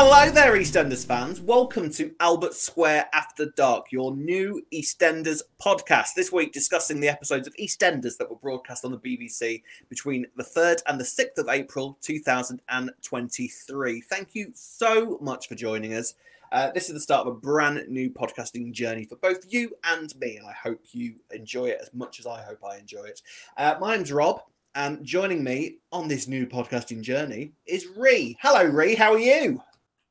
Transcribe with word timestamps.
hello 0.00 0.30
there, 0.30 0.52
EastEnders 0.52 1.04
fans. 1.04 1.40
Welcome 1.40 1.90
to 1.94 2.14
Albert 2.20 2.54
Square 2.54 3.06
After 3.12 3.46
Dark, 3.56 3.86
your 3.90 4.14
new 4.14 4.62
EastEnders 4.72 5.42
podcast. 5.60 6.14
This 6.14 6.30
week, 6.30 6.52
discussing 6.52 7.00
the 7.00 7.08
episodes 7.08 7.48
of 7.48 7.56
EastEnders 7.56 8.16
that 8.18 8.30
were 8.30 8.36
broadcast 8.36 8.84
on 8.84 8.92
the 8.92 8.98
BBC 8.98 9.64
between 9.88 10.24
the 10.36 10.44
3rd 10.44 10.82
and 10.86 11.00
the 11.00 11.04
6th 11.04 11.38
of 11.38 11.48
April 11.48 11.98
2023. 12.00 14.00
Thank 14.02 14.36
you 14.36 14.52
so 14.54 15.18
much 15.20 15.48
for 15.48 15.56
joining 15.56 15.94
us. 15.94 16.14
Uh, 16.52 16.70
this 16.70 16.88
is 16.88 16.94
the 16.94 17.00
start 17.00 17.26
of 17.26 17.34
a 17.34 17.36
brand 17.36 17.84
new 17.88 18.08
podcasting 18.08 18.70
journey 18.70 19.04
for 19.04 19.16
both 19.16 19.52
you 19.52 19.72
and 19.82 20.14
me, 20.20 20.36
and 20.36 20.46
I 20.46 20.52
hope 20.52 20.78
you 20.92 21.16
enjoy 21.32 21.70
it 21.70 21.80
as 21.82 21.90
much 21.92 22.20
as 22.20 22.26
I 22.28 22.40
hope 22.40 22.60
I 22.64 22.78
enjoy 22.78 23.02
it. 23.02 23.20
Uh, 23.56 23.74
my 23.80 23.96
name's 23.96 24.12
Rob, 24.12 24.42
and 24.76 25.04
joining 25.04 25.42
me 25.42 25.78
on 25.90 26.06
this 26.06 26.28
new 26.28 26.46
podcasting 26.46 27.00
journey 27.00 27.50
is 27.66 27.88
Ree. 27.96 28.36
Hello, 28.40 28.62
Ree. 28.62 28.94
How 28.94 29.14
are 29.14 29.18
you? 29.18 29.60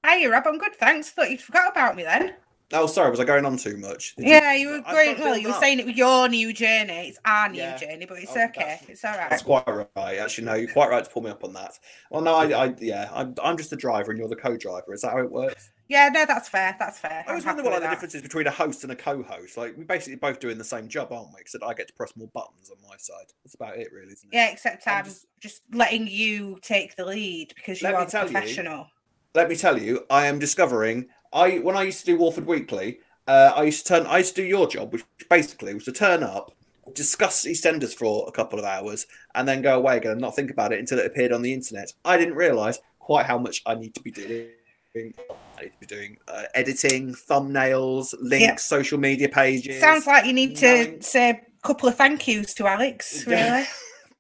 Hey, 0.07 0.25
Rob, 0.25 0.47
I'm 0.47 0.57
good, 0.57 0.73
thanks. 0.75 1.09
Thought 1.09 1.31
you'd 1.31 1.41
forgot 1.41 1.71
about 1.71 1.97
me 1.97 2.03
then. 2.03 2.35
Oh, 2.73 2.87
sorry, 2.87 3.09
was 3.09 3.19
I 3.19 3.25
going 3.25 3.45
on 3.45 3.57
too 3.57 3.75
much? 3.77 4.15
Did 4.15 4.27
yeah, 4.27 4.53
you 4.53 4.69
were 4.69 4.81
I 4.85 4.91
going. 4.93 5.15
thought 5.15 5.23
Well, 5.25 5.37
you 5.37 5.47
were 5.49 5.53
up. 5.53 5.59
saying 5.61 5.79
it 5.79 5.85
was 5.85 5.95
your 5.97 6.27
new 6.29 6.53
journey. 6.53 7.09
It's 7.09 7.19
our 7.25 7.49
new 7.49 7.59
Yeah. 7.59 7.77
journey, 7.77 8.05
but 8.05 8.17
it's 8.19 8.31
Oh, 8.35 8.43
okay. 8.45 8.51
that's- 8.61 8.83
It's 8.89 9.05
all 9.05 9.17
right. 9.17 9.29
That's 9.29 9.41
quite 9.43 9.65
right. 9.67 10.17
Actually, 10.17 10.45
no, 10.45 10.53
you're 10.55 10.71
quite 10.71 10.89
right 10.89 11.03
to 11.03 11.09
pull 11.09 11.23
me 11.23 11.29
up 11.29 11.43
on 11.45 11.53
that. 11.53 11.77
Well, 12.09 12.21
no, 12.21 12.35
I, 12.35 12.65
I 12.65 12.73
yeah, 12.79 13.09
I'm, 13.13 13.35
I'm 13.43 13.57
just 13.57 13.69
the 13.69 13.75
driver 13.77 14.11
and 14.11 14.19
you're 14.19 14.27
the 14.29 14.35
co-driver. 14.37 14.93
Is 14.93 15.01
that 15.01 15.11
how 15.11 15.19
it 15.19 15.31
works? 15.31 15.71
Yeah, 15.89 16.09
no, 16.09 16.25
that's 16.25 16.47
fair. 16.49 16.75
That's 16.77 16.99
fair. 16.99 17.23
I 17.25 17.29
always 17.29 17.45
I'm 17.45 17.55
wonder 17.55 17.63
happy 17.63 17.63
what 17.63 17.63
like, 17.63 17.73
with 17.73 17.81
the 17.83 17.87
that. 17.87 17.89
difference 17.95 18.15
is 18.15 18.21
between 18.21 18.47
a 18.47 18.51
host 18.51 18.83
and 18.83 18.91
a 18.91 18.95
co-host. 18.97 19.55
Like, 19.57 19.75
we're 19.77 19.85
basically 19.85 20.15
both 20.17 20.39
doing 20.41 20.57
the 20.57 20.63
same 20.65 20.89
job, 20.89 21.13
aren't 21.13 21.33
we? 21.33 21.39
Except 21.41 21.63
I 21.63 21.73
get 21.73 21.87
to 21.87 21.93
press 21.93 22.13
more 22.17 22.27
buttons 22.33 22.69
on 22.69 22.77
my 22.89 22.95
side. 22.97 23.27
That's 23.43 23.55
about 23.55 23.77
it, 23.77 23.89
really, 23.93 24.11
isn't 24.11 24.27
it? 24.31 24.35
Yeah, 24.35 24.49
except 24.49 24.85
I'm 24.87 24.97
I'm, 24.99 25.05
just- 25.05 25.25
just... 25.41 25.61
letting 25.73 26.07
you 26.07 26.59
take 26.61 26.95
the 26.97 27.05
lead 27.05 27.53
because 27.55 27.81
you 27.81 27.87
Let 27.87 27.93
me 27.95 28.01
are 28.01 28.05
the 28.05 28.11
tell 28.11 28.25
you- 28.25 28.31
professional. 28.33 28.87
Let 29.35 29.49
me 29.49 29.55
tell 29.55 29.77
you, 29.79 30.05
I 30.09 30.27
am 30.27 30.39
discovering. 30.39 31.07
I 31.33 31.57
when 31.59 31.75
I 31.77 31.83
used 31.83 31.99
to 32.01 32.05
do 32.05 32.17
Walford 32.17 32.47
Weekly, 32.47 32.99
uh, 33.27 33.53
I 33.55 33.63
used 33.63 33.85
to 33.85 33.93
turn. 33.93 34.07
I 34.07 34.19
used 34.19 34.35
to 34.35 34.41
do 34.41 34.47
your 34.47 34.67
job, 34.67 34.93
which 34.93 35.03
basically 35.29 35.73
was 35.73 35.83
to 35.85 35.91
turn 35.91 36.23
up, 36.23 36.51
discuss 36.93 37.45
EastEnders 37.45 37.93
for 37.93 38.27
a 38.27 38.31
couple 38.31 38.57
of 38.57 38.65
hours, 38.65 39.05
and 39.35 39.47
then 39.47 39.61
go 39.61 39.77
away 39.77 39.97
again 39.97 40.13
and 40.13 40.21
not 40.21 40.35
think 40.35 40.49
about 40.51 40.71
it 40.73 40.79
until 40.79 40.99
it 40.99 41.05
appeared 41.05 41.31
on 41.31 41.41
the 41.41 41.53
internet. 41.53 41.93
I 42.05 42.17
didn't 42.17 42.35
realise 42.35 42.79
quite 42.99 43.25
how 43.25 43.37
much 43.37 43.61
I 43.65 43.75
need 43.75 43.93
to 43.95 44.01
be 44.01 44.11
doing. 44.11 44.47
I 44.95 45.61
need 45.63 45.71
to 45.73 45.79
be 45.79 45.85
doing 45.85 46.17
uh, 46.27 46.43
editing, 46.55 47.13
thumbnails, 47.13 48.15
links, 48.19 48.43
Yeah. 48.43 48.55
social 48.55 48.97
media 48.97 49.29
pages. 49.29 49.79
Sounds 49.79 50.07
like 50.07 50.25
you 50.25 50.33
need 50.33 50.55
to 50.57 51.01
say 51.03 51.29
a 51.29 51.41
couple 51.61 51.87
of 51.89 51.95
thank 51.95 52.27
yous 52.27 52.53
to 52.55 52.65
Alex. 52.67 53.25
Really? 53.27 53.65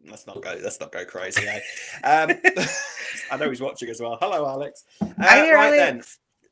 let's 0.09 0.27
not 0.27 0.41
go. 0.41 0.57
Let's 0.63 0.79
not 0.79 0.91
go 0.91 1.05
crazy. 1.05 1.47
Eh? 1.47 1.59
Um, 2.03 2.31
I 3.31 3.37
know 3.37 3.49
he's 3.49 3.61
watching 3.61 3.89
as 3.89 3.99
well. 3.99 4.17
Hello, 4.21 4.47
Alex. 4.47 4.85
Uh, 5.01 5.07
Hi, 5.19 5.53
right 5.53 5.71
then, 5.71 6.03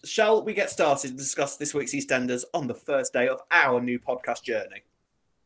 shall 0.03 0.43
we 0.43 0.53
get 0.53 0.69
started 0.69 1.11
and 1.11 1.19
discuss 1.19 1.57
this 1.57 1.73
week's 1.73 1.93
EastEnders 1.93 2.43
on 2.53 2.67
the 2.67 2.75
first 2.75 3.13
day 3.13 3.27
of 3.27 3.41
our 3.51 3.81
new 3.81 3.99
podcast 3.99 4.43
journey? 4.43 4.83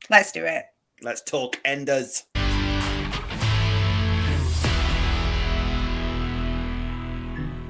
Let's 0.10 0.32
do 0.32 0.46
it. 0.46 0.66
Let's 1.02 1.22
talk 1.22 1.60
Enders. 1.64 2.26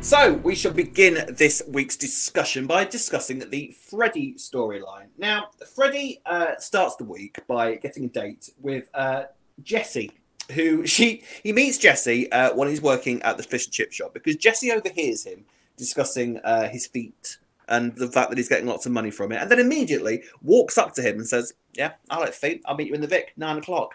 So, 0.01 0.33
we 0.35 0.55
shall 0.55 0.71
begin 0.71 1.25
this 1.27 1.61
week's 1.67 1.97
discussion 1.97 2.65
by 2.65 2.85
discussing 2.85 3.49
the 3.49 3.75
Freddie 3.89 4.35
storyline. 4.35 5.07
Now, 5.17 5.49
Freddie 5.75 6.21
uh, 6.25 6.55
starts 6.57 6.95
the 6.95 7.03
week 7.03 7.37
by 7.47 7.75
getting 7.75 8.05
a 8.05 8.07
date 8.07 8.49
with 8.61 8.87
uh, 8.93 9.23
Jessie, 9.61 10.11
who 10.51 10.85
she 10.85 11.23
he 11.43 11.53
meets 11.53 11.77
Jesse 11.77 12.31
uh, 12.31 12.53
when 12.55 12.69
he's 12.69 12.81
working 12.81 13.21
at 13.23 13.37
the 13.37 13.43
fish 13.43 13.65
and 13.65 13.73
chip 13.73 13.91
shop 13.91 14.13
because 14.13 14.35
Jesse 14.35 14.71
overhears 14.71 15.23
him 15.23 15.45
discussing 15.77 16.39
uh, 16.43 16.67
his 16.67 16.87
feet 16.87 17.37
and 17.67 17.95
the 17.95 18.07
fact 18.07 18.29
that 18.29 18.37
he's 18.37 18.49
getting 18.49 18.67
lots 18.67 18.85
of 18.85 18.91
money 18.91 19.11
from 19.11 19.31
it, 19.31 19.41
and 19.41 19.49
then 19.49 19.59
immediately 19.59 20.23
walks 20.41 20.77
up 20.77 20.93
to 20.95 21.01
him 21.01 21.17
and 21.17 21.27
says, 21.27 21.53
"Yeah, 21.73 21.93
I 22.09 22.17
like 22.17 22.33
feet. 22.33 22.61
I'll 22.65 22.75
meet 22.75 22.87
you 22.87 22.95
in 22.95 23.01
the 23.01 23.07
Vic 23.07 23.33
nine 23.37 23.57
o'clock." 23.57 23.93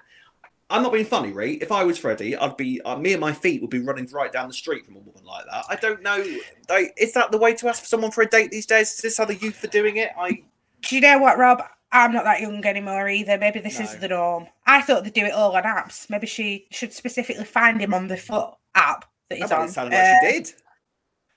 I'm 0.71 0.83
not 0.83 0.93
being 0.93 1.05
funny, 1.05 1.31
Ree. 1.31 1.59
If 1.61 1.71
I 1.71 1.85
was 1.85 1.99
Freddie, 1.99 2.37
I'd 2.37 2.57
be 2.57 2.81
uh, 2.83 2.97
me 2.97 3.13
and 3.13 3.21
my 3.21 3.33
feet 3.33 3.61
would 3.61 3.71
be 3.71 3.81
running 3.81 4.09
right 4.13 4.33
down 4.33 4.49
the 4.49 4.55
street 4.55 4.87
from 4.87 4.97
a 4.97 5.01
woman 5.01 5.25
like 5.25 5.45
that. 5.51 5.65
I 5.69 5.77
don't 5.77 6.03
know. 6.03 6.25
Like, 6.71 6.95
is 6.97 7.13
that 7.13 7.31
the 7.33 7.39
way 7.39 7.55
to 7.55 7.69
ask 7.69 7.85
someone 7.85 8.11
for 8.11 8.23
a 8.23 8.27
date 8.27 8.51
these 8.51 8.67
days? 8.67 8.93
Is 8.93 9.03
this 9.03 9.19
how 9.19 9.27
the 9.27 9.35
youth 9.35 9.63
are 9.63 9.69
doing 9.69 9.99
it? 9.99 10.11
I 10.19 10.43
Do 10.83 10.95
you 10.95 11.03
know 11.03 11.19
what, 11.19 11.37
Rob? 11.37 11.63
I'm 11.95 12.13
not 12.13 12.25
that 12.25 12.41
young 12.41 12.65
anymore 12.67 13.09
either. 13.09 13.39
Maybe 13.39 13.61
this 13.61 13.79
is 13.81 13.97
the 13.99 14.09
norm. 14.09 14.49
I 14.67 14.83
thought 14.83 15.05
they'd 15.05 15.13
do 15.15 15.25
it 15.25 15.33
all 15.33 15.57
on 15.57 15.63
apps. 15.63 16.11
Maybe 16.11 16.27
she 16.27 16.67
should 16.71 16.93
specifically 16.93 17.45
find 17.45 17.81
him 17.81 17.95
on 17.95 18.09
the 18.09 18.17
foot 18.17 18.51
app 18.75 19.05
that 19.31 19.39
he's 19.39 19.51
on. 19.53 19.67
it 19.69 19.71
sounded 19.71 19.95
like 19.97 20.05
Uh, 20.05 20.15
she 20.27 20.33
did. 20.33 20.53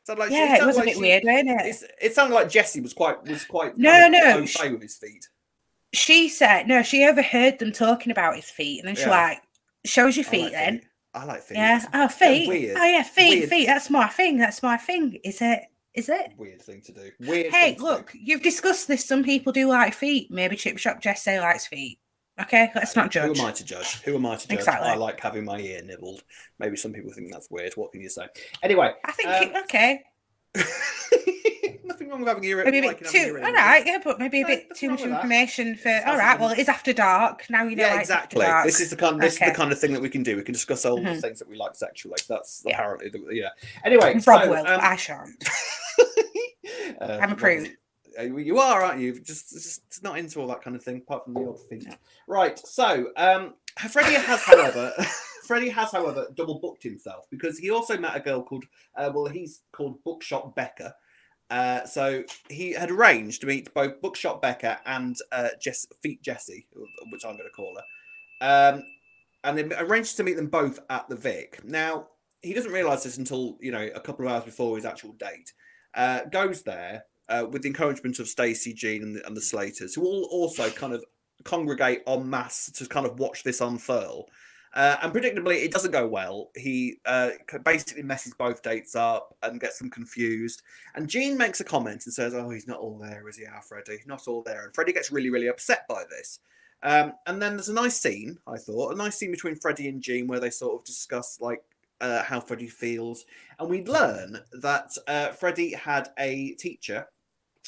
Sounded 0.04 0.20
like 0.22 0.30
she- 0.30 0.36
yeah, 0.36 0.44
it 0.46 0.58
sounded 0.58 0.66
was 0.68 0.76
a 0.76 0.80
like 0.80 0.86
bit 0.88 0.96
she- 0.96 1.02
weird, 1.02 1.24
wasn't 1.24 1.50
it? 1.50 1.66
It's, 1.68 1.84
it 2.02 2.16
sounded 2.16 2.34
like 2.36 2.50
Jesse 2.50 2.82
was 2.82 2.94
quite 2.94 3.24
was 3.26 3.46
quite 3.46 3.78
No, 3.78 4.08
no, 4.10 4.38
okay 4.38 4.46
she- 4.48 4.70
with 4.72 4.82
his 4.82 4.98
feet. 4.98 5.28
She 5.94 6.28
said 6.28 6.68
no. 6.68 6.82
She 6.84 7.06
overheard 7.06 7.60
them 7.60 7.72
talking 7.72 8.12
about 8.12 8.36
his 8.36 8.50
feet, 8.50 8.80
and 8.80 8.88
then 8.88 8.96
she 8.96 9.04
Yeah. 9.04 9.10
like 9.10 9.42
shows 9.86 10.18
your 10.18 10.26
feet. 10.26 10.44
like 10.44 10.52
then 10.54 10.80
feet. 10.80 10.88
I 11.14 11.24
like 11.26 11.42
feet. 11.44 11.56
yeah, 11.58 11.86
oh 11.94 12.08
feet. 12.08 12.76
Oh 12.78 12.84
yeah, 12.84 13.04
feet, 13.04 13.40
Weird. 13.40 13.50
feet. 13.50 13.66
That's 13.68 13.90
my 13.90 14.08
thing. 14.08 14.38
That's 14.38 14.62
my 14.64 14.78
thing. 14.78 15.20
Is 15.24 15.42
it? 15.42 15.62
Is 15.98 16.10
it? 16.10 16.32
Weird 16.38 16.62
thing 16.62 16.82
to 16.82 16.92
do. 16.92 17.10
Weird. 17.20 17.52
Hey, 17.52 17.76
look, 17.80 18.12
do. 18.12 18.20
you've 18.22 18.44
discussed 18.44 18.88
this. 18.88 19.04
Some 19.04 19.24
people 19.24 19.52
do 19.52 19.68
like 19.68 19.96
feet. 19.96 20.30
Maybe 20.30 20.56
Chip 20.56 20.78
Shop 20.78 21.02
Jesse 21.02 21.40
likes 21.40 21.66
feet. 21.66 21.98
Okay, 22.40 22.70
let's 22.76 22.96
not 22.96 23.10
judge. 23.10 23.36
Who 23.36 23.42
am 23.42 23.48
I 23.48 23.52
to 23.54 23.66
judge? 23.66 24.00
Who 24.04 24.14
am 24.16 24.28
I 24.28 24.36
to 24.36 24.48
judge? 24.48 24.60
Exactly. 24.60 24.88
I 24.90 24.94
like 24.96 25.20
having 25.20 25.44
my 25.44 25.58
ear 25.60 25.82
nibbled. 25.84 26.22
Maybe 26.60 26.78
some 26.78 26.94
people 26.94 27.12
think 27.12 27.32
that's 27.32 27.50
weird. 27.50 27.74
What 27.74 27.92
can 27.94 28.02
you 28.02 28.10
say? 28.10 28.28
Anyway, 28.62 28.94
I 29.04 29.12
think 29.12 29.28
Um, 29.30 29.44
it- 29.44 29.56
okay, 29.64 30.04
nothing 31.84 32.10
wrong 32.10 32.20
with 32.20 32.28
having 32.28 32.44
your 32.44 32.64
maybe 32.64 32.80
a 32.80 32.92
bit 32.94 33.06
too. 33.08 33.18
ear 33.18 33.44
All 33.44 33.52
right, 33.54 33.84
yeah, 33.86 33.98
but 34.04 34.20
maybe 34.20 34.40
a 34.42 34.44
No, 34.44 34.48
bit 34.50 34.76
too 34.76 34.90
much 34.92 35.02
with 35.02 35.10
that. 35.10 35.16
information 35.18 35.76
for. 35.76 35.90
Just 35.90 36.06
All 36.08 36.18
right, 36.18 36.40
well, 36.40 36.52
it 36.52 36.60
is 36.60 36.70
after 36.70 36.94
dark 36.94 37.44
now. 37.50 37.64
You 37.64 37.76
know, 37.76 37.86
yeah, 37.88 38.00
exactly. 38.00 38.46
This 38.66 38.80
is 38.82 38.92
the 38.92 38.96
kind. 38.98 39.20
This 39.20 39.34
is 39.34 39.40
the 39.40 39.52
kind 39.52 39.72
of 39.72 39.80
thing 39.80 39.94
that 39.94 40.02
we 40.02 40.10
can 40.10 40.22
do. 40.22 40.36
We 40.36 40.44
can 40.44 40.54
discuss 40.54 40.86
all 40.86 40.98
the 40.98 41.10
Mhm. 41.10 41.22
things 41.22 41.40
that 41.40 41.50
we 41.50 41.56
like 41.56 41.76
sexually. 41.76 42.18
That's 42.30 42.62
Yeah. 42.66 42.76
apparently 42.76 43.10
the 43.10 43.20
yeah. 43.32 43.50
Anyway, 43.84 44.14
Rob 44.28 44.44
so, 44.44 44.50
will. 44.50 44.58
um, 44.68 44.80
I 44.82 44.96
shan't. 44.96 45.44
uh, 47.02 47.20
I'm 47.22 47.32
a 47.32 47.36
prude. 47.36 47.78
uh, 48.20 48.24
You 48.24 48.60
are, 48.60 48.84
aren't 48.84 49.02
you? 49.02 49.20
Just, 49.20 49.52
just 49.54 50.04
not 50.04 50.18
into 50.18 50.40
all 50.40 50.48
that 50.48 50.62
kind 50.62 50.76
of 50.76 50.84
thing, 50.84 50.98
apart 50.98 51.26
from 51.26 51.34
the 51.34 51.42
odd 51.48 51.60
feet. 51.70 51.88
Right. 52.28 52.58
So, 52.60 53.12
um, 53.18 53.54
Freddie 53.90 54.16
has, 54.16 54.42
however, 54.42 54.94
Freddie 55.46 55.70
has, 55.70 55.92
however, 55.92 56.28
double 56.36 56.60
booked 56.60 56.84
himself 56.84 57.26
because 57.30 57.58
he 57.58 57.70
also 57.70 57.98
met 57.98 58.16
a 58.16 58.20
girl 58.20 58.44
called, 58.44 58.66
uh, 58.96 59.12
well, 59.14 59.28
he's 59.28 59.62
called 59.72 60.04
Bookshop 60.04 60.56
Becca. 60.56 60.96
Uh, 61.50 61.86
so 61.86 62.24
he 62.50 62.74
had 62.74 62.92
arranged 62.92 63.40
to 63.40 63.48
meet 63.48 63.74
both 63.74 64.02
Bookshop 64.02 64.42
Becca 64.42 64.82
and 64.86 65.16
uh, 65.32 65.48
Jess, 65.62 65.88
Feet 66.04 66.22
Jessie, 66.22 66.68
which 67.12 67.24
I'm 67.24 67.38
going 67.38 67.48
to 67.48 67.56
call 67.56 67.74
her, 68.42 68.76
um, 68.76 68.84
and 69.46 69.58
they 69.58 69.76
arranged 69.78 70.18
to 70.18 70.24
meet 70.24 70.36
them 70.36 70.48
both 70.48 70.80
at 70.90 71.08
the 71.08 71.16
Vic. 71.16 71.64
Now 71.64 72.08
he 72.42 72.54
doesn't 72.54 72.74
realise 72.74 73.04
this 73.04 73.18
until 73.18 73.58
you 73.62 73.72
know 73.72 73.90
a 73.96 74.00
couple 74.02 74.26
of 74.28 74.32
hours 74.34 74.44
before 74.44 74.76
his 74.76 74.84
actual 74.84 75.14
date. 75.14 75.54
Uh, 75.98 76.24
goes 76.26 76.62
there 76.62 77.04
uh, 77.28 77.46
with 77.50 77.64
the 77.64 77.68
encouragement 77.68 78.20
of 78.20 78.28
Stacey, 78.28 78.74
Jean, 78.74 79.04
and 79.04 79.16
the, 79.16 79.28
and 79.28 79.36
the 79.36 79.42
Slaters, 79.42 79.96
who 79.96 80.06
all 80.06 80.30
also 80.32 80.70
kind 80.70 80.94
of 80.94 81.04
congregate 81.44 82.02
en 82.08 82.30
masse 82.30 82.72
to 82.72 82.88
kind 82.88 83.06
of 83.06 83.20
watch 83.20 83.44
this 83.44 83.62
unfurl. 83.62 84.28
Uh, 84.76 84.98
and 85.02 85.12
predictably, 85.12 85.64
it 85.64 85.72
doesn't 85.72 85.92
go 85.92 86.08
well. 86.08 86.52
He 86.56 87.00
uh, 87.06 87.32
basically 87.66 88.04
messes 88.04 88.36
both 88.38 88.62
dates 88.62 88.96
up 88.96 89.36
and 89.42 89.60
gets 89.60 89.80
them 89.80 89.90
confused. 89.90 90.62
And 90.94 91.10
Jean 91.10 91.36
makes 91.36 91.60
a 91.60 91.64
comment 91.64 92.04
and 92.06 92.14
says, 92.14 92.36
"Oh, 92.36 92.50
he's 92.50 92.68
not 92.68 92.80
all 92.80 93.00
there, 93.00 93.28
is 93.28 93.38
he, 93.38 93.46
our 93.46 93.62
Freddie? 93.62 94.04
Not 94.06 94.28
all 94.28 94.44
there." 94.44 94.66
And 94.66 94.76
Freddie 94.76 94.94
gets 94.94 95.12
really, 95.12 95.32
really 95.32 95.48
upset 95.48 95.88
by 95.90 96.04
this. 96.10 96.40
Um, 96.84 97.14
and 97.26 97.42
then 97.42 97.56
there's 97.56 97.70
a 97.70 97.74
nice 97.74 98.00
scene, 98.00 98.38
I 98.46 98.58
thought, 98.58 98.94
a 98.94 98.96
nice 98.96 99.18
scene 99.18 99.32
between 99.32 99.56
Freddie 99.56 99.90
and 99.90 100.02
Jean 100.02 100.28
where 100.28 100.40
they 100.40 100.52
sort 100.52 100.80
of 100.80 100.86
discuss 100.86 101.40
like 101.42 101.64
uh, 102.02 102.24
how 102.24 102.40
Freddie 102.40 102.68
feels, 102.68 103.26
and 103.60 103.70
we'd 103.70 103.88
learn 103.88 104.40
that 104.62 104.92
uh, 105.08 105.30
Freddie 105.30 105.74
had 105.74 106.10
a 106.20 106.52
teacher 106.54 107.08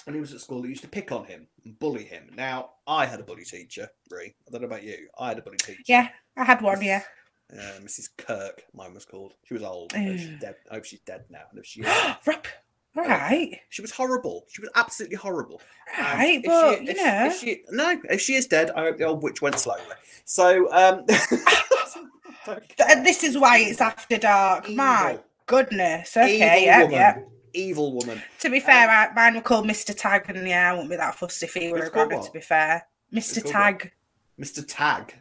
when 0.06 0.14
he 0.16 0.22
was 0.22 0.34
at 0.34 0.42
school 0.42 0.62
who 0.62 0.70
used 0.70 0.82
to 0.84 0.88
pick 0.88 1.12
on 1.12 1.26
him 1.26 1.48
and 1.66 1.78
bully 1.80 2.04
him. 2.06 2.30
Now, 2.36 2.72
I 2.88 3.06
had 3.06 3.20
a 3.20 3.24
bully 3.24 3.44
teacher, 3.44 3.90
Ree. 4.10 4.34
I 4.48 4.52
don't 4.52 4.62
know 4.62 4.68
about 4.68 4.84
you. 4.84 5.08
I 5.20 5.30
had 5.30 5.40
a 5.40 5.42
bully 5.42 5.58
teacher. 5.58 5.82
Yeah, 5.88 6.10
I 6.38 6.44
had 6.46 6.62
one. 6.62 6.82
Yeah. 6.82 7.04
Uh, 7.52 7.80
Mrs. 7.82 8.10
Kirk, 8.18 8.64
mine 8.74 8.94
was 8.94 9.06
called. 9.06 9.34
She 9.44 9.56
was 9.56 9.64
old. 9.64 9.92
I 9.96 10.04
hope 10.04 10.18
she's 10.18 10.40
dead. 10.40 10.56
I 10.70 10.76
hope 10.76 10.86
she's 10.86 11.00
dead 11.02 11.26
now. 11.30 11.42
And 11.50 11.60
if 11.60 11.66
she. 11.66 11.84
All 12.98 13.06
right. 13.06 13.60
she 13.70 13.82
was 13.82 13.92
horrible. 13.92 14.46
She 14.50 14.62
was 14.62 14.70
absolutely 14.76 15.16
horrible. 15.18 15.62
Right, 15.98 16.42
but 16.46 16.80
she- 16.80 16.86
you 16.86 16.94
know. 16.96 17.26
if 17.28 17.40
she, 17.40 17.62
no, 17.70 18.02
if 18.10 18.22
she 18.22 18.34
is 18.36 18.46
dead, 18.48 18.72
I 18.72 18.82
hope 18.82 18.98
the 18.98 19.06
old 19.06 19.24
witch 19.24 19.42
went 19.42 19.58
slowly. 19.60 19.82
So, 20.26 20.72
um, 20.72 21.06
Th- 22.46 23.04
This 23.04 23.24
is 23.24 23.38
why 23.38 23.60
it's 23.60 23.82
after 23.82 24.18
dark. 24.18 24.70
My 24.70 25.20
goodness. 25.46 26.16
Okay, 26.16 26.36
Evil 26.36 26.66
yeah, 26.66 26.82
woman. 26.84 26.92
yeah. 26.92 27.18
evil 27.54 27.94
woman. 27.94 28.22
To 28.40 28.50
be 28.50 28.60
fair, 28.60 28.90
I, 28.90 29.12
mine 29.14 29.36
were 29.36 29.42
called 29.42 29.66
Mr. 29.66 29.96
Tagg, 29.96 30.30
and 30.30 30.48
yeah, 30.48 30.70
I 30.70 30.74
wouldn't 30.74 30.90
be 30.90 30.96
that 30.98 31.16
fussed 31.16 31.42
if 31.44 31.54
he 31.54 31.72
were 31.72 31.80
a 31.86 31.90
grabber, 31.90 32.22
to 32.22 32.32
be 32.32 32.42
fair. 32.42 32.86
Mr. 33.14 33.44
Tagg, 33.44 33.92
Mr. 34.40 34.64
Tagg. 34.66 35.14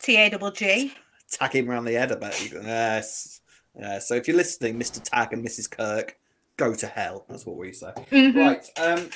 T 0.00 0.16
A 0.16 0.28
double 0.30 0.50
G. 0.50 0.92
Tag 1.30 1.52
him 1.52 1.70
around 1.70 1.84
the 1.86 1.92
head, 1.94 2.12
I 2.12 2.16
bet. 2.16 2.50
you- 2.52 2.60
Yes. 2.62 3.40
Yeah, 3.78 3.98
so 3.98 4.14
if 4.14 4.26
you're 4.26 4.36
listening, 4.36 4.78
Mr. 4.78 5.02
Tagg 5.02 5.32
and 5.32 5.44
Mrs. 5.46 5.70
Kirk, 5.70 6.16
go 6.56 6.74
to 6.74 6.86
hell. 6.86 7.24
That's 7.28 7.44
what 7.46 7.56
we 7.56 7.72
say. 7.72 7.92
Mhm. 8.10 8.34
Right. 8.34 8.70
Um. 8.78 9.10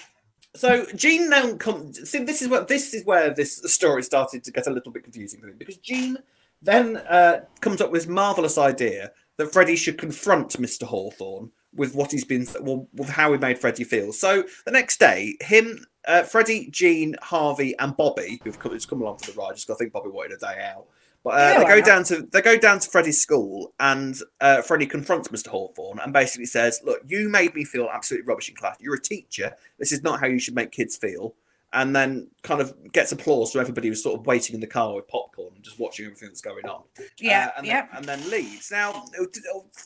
So 0.55 0.85
Jean 0.95 1.31
now 1.31 1.55
comes. 1.55 2.11
See, 2.11 2.25
this 2.25 2.43
is 2.43 2.49
what 2.49 2.69
this 2.69 2.93
is 2.93 3.05
where 3.05 3.33
this 3.33 3.57
story 3.73 4.03
started 4.03 4.43
to 4.45 4.51
get 4.53 4.67
a 4.67 4.71
little 4.71 4.93
bit 4.93 5.05
confusing 5.05 5.41
for 5.41 5.47
me 5.47 5.53
because 5.57 5.77
Jean 5.79 6.19
then 6.63 6.99
uh, 6.99 7.41
comes 7.61 7.81
up 7.81 7.91
with 7.91 8.03
this 8.03 8.11
marvelous 8.11 8.59
idea 8.59 9.13
that 9.37 9.53
Freddie 9.53 9.77
should 9.77 9.99
confront 9.99 10.61
Mr. 10.61 10.85
Hawthorne 10.85 11.51
with 11.75 11.95
what 11.95 12.11
he's 12.11 12.25
been, 12.25 12.47
well, 12.61 12.89
with 12.93 13.11
how 13.11 13.33
he 13.33 13.39
made 13.39 13.59
Freddie 13.59 13.85
feel. 13.85 14.13
So 14.13 14.45
the 14.65 14.71
next 14.71 14.99
day, 14.99 15.37
him, 15.41 15.87
uh, 16.07 16.25
Freddie, 16.25 16.69
Jean, 16.71 17.17
Harvey, 17.23 17.75
and 17.79 17.97
Bobby, 17.97 18.41
who've 18.43 18.59
come, 18.59 18.73
who's 18.73 18.87
come 18.87 19.01
along 19.01 19.19
for 19.19 19.31
the 19.31 19.39
ride, 19.39 19.55
just 19.55 19.71
I 19.71 19.75
think 19.75 19.93
Bobby 19.93 20.11
wanted 20.11 20.33
a 20.33 20.39
day 20.39 20.71
out. 20.75 20.87
But 21.23 21.31
uh, 21.31 21.59
they 21.59 21.65
go 21.65 21.81
down 21.83 22.05
to 22.05 22.23
they 22.33 22.41
go 22.41 22.57
down 22.57 22.79
to 22.79 22.89
Freddie's 22.89 23.21
school, 23.21 23.75
and 23.79 24.19
uh, 24.41 24.63
Freddie 24.63 24.87
confronts 24.87 25.29
Mr. 25.29 25.49
Hawthorne 25.49 25.99
and 26.01 26.15
basically 26.15 26.47
says, 26.47 26.81
"Look, 26.83 27.03
you 27.07 27.29
made 27.29 27.55
me 27.55 27.65
feel 27.65 27.91
absolutely 27.93 28.27
rubbish 28.27 28.49
in 28.49 28.57
class. 28.57 28.79
You're 28.81 28.95
a 28.95 29.01
teacher. 29.01 29.53
This 29.79 29.93
is 29.93 30.03
not 30.03 30.21
how 30.21 30.29
you 30.29 30.39
should 30.39 30.55
make 30.55 30.71
kids 30.71 30.97
feel." 30.97 31.35
And 31.73 31.95
then 31.95 32.29
kind 32.43 32.61
of 32.61 32.75
gets 32.93 33.13
applause 33.13 33.53
from 33.53 33.61
everybody 33.61 33.87
who's 33.89 34.03
sort 34.03 34.19
of 34.19 34.27
waiting 34.27 34.55
in 34.55 34.61
the 34.61 34.67
car 34.67 34.93
with 34.97 35.07
popcorn 35.07 35.53
and 35.55 35.63
just 35.63 35.79
watching 35.79 36.07
everything 36.07 36.29
that's 36.29 36.41
going 36.41 36.67
on. 36.67 36.83
Yeah, 37.19 37.47
Uh, 37.55 37.59
and, 37.59 37.67
yeah. 37.67 37.87
then, 37.87 37.97
and 37.99 38.05
then 38.07 38.31
leaves. 38.31 38.73
Now, 38.73 39.05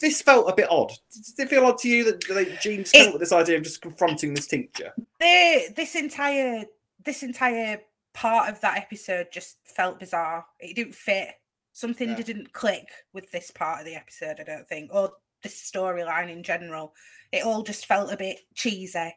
this 0.01 0.23
felt 0.23 0.49
a 0.51 0.55
bit 0.55 0.71
odd. 0.71 0.93
Did 1.37 1.45
it 1.45 1.51
feel 1.51 1.67
odd 1.67 1.77
to 1.79 1.89
you 1.89 2.05
that 2.05 2.59
Jean 2.63 2.81
just 2.81 2.95
came 2.95 3.09
up 3.09 3.13
with 3.15 3.21
this 3.21 3.33
idea 3.33 3.59
of 3.59 3.65
just 3.65 3.83
confronting 3.83 4.33
this 4.33 4.47
teacher? 4.47 4.93
the 5.21 5.73
this 5.77 5.95
entire 5.95 6.65
this 7.05 7.23
entire 7.23 7.79
part 8.15 8.49
of 8.49 8.59
that 8.63 8.79
episode 8.79 9.27
just 9.31 9.59
felt 9.65 9.99
bizarre. 10.01 10.47
It 10.61 10.77
didn't 10.77 10.95
fit. 10.95 11.35
Something 11.75 12.11
Yeah. 12.11 12.17
didn't 12.23 12.53
click 12.55 12.89
with 13.13 13.31
this 13.31 13.51
part 13.51 13.81
of 13.81 13.85
the 13.85 13.95
episode, 13.97 14.41
I 14.41 14.45
don't 14.45 14.67
think, 14.67 14.95
or 14.95 15.13
the 15.43 15.49
storyline 15.51 16.31
in 16.31 16.43
general. 16.43 16.95
It 17.31 17.45
all 17.45 17.63
just 17.63 17.85
felt 17.85 18.11
a 18.11 18.17
bit 18.17 18.39
cheesy. 18.55 19.15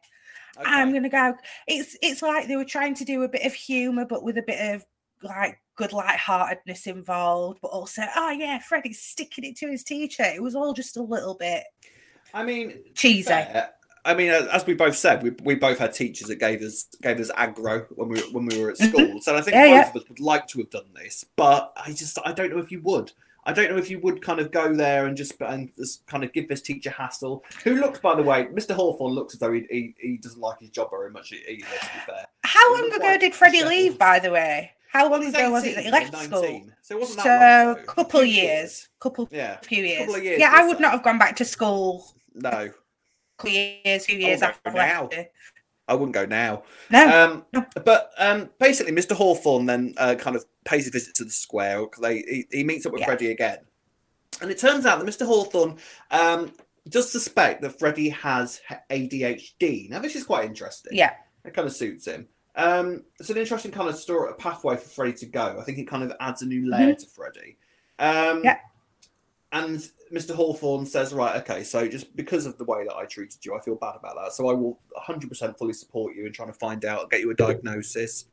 I'm 0.65 0.93
gonna 0.93 1.09
go. 1.09 1.33
It's 1.67 1.97
it's 2.01 2.21
like 2.21 2.47
they 2.47 2.55
were 2.55 2.65
trying 2.65 2.95
to 2.95 3.05
do 3.05 3.23
a 3.23 3.29
bit 3.29 3.45
of 3.45 3.53
humour, 3.53 4.05
but 4.05 4.23
with 4.23 4.37
a 4.37 4.43
bit 4.43 4.75
of 4.75 4.85
like 5.23 5.59
good 5.75 5.93
lightheartedness 5.93 6.87
involved, 6.87 7.59
but 7.61 7.69
also, 7.69 8.03
oh 8.15 8.29
yeah, 8.31 8.59
Freddie's 8.59 9.01
sticking 9.01 9.43
it 9.43 9.55
to 9.57 9.67
his 9.69 9.83
teacher. 9.83 10.23
It 10.23 10.41
was 10.41 10.55
all 10.55 10.73
just 10.73 10.97
a 10.97 11.01
little 11.03 11.35
bit 11.35 11.63
I 12.33 12.43
mean, 12.43 12.79
cheesy. 12.95 13.23
fair. 13.27 13.71
I 14.05 14.13
mean, 14.13 14.29
as 14.29 14.65
we 14.65 14.73
both 14.73 14.95
said, 14.95 15.21
we, 15.21 15.31
we 15.43 15.55
both 15.55 15.79
had 15.79 15.93
teachers 15.93 16.29
that 16.29 16.37
gave 16.39 16.61
us 16.61 16.87
gave 17.01 17.19
us 17.19 17.29
aggro 17.31 17.85
when 17.95 18.07
we 18.09 18.21
were, 18.21 18.27
when 18.31 18.45
we 18.45 18.57
were 18.61 18.71
at 18.71 18.77
Mhm. 18.77 18.89
school. 18.89 19.21
So 19.21 19.35
I 19.35 19.41
think 19.41 19.55
Yeah, 19.55 19.63
both 19.67 19.75
yeah. 19.75 19.89
of 19.89 19.95
us 19.97 20.09
would 20.09 20.19
like 20.19 20.47
to 20.47 20.59
have 20.59 20.69
done 20.69 20.85
this, 20.95 21.25
but 21.35 21.73
I 21.75 21.91
just 21.91 22.17
I 22.25 22.31
don't 22.31 22.49
know 22.51 22.59
if 22.59 22.71
you 22.71 22.81
would. 22.81 23.11
I 23.47 23.53
don't 23.53 23.71
know 23.71 23.77
if 23.77 23.89
you 23.89 23.99
would 24.01 24.21
kind 24.21 24.41
of 24.41 24.51
go 24.51 24.73
there 24.73 25.05
and 25.05 25.15
just 25.15 25.39
and 25.39 25.71
just 25.77 26.05
kind 26.05 26.23
of 26.25 26.33
give 26.33 26.49
this 26.49 26.61
teacher 26.61 26.89
hassle. 26.89 27.45
Who 27.63 27.75
looks, 27.77 27.99
by 27.99 28.13
the 28.13 28.21
way, 28.21 28.45
Mr. 28.53 28.75
Hawthorne 28.75 29.13
looks 29.13 29.33
as 29.35 29.39
though 29.39 29.53
he, 29.53 29.65
he, 29.69 29.95
he 29.99 30.17
doesn't 30.17 30.41
like 30.41 30.59
his 30.59 30.69
job 30.69 30.89
very 30.91 31.09
much 31.09 31.31
either. 31.31 31.45
To 31.63 31.63
be 31.63 31.99
fair, 32.05 32.25
How 32.43 32.73
long 32.75 32.91
ago 32.91 33.17
did 33.17 33.33
Freddie 33.33 33.63
leave, 33.63 33.97
by 33.97 34.19
the 34.19 34.31
way? 34.31 34.71
How 34.91 35.09
long 35.09 35.23
ago 35.25 35.49
was 35.51 35.63
it 35.63 35.75
that 35.75 35.85
18 35.85 35.85
he 35.85 35.91
left 35.91 36.23
school? 36.25 36.61
So 36.81 37.03
So, 37.05 37.75
couple 37.87 38.19
few 38.21 38.29
years, 38.29 38.89
couple, 38.99 39.29
Yeah, 39.31 39.57
few 39.61 39.83
years. 39.83 40.21
years, 40.21 40.39
yeah, 40.39 40.51
I 40.53 40.67
would 40.67 40.77
say. 40.77 40.81
not 40.81 40.91
have 40.91 41.03
gone 41.03 41.17
back 41.17 41.35
to 41.37 41.45
school. 41.45 42.05
no, 42.33 42.69
Couple 43.37 43.51
years, 43.51 44.05
few 44.05 44.15
oh, 44.17 44.19
years 44.27 44.41
wouldn't 44.41 44.57
after 44.65 44.71
now. 44.77 45.07
it. 45.11 45.31
I 45.87 45.93
wouldn't 45.93 46.13
go 46.13 46.25
now. 46.25 46.63
No, 46.91 47.23
Um, 47.25 47.45
No. 47.53 47.65
but 47.85 48.11
um, 48.17 48.49
basically, 48.59 48.91
Mr. 48.93 49.15
Hawthorne 49.15 49.65
then 49.65 49.93
uh, 49.97 50.15
kind 50.15 50.35
of 50.35 50.45
pays 50.65 50.87
a 50.87 50.91
visit 50.91 51.15
to 51.15 51.23
the 51.23 51.29
square. 51.31 51.85
They, 52.01 52.17
he, 52.19 52.45
he 52.51 52.63
meets 52.63 52.85
up 52.85 52.91
with 52.91 53.01
Yeah. 53.01 53.05
Freddie 53.07 53.31
again. 53.31 53.59
And 54.41 54.51
it 54.51 54.57
turns 54.57 54.85
out 54.85 54.99
that 54.99 55.07
Mr. 55.07 55.25
Hawthorne 55.25 55.77
um, 56.11 56.51
does 56.89 57.11
suspect 57.11 57.61
that 57.61 57.79
Freddie 57.79 58.09
has 58.09 58.61
ADHD. 58.91 59.89
Now, 59.89 59.99
this 59.99 60.15
is 60.15 60.23
quite 60.23 60.45
interesting. 60.45 60.95
yeah, 60.95 61.13
It 61.45 61.53
kind 61.53 61.67
of 61.67 61.73
suits 61.73 62.05
him. 62.07 62.27
Um, 62.55 63.03
it's 63.19 63.29
an 63.29 63.37
interesting 63.37 63.71
kind 63.71 63.87
of 63.89 63.95
story, 63.95 64.31
a 64.31 64.33
pathway 64.33 64.75
for 64.75 64.87
Freddie 64.89 65.13
to 65.13 65.25
go. 65.27 65.57
I 65.59 65.63
think 65.63 65.77
it 65.77 65.87
kind 65.87 66.03
of 66.03 66.11
adds 66.19 66.41
a 66.41 66.45
new 66.45 66.69
layer 66.69 66.95
to 66.95 67.05
Freddie. 67.05 67.57
Um, 67.99 68.07
Mm-hmm. 68.37 68.45
Yeah. 68.45 68.57
And 69.51 69.79
Mr. 70.13 70.35
Hawthorne 70.35 70.85
says, 70.85 71.13
right, 71.13 71.37
okay, 71.41 71.63
so 71.63 71.87
just 71.87 72.15
because 72.15 72.45
of 72.45 72.57
the 72.57 72.65
way 72.65 72.83
that 72.85 72.95
I 72.95 73.05
treated 73.05 73.45
you, 73.45 73.55
I 73.55 73.61
feel 73.61 73.75
bad 73.75 73.95
about 73.95 74.15
that. 74.15 74.33
So 74.33 74.49
I 74.49 74.53
will 74.53 74.79
100% 75.07 75.57
fully 75.57 75.73
support 75.73 76.15
you 76.15 76.25
in 76.25 76.33
trying 76.33 76.49
to 76.49 76.53
find 76.53 76.83
out, 76.83 77.09
get 77.09 77.21
you 77.21 77.31
a 77.31 77.33
diagnosis, 77.35 78.25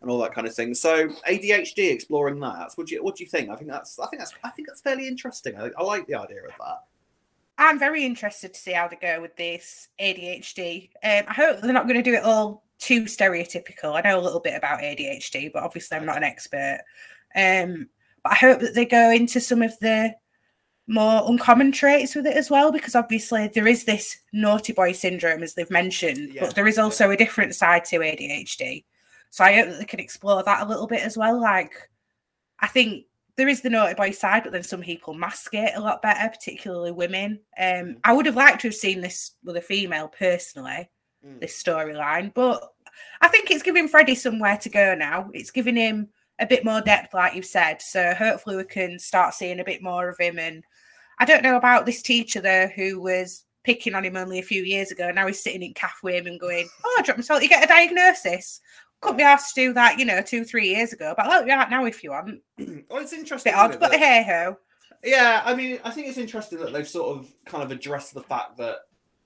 and 0.00 0.10
all 0.10 0.18
that 0.20 0.34
kind 0.34 0.46
of 0.46 0.54
thing. 0.54 0.74
So 0.74 1.08
ADHD, 1.28 1.90
exploring 1.90 2.38
that. 2.40 2.72
What 2.76 2.86
do 2.86 2.94
you 2.94 3.02
What 3.02 3.16
do 3.16 3.24
you 3.24 3.30
think? 3.30 3.50
I 3.50 3.56
think 3.56 3.70
that's 3.70 3.98
I 3.98 4.06
think 4.06 4.20
that's 4.20 4.34
I 4.44 4.50
think 4.50 4.68
that's 4.68 4.82
fairly 4.82 5.08
interesting. 5.08 5.58
I, 5.58 5.70
I 5.78 5.82
like 5.82 6.06
the 6.06 6.14
idea 6.14 6.44
of 6.44 6.52
that. 6.58 6.84
I'm 7.56 7.78
very 7.78 8.04
interested 8.04 8.52
to 8.52 8.60
see 8.60 8.72
how 8.72 8.88
they 8.88 8.96
go 8.96 9.20
with 9.20 9.36
this 9.36 9.88
ADHD. 10.00 10.90
Um, 11.02 11.24
I 11.28 11.32
hope 11.32 11.60
they're 11.60 11.72
not 11.72 11.88
going 11.88 12.02
to 12.02 12.10
do 12.10 12.16
it 12.16 12.24
all 12.24 12.64
too 12.78 13.02
stereotypical. 13.04 13.94
I 13.94 14.00
know 14.00 14.18
a 14.18 14.20
little 14.20 14.40
bit 14.40 14.56
about 14.56 14.80
ADHD, 14.80 15.52
but 15.52 15.62
obviously 15.62 15.96
I'm 15.96 16.04
not 16.04 16.16
an 16.16 16.24
expert. 16.24 16.80
Um, 17.34 17.88
but 18.22 18.32
I 18.32 18.36
hope 18.36 18.60
that 18.60 18.74
they 18.74 18.84
go 18.84 19.10
into 19.10 19.40
some 19.40 19.62
of 19.62 19.78
the 19.80 20.14
more 20.86 21.22
uncommon 21.26 21.72
traits 21.72 22.14
with 22.14 22.26
it 22.26 22.36
as 22.36 22.50
well, 22.50 22.70
because 22.70 22.94
obviously 22.94 23.48
there 23.48 23.66
is 23.66 23.84
this 23.84 24.18
naughty 24.32 24.72
boy 24.72 24.92
syndrome, 24.92 25.42
as 25.42 25.54
they've 25.54 25.70
mentioned, 25.70 26.34
Yeah, 26.34 26.42
but 26.46 26.54
there 26.54 26.66
is 26.66 26.76
yeah. 26.76 26.82
also 26.82 27.10
a 27.10 27.16
different 27.16 27.54
side 27.54 27.84
to 27.86 27.98
ADHD. 28.00 28.84
So 29.30 29.44
I 29.44 29.54
hope 29.54 29.68
that 29.68 29.78
they 29.78 29.84
can 29.86 30.00
explore 30.00 30.42
that 30.42 30.62
a 30.62 30.68
little 30.68 30.86
bit 30.86 31.02
as 31.02 31.16
well. 31.16 31.40
Like, 31.40 31.72
I 32.60 32.66
think 32.66 33.06
there 33.36 33.48
is 33.48 33.62
the 33.62 33.70
naughty 33.70 33.94
boy 33.94 34.10
side, 34.12 34.44
but 34.44 34.52
then 34.52 34.62
some 34.62 34.82
people 34.82 35.14
mask 35.14 35.54
it 35.54 35.72
a 35.74 35.80
lot 35.80 36.02
better, 36.02 36.28
particularly 36.28 36.92
women. 36.92 37.40
Um, 37.58 37.96
I 38.04 38.12
would 38.12 38.26
have 38.26 38.36
liked 38.36 38.60
to 38.60 38.68
have 38.68 38.74
seen 38.74 39.00
this 39.00 39.32
with 39.42 39.56
a 39.56 39.60
female 39.62 40.08
personally, 40.08 40.88
Mm. 41.26 41.40
this 41.40 41.60
storyline, 41.60 42.34
but 42.34 42.62
I 43.22 43.28
think 43.28 43.50
it's 43.50 43.62
giving 43.62 43.88
Freddie 43.88 44.14
somewhere 44.14 44.58
to 44.58 44.68
go 44.68 44.94
now. 44.94 45.30
It's 45.32 45.50
giving 45.50 45.74
him 45.74 46.10
a 46.38 46.46
bit 46.46 46.64
more 46.64 46.80
depth, 46.82 47.14
like 47.14 47.34
you've 47.34 47.46
said. 47.46 47.80
So 47.80 48.12
hopefully 48.14 48.56
we 48.56 48.64
can 48.64 48.98
start 48.98 49.32
seeing 49.34 49.58
a 49.58 49.64
bit 49.64 49.82
more 49.82 50.08
of 50.08 50.18
him. 50.18 50.38
And 50.38 50.62
I 51.18 51.24
don't 51.24 51.42
know 51.42 51.56
about 51.56 51.86
this 51.86 52.02
teacher 52.02 52.40
there 52.40 52.68
who 52.68 53.00
was 53.00 53.44
picking 53.62 53.94
on 53.94 54.04
him 54.04 54.16
only 54.16 54.38
a 54.38 54.42
few 54.42 54.62
years 54.62 54.90
ago. 54.90 55.10
Now 55.10 55.26
he's 55.26 55.42
sitting 55.42 55.62
in 55.62 55.74
calf 55.74 55.98
with 56.02 56.14
him 56.14 56.26
and 56.26 56.38
going, 56.40 56.68
"Oh, 56.84 57.02
drop 57.04 57.16
my 57.16 57.22
salt, 57.22 57.42
you 57.42 57.48
get 57.48 57.64
a 57.64 57.66
diagnosis." 57.66 58.60
Couldn't 59.00 59.18
be 59.18 59.22
asked 59.22 59.54
to 59.54 59.60
do 59.60 59.72
that, 59.74 59.98
you 59.98 60.04
know, 60.04 60.22
two, 60.22 60.44
three 60.44 60.68
years 60.68 60.92
ago. 60.92 61.12
But 61.16 61.26
I'll 61.26 61.32
help 61.32 61.46
you 61.46 61.52
out 61.52 61.70
now 61.70 61.84
if 61.84 62.02
you 62.02 62.10
want. 62.10 62.40
well, 62.88 63.02
it's 63.02 63.12
interesting. 63.12 63.52
Bit 63.52 63.58
odd, 63.58 63.80
but 63.80 63.90
that- 63.90 64.00
hey 64.00 64.22
ho. 64.26 64.56
Yeah, 65.02 65.42
I 65.44 65.54
mean, 65.54 65.78
I 65.84 65.90
think 65.90 66.08
it's 66.08 66.16
interesting 66.16 66.58
that 66.60 66.72
they've 66.72 66.88
sort 66.88 67.18
of 67.18 67.30
kind 67.44 67.62
of 67.62 67.70
addressed 67.70 68.14
the 68.14 68.22
fact 68.22 68.56
that. 68.56 68.76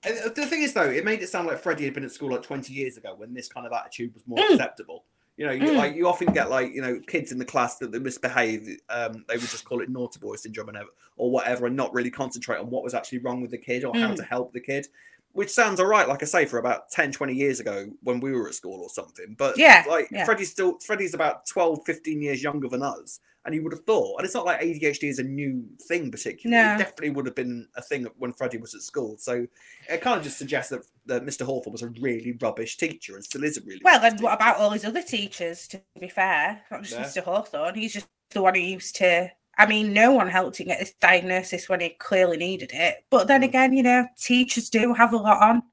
and 0.03 0.35
The 0.35 0.45
thing 0.45 0.61
is, 0.63 0.73
though, 0.73 0.89
it 0.89 1.05
made 1.05 1.21
it 1.21 1.29
sound 1.29 1.47
like 1.47 1.57
Freddie 1.59 1.85
had 1.85 1.93
been 1.93 2.03
at 2.03 2.11
school 2.11 2.31
like 2.31 2.43
20 2.43 2.73
years 2.73 2.97
ago 2.97 3.13
when 3.15 3.33
this 3.33 3.47
kind 3.47 3.65
of 3.65 3.71
attitude 3.71 4.13
was 4.13 4.23
more 4.27 4.39
Mm. 4.39 4.51
acceptable. 4.55 5.05
You 5.39 5.45
know, 5.45 5.53
you, 5.53 5.67
Mm. 5.71 5.77
like 5.77 5.95
you 5.95 6.05
often 6.05 6.33
get 6.33 6.49
like 6.49 6.73
you 6.73 6.81
know 6.81 6.99
kids 7.07 7.31
in 7.31 7.39
the 7.39 7.45
class 7.45 7.77
that 7.77 7.93
they 7.93 7.99
misbehave. 7.99 8.77
Um, 8.89 9.23
they 9.29 9.35
would 9.35 9.49
just 9.49 9.63
call 9.63 9.79
it 9.81 9.89
naughty 9.89 10.19
boy 10.19 10.35
syndrome 10.35 10.67
and 10.67 10.79
or 11.15 11.31
whatever, 11.31 11.65
and 11.67 11.77
not 11.77 11.93
really 11.93 12.11
concentrate 12.11 12.57
on 12.59 12.69
what 12.69 12.83
was 12.83 12.93
actually 12.93 13.19
wrong 13.19 13.39
with 13.41 13.51
the 13.51 13.57
kid 13.57 13.85
or 13.85 13.95
how 13.95 14.11
Mm. 14.11 14.17
to 14.17 14.23
help 14.23 14.51
the 14.51 14.59
kid. 14.59 14.87
Which 15.31 15.49
sounds 15.49 15.79
all 15.79 15.85
right, 15.85 16.09
like 16.09 16.23
I 16.23 16.25
say, 16.25 16.45
for 16.45 16.57
about 16.57 16.89
10, 16.91 17.13
20 17.13 17.33
years 17.33 17.61
ago 17.61 17.87
when 18.03 18.19
we 18.19 18.33
were 18.33 18.49
at 18.49 18.55
school 18.55 18.81
or 18.81 18.89
something. 18.89 19.35
But 19.37 19.57
Yeah, 19.57 19.85
like 19.87 20.09
yeah. 20.11 20.25
Freddie's 20.25 20.51
still 20.51 20.77
Freddie's 20.79 21.13
about 21.13 21.45
12, 21.45 21.85
15 21.85 22.21
years 22.21 22.43
younger 22.43 22.67
than 22.67 22.81
us. 22.83 23.21
And 23.49 23.55
you 23.55 23.63
would 23.63 23.73
have 23.73 23.83
thought, 23.83 24.17
and 24.19 24.25
it's 24.25 24.35
not 24.35 24.45
like 24.45 24.61
ADHD 24.61 25.05
is 25.09 25.17
a 25.17 25.23
new 25.23 25.65
thing 25.87 26.11
particularly. 26.11 26.63
No. 26.63 26.75
It 26.75 26.77
definitely 26.77 27.09
would 27.09 27.25
have 27.25 27.33
been 27.33 27.67
a 27.75 27.81
thing 27.81 28.05
when 28.19 28.31
Freddie 28.31 28.59
was 28.59 28.75
at 28.75 28.83
school. 28.83 29.17
So 29.17 29.47
it 29.89 30.01
kind 30.01 30.19
of 30.19 30.23
just 30.23 30.37
suggests 30.37 30.69
that, 30.69 30.85
that 31.07 31.25
Mr. 31.25 31.47
Hawthorne 31.47 31.71
was 31.71 31.81
a 31.81 31.87
really 31.99 32.37
rubbish 32.39 32.77
teacher 32.77 33.15
and 33.15 33.25
still 33.25 33.43
is 33.43 33.57
a 33.57 33.61
really 33.61 33.81
Well, 33.83 33.99
and 34.03 34.21
what 34.21 34.35
about 34.35 34.57
all 34.57 34.69
his 34.69 34.85
other 34.85 35.01
teachers, 35.01 35.67
to 35.69 35.81
be 35.99 36.09
fair? 36.09 36.61
Not 36.69 36.83
just 36.83 36.93
Yeah. 36.93 37.23
Mr. 37.23 37.25
Hawthorne. 37.25 37.73
He's 37.73 37.93
just 37.95 38.05
the 38.29 38.43
one 38.43 38.53
who 38.53 38.61
used 38.61 38.95
to. 38.97 39.31
I 39.57 39.65
mean, 39.65 39.93
no 39.93 40.11
one 40.11 40.27
helped 40.29 40.59
him 40.59 40.67
get 40.67 40.77
this 40.79 40.93
diagnosis 41.01 41.67
when 41.67 41.79
he 41.79 41.89
clearly 41.89 42.37
needed 42.37 42.69
it. 42.71 43.03
But 43.09 43.27
then 43.27 43.41
Mm. 43.41 43.45
again, 43.45 43.73
you 43.73 43.81
know, 43.81 44.05
teachers 44.15 44.69
do 44.69 44.93
have 44.93 45.11
a 45.11 45.17
lot 45.17 45.41
on 45.41 45.63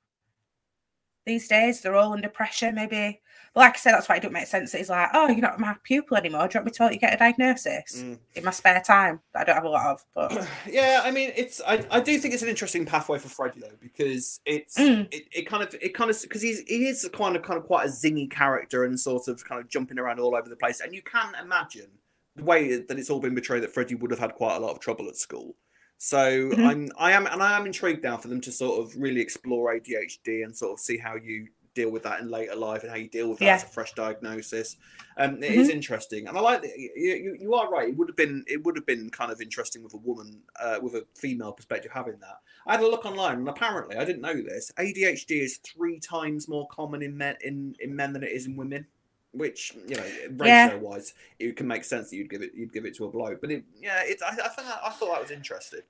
these 1.27 1.47
days. 1.47 1.83
They're 1.83 1.95
all 1.95 2.15
under 2.15 2.31
pressure, 2.31 2.73
maybe. 2.73 3.21
Like 3.57 3.75
I 3.75 3.79
said, 3.79 3.93
that's 3.93 4.07
why 4.09 4.17
it 4.17 4.23
don't 4.23 4.33
make 4.35 4.47
sense 4.47 4.71
that 4.73 4.79
he's 4.79 4.91
like, 4.91 5.09
oh, 5.15 5.29
you're 5.29 5.39
not 5.41 5.59
my 5.59 5.75
pupil 5.83 6.17
anymore. 6.19 6.47
Do 6.47 6.59
you 6.59 6.61
want 6.61 6.67
me 6.67 6.73
to 6.73 6.79
help 6.83 6.93
you 6.93 6.99
get 6.99 7.15
a 7.15 7.17
diagnosis 7.17 8.03
Mm. 8.03 8.19
in 8.35 8.45
my 8.45 8.51
spare 8.51 8.83
time? 8.83 9.21
that 9.33 9.41
I 9.41 9.45
don't 9.45 9.55
have 9.55 9.65
a 9.65 9.69
lot 9.71 9.87
of. 9.87 10.05
But 10.15 10.47
yeah, 10.71 11.01
I 11.03 11.11
mean, 11.11 11.33
it's 11.35 11.63
I, 11.67 11.85
I 11.91 12.01
do 12.01 12.19
think 12.19 12.35
it's 12.35 12.43
an 12.43 12.51
interesting 12.51 12.85
pathway 12.85 13.19
for 13.19 13.29
Freddie 13.31 13.61
though 13.61 13.77
because 13.81 14.41
it's 14.45 14.77
Mm. 14.77 15.09
it, 15.13 15.25
it 15.33 15.43
kind 15.49 15.63
of 15.63 15.75
it 15.81 15.95
kind 15.95 16.11
of 16.11 16.21
because 16.21 16.43
he's 16.43 16.61
he 16.69 16.87
is 16.87 17.09
kind 17.15 17.35
of 17.35 17.43
kind 17.43 17.59
of 17.59 17.65
quite 17.67 17.87
a 17.87 17.89
zingy 17.89 18.31
character 18.31 18.85
and 18.85 19.01
sort 19.01 19.27
of 19.27 19.43
kind 19.45 19.61
of 19.61 19.69
jumping 19.71 19.99
around 19.99 20.21
all 20.21 20.37
over 20.37 20.49
the 20.51 20.57
place, 20.57 20.81
and 20.81 20.95
you 20.95 21.01
can 21.03 21.35
imagine 21.43 21.89
the 22.37 22.45
way 22.45 22.77
that 22.77 22.99
it's 22.99 23.09
all 23.09 23.21
been 23.21 23.35
portrayed 23.35 23.63
that 23.63 23.73
Freddie 23.73 23.95
would 23.95 24.11
have 24.11 24.21
had 24.21 24.35
quite 24.35 24.57
a 24.57 24.61
lot 24.61 24.73
of 24.73 24.81
trouble 24.81 25.09
at 25.09 25.17
school. 25.17 25.57
So 25.99 26.51
Mhm. 26.51 26.67
I'm 26.67 26.89
I 26.99 27.13
am 27.13 27.27
and 27.27 27.43
I 27.43 27.57
am 27.57 27.65
intrigued 27.65 28.03
now 28.05 28.19
for 28.19 28.29
them 28.29 28.43
to 28.43 28.53
sort 28.53 28.79
of 28.85 28.95
really 29.01 29.23
explore 29.23 29.73
ADHD 29.75 30.43
and 30.45 30.55
sort 30.55 30.75
of 30.75 30.81
see 30.81 30.99
how 30.99 31.15
you 31.17 31.49
deal 31.77 31.91
with 31.91 32.03
that 32.03 32.21
in 32.21 32.29
later 32.29 32.57
life 32.57 32.83
and 32.83 32.91
how 32.91 32.97
you 32.97 33.09
deal 33.09 33.29
with 33.29 33.39
that 33.39 33.45
Yeah. 33.45 33.55
as 33.55 33.63
a 33.63 33.67
fresh 33.67 33.93
diagnosis. 33.93 34.77
Um, 35.19 35.43
it 35.43 35.53
is 35.53 35.69
interesting, 35.69 36.27
and 36.27 36.37
I 36.37 36.41
like 36.41 36.63
that 36.63 36.77
you, 36.77 36.91
you, 36.97 37.37
you 37.41 37.55
are 37.55 37.71
right. 37.71 37.89
It 37.91 37.97
would 37.97 38.09
have 38.09 38.17
been 38.17 38.45
it 38.49 38.65
would 38.65 38.77
have 38.77 38.87
been 38.87 39.09
kind 39.11 39.31
of 39.31 39.41
interesting 39.41 39.83
with 39.85 39.95
a 39.95 39.99
woman 39.99 40.43
uh, 40.61 40.79
with 40.83 40.95
a 40.95 41.07
female 41.15 41.53
perspective 41.53 41.93
having 41.93 42.19
that. 42.21 42.41
I 42.67 42.73
had 42.73 42.81
a 42.83 42.89
look 42.89 43.05
online, 43.07 43.39
and 43.39 43.49
apparently, 43.49 43.97
I 43.97 44.05
didn't 44.05 44.23
know 44.23 44.35
this. 44.35 44.73
ADHD 44.77 45.41
is 45.43 45.59
three 45.59 46.01
times 46.01 46.49
more 46.49 46.67
common 46.69 47.03
in 47.03 47.17
men 47.17 47.37
in, 47.43 47.77
in 47.79 47.95
men 47.95 48.13
than 48.13 48.25
it 48.25 48.33
is 48.33 48.47
in 48.47 48.57
women. 48.57 48.87
Which 49.33 49.75
you 49.87 49.97
know, 49.97 50.03
ratio 50.31 50.47
Yeah. 50.47 50.75
wise, 50.77 51.13
it 51.39 51.57
can 51.57 51.67
make 51.67 51.85
sense 51.85 52.09
that 52.11 52.17
you'd 52.17 52.31
give 52.31 52.43
it 52.43 52.53
you'd 52.55 52.73
give 52.73 52.87
it 52.87 52.95
to 52.97 53.05
a 53.05 53.11
bloke. 53.11 53.41
But 53.43 53.51
it, 53.51 53.65
yeah, 53.81 54.01
it, 54.05 54.21
I, 54.25 54.31
I 54.31 54.49
think 54.49 54.67
that, 54.69 54.81
I 54.83 54.91
thought 54.91 55.13
that 55.13 55.21
was 55.23 55.31
interesting. 55.31 55.81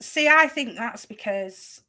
See, 0.00 0.28
I 0.28 0.46
think 0.48 0.76
that's 0.76 1.04
because 1.06 1.82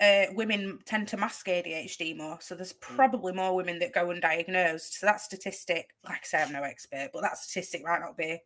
uh, 0.00 0.26
women 0.32 0.78
tend 0.86 1.08
to 1.08 1.16
mask 1.16 1.46
ADHD 1.46 2.16
more. 2.16 2.38
So 2.40 2.54
there's 2.54 2.72
probably 2.72 3.32
more 3.32 3.54
women 3.54 3.78
that 3.80 3.92
go 3.92 4.06
undiagnosed. 4.06 4.98
So 4.98 5.06
that 5.06 5.20
statistic, 5.20 5.90
like 6.04 6.20
I 6.22 6.24
say, 6.24 6.42
I'm 6.42 6.52
no 6.52 6.62
expert, 6.62 7.10
but 7.12 7.22
that 7.22 7.36
statistic 7.36 7.84
might 7.84 8.00
not 8.00 8.16
be 8.16 8.40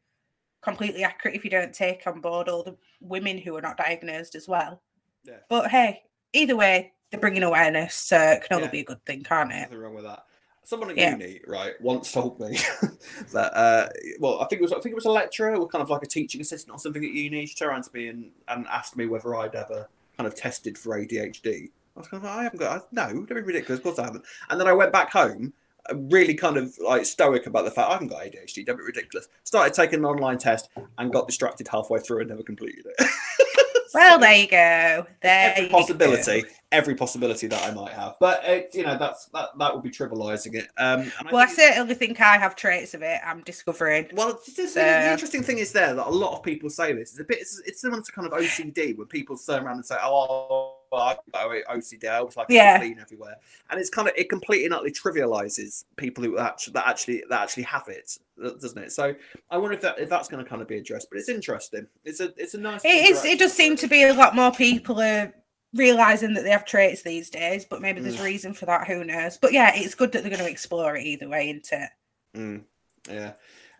completely 0.63 1.05
accurate 1.05 1.37
if 1.37 1.45
you 1.45 1.51
don't 1.51 1.73
take 1.75 2.07
on 2.07 2.21
board 2.21 2.49
all 2.49 2.63
the 2.65 2.77
women 3.01 3.39
who 3.39 3.55
are 3.57 3.63
not 3.63 3.77
diagnosed 3.77 4.35
as 4.35 4.49
well. 4.49 4.83
Yeah. 5.25 5.37
But 5.49 5.71
hey, 5.71 6.03
either 6.33 6.57
way, 6.57 6.93
they're 7.11 7.21
bringing 7.21 7.43
awareness, 7.45 7.95
so 7.95 8.19
it 8.19 8.43
can 8.43 8.57
only 8.57 8.67
Yeah. 8.67 8.73
be 8.73 8.81
a 8.81 8.85
good 8.85 9.05
thing, 9.05 9.23
can't 9.23 9.53
it? 9.53 9.61
Nothing 9.61 9.79
wrong 9.79 9.95
with 9.95 10.05
that. 10.05 10.25
Someone 10.65 10.91
at 10.91 10.97
Yeah. 10.97 11.13
uni, 11.13 11.41
right, 11.47 11.79
once 11.81 12.11
told 12.11 12.41
me 12.41 12.59
that. 13.33 13.55
Uh, 13.55 13.89
well, 14.19 14.41
I 14.41 14.47
think 14.47 14.61
it 14.61 14.63
was 14.63 14.73
I 14.73 14.81
think 14.81 14.93
it 14.93 14.95
was 14.97 15.05
a 15.05 15.11
lecturer 15.13 15.55
or 15.55 15.69
kind 15.69 15.83
of 15.83 15.91
like 15.91 16.03
a 16.03 16.07
teaching 16.07 16.41
assistant 16.41 16.75
or 16.75 16.79
something 16.79 17.05
at 17.05 17.11
uni. 17.11 17.47
She 17.47 17.55
turned 17.55 17.71
around 17.71 17.85
to 17.85 17.91
me 17.95 18.09
and, 18.09 18.33
and 18.49 18.67
asked 18.67 18.97
me 18.97 19.07
whether 19.07 19.35
I'd 19.37 19.55
ever 19.55 19.89
kind 20.17 20.27
of 20.27 20.35
tested 20.35 20.77
for 20.79 20.99
ADHD. 20.99 21.71
I 21.97 22.01
was 22.01 22.09
kind 22.09 22.25
of 22.25 22.29
like, 22.29 22.39
I 22.39 22.43
haven't 22.45 22.59
got. 22.59 22.81
I, 22.81 22.85
no, 22.93 23.07
don't 23.13 23.29
be 23.29 23.41
ridiculous. 23.41 23.79
Of 23.79 23.85
course 23.85 23.99
I 23.99 24.05
haven't. 24.05 24.25
And 24.51 24.61
then 24.61 24.67
I 24.67 24.73
went 24.73 24.93
back 24.93 25.13
home, 25.13 25.53
uh, 25.91 25.97
really 25.97 26.35
kind 26.35 26.57
of 26.57 26.77
like 26.79 27.05
stoic 27.05 27.47
about 27.47 27.65
the 27.65 27.71
fact 27.71 27.89
I 27.89 27.93
haven't 27.93 28.09
got 28.09 28.23
ADHD. 28.23 28.67
Don't 28.67 28.79
be 28.79 28.85
ridiculous. 28.85 29.29
Started 29.45 29.75
taking 29.75 30.01
an 30.01 30.05
online 30.05 30.39
test 30.39 30.69
and 30.99 31.13
got 31.13 31.27
distracted 31.27 31.69
halfway 31.69 32.01
through 32.01 32.21
and 32.21 32.31
never 32.31 32.43
completed 32.43 32.87
it. 32.87 33.09
Well, 33.95 34.19
there 34.19 34.35
you 34.37 34.49
go. 34.49 35.07
There 35.23 35.51
every 35.53 35.65
you 35.65 35.71
go. 35.71 35.79
possibility, 35.79 36.45
every 36.73 36.95
possibility 36.97 37.47
that 37.47 37.63
I 37.63 37.73
might 37.73 37.93
have. 37.93 38.17
But 38.21 38.45
it, 38.45 38.71
you 38.75 38.83
know, 38.85 38.99
that's 38.99 39.27
that 39.27 39.51
that 39.59 39.73
would 39.75 39.83
be 39.85 39.91
trivializing 39.91 40.55
it. 40.55 40.69
Um, 40.77 41.01
and 41.21 41.31
Well, 41.31 41.37
I 41.37 41.45
it's- 41.45 41.57
certainly 41.57 41.95
think 41.95 42.21
I 42.21 42.37
have 42.37 42.57
traits 42.57 42.95
of 42.95 43.03
it. 43.03 43.21
I'm 43.25 43.43
discovering. 43.43 44.09
Well, 44.15 44.41
just- 44.45 44.75
So- 44.75 44.81
the 44.83 45.11
interesting 45.13 45.43
thing 45.43 45.59
is 45.59 45.73
there 45.73 45.95
that 45.95 46.07
a 46.07 46.11
lot 46.11 46.37
of 46.37 46.43
people 46.43 46.69
say 46.71 46.93
this. 46.93 47.11
It's 47.13 47.21
a 47.21 47.25
bit. 47.25 47.39
It's, 47.41 47.63
it's 47.67 47.81
similar 47.81 48.03
to 48.03 48.13
kind 48.13 48.27
of 48.27 48.33
OCD 48.33 48.97
when 48.99 49.07
people 49.07 49.37
turn 49.39 49.65
around 49.65 49.77
and 49.77 49.87
say, 49.87 49.97
"Oh, 50.03 50.77
got 50.95 51.19
OCD. 51.33 52.09
I 52.09 52.21
like 52.21 52.47
Yeah. 52.49 52.79
clean 52.79 52.99
everywhere," 53.01 53.37
and 53.71 53.81
it's 53.81 53.91
kind 53.91 54.09
of 54.09 54.15
it 54.17 54.29
completely 54.29 54.67
and 54.67 54.75
utterly 54.75 54.93
trivializes 54.93 55.85
people 55.97 56.25
who 56.25 56.39
actually 56.39 56.73
that 56.75 56.87
actually 56.87 57.25
that 57.29 57.43
actually 57.43 57.65
have 57.65 57.89
it, 57.89 58.19
doesn't 58.61 58.79
it? 58.79 58.93
So 58.93 59.15
I 59.51 59.59
wonder 59.59 59.75
if 59.75 59.83
that 59.83 59.99
if 59.99 60.09
that's 60.09 60.29
going 60.29 60.43
to 60.43 60.49
kind 60.49 60.63
of 60.63 60.69
be 60.69 60.79
addressed. 60.79 61.09
But 61.11 61.19
it's 61.19 61.29
interesting. 61.29 61.87
It's 62.05 62.21
a 62.21 62.33
it's 62.37 62.55
a 62.55 62.59
nice. 62.59 62.85
It 62.85 63.11
is. 63.11 63.25
It 63.25 63.39
does 63.39 63.53
seem 63.53 63.77
to 63.77 63.87
be 63.87 64.03
a 64.05 64.15
lot 64.15 64.35
more 64.35 64.53
people 64.53 65.01
are 65.01 65.33
realizing 65.75 66.35
that 66.35 66.45
they 66.45 66.51
have 66.51 66.65
traits 66.65 67.03
these 67.03 67.29
days, 67.31 67.65
but 67.65 67.83
maybe 67.83 68.01
there's 68.01 68.17
Mm. 68.17 68.21
a 68.21 68.25
reason 68.25 68.55
for 68.55 68.65
that. 68.67 68.87
Who 68.87 69.03
knows? 69.05 69.39
But 69.39 69.53
yeah, 69.53 69.73
it's 69.75 69.97
good 69.97 70.13
that 70.13 70.23
they're 70.23 70.31
going 70.31 70.45
to 70.45 70.49
explore 70.51 70.97
it 70.97 71.05
either 71.05 71.29
way, 71.29 71.51
isn't 71.51 71.69
it? 71.73 71.91
Mm, 72.37 72.65
yeah. 73.09 73.33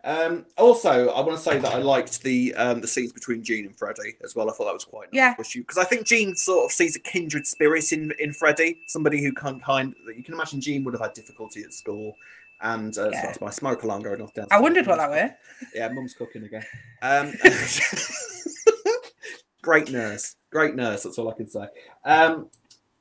Um, 0.05 0.45
also, 0.57 1.09
I 1.09 1.19
want 1.21 1.31
to 1.35 1.43
say 1.43 1.57
that 1.57 1.73
I 1.73 1.79
liked 1.79 2.21
the 2.21 2.53
um, 2.55 2.79
the 2.79 2.87
scenes 2.87 3.11
between 3.11 3.43
Jean 3.43 3.65
and 3.65 3.75
Freddie 3.75 4.15
as 4.23 4.35
well. 4.35 4.49
I 4.49 4.53
thought 4.53 4.65
that 4.65 4.73
was 4.73 4.85
quite 4.85 5.11
nice. 5.11 5.55
Yeah. 5.55 5.61
because 5.61 5.79
I 5.79 5.83
think 5.83 6.05
Jean 6.05 6.35
sort 6.35 6.65
of 6.65 6.71
sees 6.71 6.95
a 6.95 6.99
kindred 6.99 7.47
spirit 7.47 7.91
in 7.91 8.13
in 8.19 8.31
Freddie, 8.31 8.77
somebody 8.87 9.21
who 9.23 9.33
can 9.33 9.59
kind. 9.59 9.95
You 10.15 10.23
can 10.23 10.35
imagine 10.35 10.61
Jean 10.61 10.83
would 10.83 10.93
have 10.93 11.01
had 11.01 11.13
difficulty 11.13 11.63
at 11.63 11.73
school, 11.73 12.15
and 12.61 12.91
uh, 12.91 13.05
so 13.05 13.09
Yeah. 13.11 13.25
that's 13.25 13.41
my 13.41 13.49
smoke 13.49 13.81
alarm 13.81 14.03
going 14.03 14.21
off 14.21 14.33
down. 14.35 14.45
I 14.51 14.61
wondered 14.61 14.85
what 14.85 14.99
that 14.99 15.09
was. 15.09 15.31
Yeah, 15.73 15.87
mum's 15.89 16.13
cooking 16.13 16.43
again. 16.43 16.63
Um, 17.01 17.33
great 19.61 19.91
nurse, 19.91 20.35
great 20.51 20.75
nurse. 20.75 21.03
That's 21.03 21.17
all 21.17 21.29
I 21.29 21.33
can 21.33 21.47
say. 21.47 21.67
Um, 22.03 22.49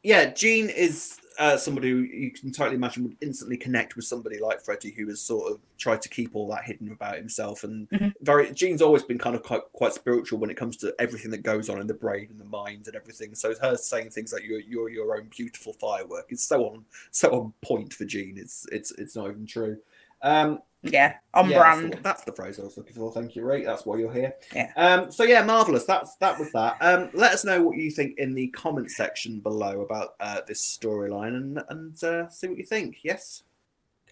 yeah, 0.02 0.26
Jean 0.32 0.68
is 0.70 1.18
uh, 1.38 1.56
somebody 1.56 1.90
who 1.90 1.98
you 1.98 2.30
can 2.30 2.52
totally 2.52 2.76
imagine 2.76 3.02
would 3.04 3.16
instantly 3.20 3.56
connect 3.56 3.96
with 3.96 4.04
somebody 4.04 4.38
like 4.38 4.60
Freddie, 4.60 4.92
who 4.92 5.06
has 5.08 5.20
sort 5.20 5.50
of 5.52 5.60
tried 5.78 6.00
to 6.02 6.08
keep 6.08 6.34
all 6.34 6.48
that 6.48 6.64
hidden 6.64 6.92
about 6.92 7.16
himself. 7.16 7.64
And 7.64 7.88
Mhm. 7.90 8.14
very, 8.20 8.52
Jean's 8.52 8.82
always 8.82 9.02
been 9.02 9.18
kind 9.18 9.34
of 9.34 9.42
quite, 9.42 9.62
quite 9.72 9.92
spiritual 9.92 10.38
when 10.38 10.50
it 10.50 10.56
comes 10.56 10.76
to 10.78 10.94
everything 10.98 11.30
that 11.32 11.42
goes 11.42 11.68
on 11.68 11.80
in 11.80 11.86
the 11.86 11.94
brain 11.94 12.28
and 12.30 12.40
the 12.40 12.44
mind 12.44 12.86
and 12.86 12.96
everything. 12.96 13.34
So 13.34 13.54
her 13.56 13.76
saying 13.76 14.10
things 14.10 14.32
like 14.32 14.44
"you're 14.44 14.60
you're 14.60 14.88
your 14.88 15.16
own 15.16 15.28
beautiful 15.36 15.72
firework" 15.72 16.32
is 16.32 16.42
so 16.42 16.64
on 16.66 16.84
so 17.10 17.30
on 17.30 17.52
point 17.62 17.92
for 17.92 18.04
Jean. 18.04 18.38
It's 18.38 18.66
it's 18.70 18.92
it's 18.92 19.16
not 19.16 19.30
even 19.30 19.46
true. 19.46 19.78
Um, 20.22 20.60
Yeah, 20.84 21.14
on 21.32 21.48
yeah, 21.50 21.58
that's 21.58 21.80
the- 21.80 21.88
brand. 21.88 22.04
That's 22.04 22.24
the, 22.24 22.32
phrase 22.32 22.60
I 22.60 22.62
was 22.62 22.76
looking 22.76 22.94
for. 22.94 23.10
Thank 23.10 23.34
you, 23.34 23.44
Ray. 23.44 23.64
That's 23.64 23.86
why 23.86 23.96
you're 23.98 24.12
here. 24.12 24.34
Yeah. 24.54 24.70
Um. 24.76 25.10
So 25.10 25.24
yeah, 25.24 25.42
marvelous. 25.44 25.84
That's 25.84 26.14
that 26.16 26.38
was 26.38 26.52
that. 26.52 26.76
Um. 26.80 27.10
Let 27.14 27.32
us 27.32 27.44
know 27.44 27.62
what 27.62 27.76
you 27.78 27.90
think 27.90 28.18
in 28.18 28.34
the 28.34 28.48
comment 28.48 28.90
section 28.90 29.40
below 29.40 29.80
about 29.80 30.14
uh, 30.20 30.42
this 30.46 30.60
storyline 30.62 31.36
and 31.36 31.60
and 31.70 32.04
uh, 32.04 32.28
see 32.28 32.48
what 32.48 32.58
you 32.58 32.64
think. 32.64 32.98
Yes. 33.02 33.42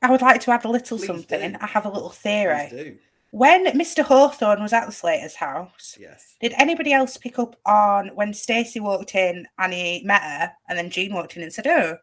I 0.00 0.10
would 0.10 0.22
like 0.22 0.40
to 0.42 0.50
add 0.50 0.64
a 0.64 0.68
little 0.68 0.98
Please 0.98 1.06
something. 1.06 1.52
do. 1.52 1.58
I 1.60 1.66
have 1.66 1.84
a 1.86 1.90
little 1.90 2.10
theory. 2.10 2.68
do. 2.70 2.96
When 3.30 3.66
Mr. 3.66 4.02
Hawthorne 4.02 4.60
was 4.60 4.72
at 4.74 4.84
the 4.84 4.92
Slater's 4.92 5.36
house, 5.36 5.96
Yes. 5.98 6.34
did 6.40 6.52
anybody 6.58 6.92
else 6.92 7.16
pick 7.16 7.38
up 7.38 7.56
on 7.64 8.08
when 8.14 8.34
Stacey 8.34 8.78
walked 8.80 9.14
in 9.14 9.46
and 9.58 9.72
he 9.72 10.02
met 10.04 10.22
her, 10.22 10.52
and 10.68 10.76
then 10.78 10.90
Jean 10.90 11.14
walked 11.14 11.36
in 11.36 11.42
and 11.42 11.52
said, 11.52 11.66
"Oh, 11.66 11.96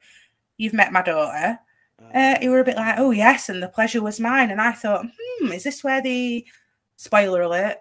you've 0.57 0.73
met 0.73 0.91
my 0.93 1.01
daughter." 1.01 1.59
Uh, 2.13 2.38
you 2.41 2.50
were 2.51 2.60
a 2.60 2.63
bit 2.65 2.75
like, 2.77 2.96
oh 2.98 3.12
yes, 3.12 3.50
and 3.50 3.62
the 3.62 3.68
pleasure 3.70 4.01
was 4.01 4.20
mine. 4.20 4.51
And 4.51 4.62
I 4.62 4.72
thought, 4.72 5.06
hmm, 5.06 5.51
is 5.51 5.63
this 5.63 5.84
where 5.84 6.01
the 6.01 6.46
spoiler 6.96 7.41
alert? 7.41 7.77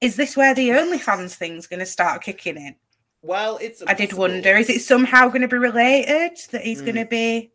Is 0.00 0.16
this 0.16 0.36
where 0.36 0.54
the 0.54 0.70
OnlyFans 0.70 1.34
thing's 1.34 1.66
going 1.66 1.80
to 1.80 1.86
start 1.86 2.22
kicking 2.22 2.56
in? 2.56 2.74
well, 3.24 3.56
it's. 3.62 3.82
I 3.86 3.94
did 3.94 4.12
wonder, 4.14 4.56
is 4.56 4.68
it 4.68 4.80
somehow 4.82 5.28
going 5.28 5.42
to 5.42 5.48
be 5.48 5.56
related 5.56 6.38
that 6.50 6.62
he's 6.62 6.82
Mm. 6.82 6.86
going 6.86 6.96
to 6.96 7.04
be 7.06 7.52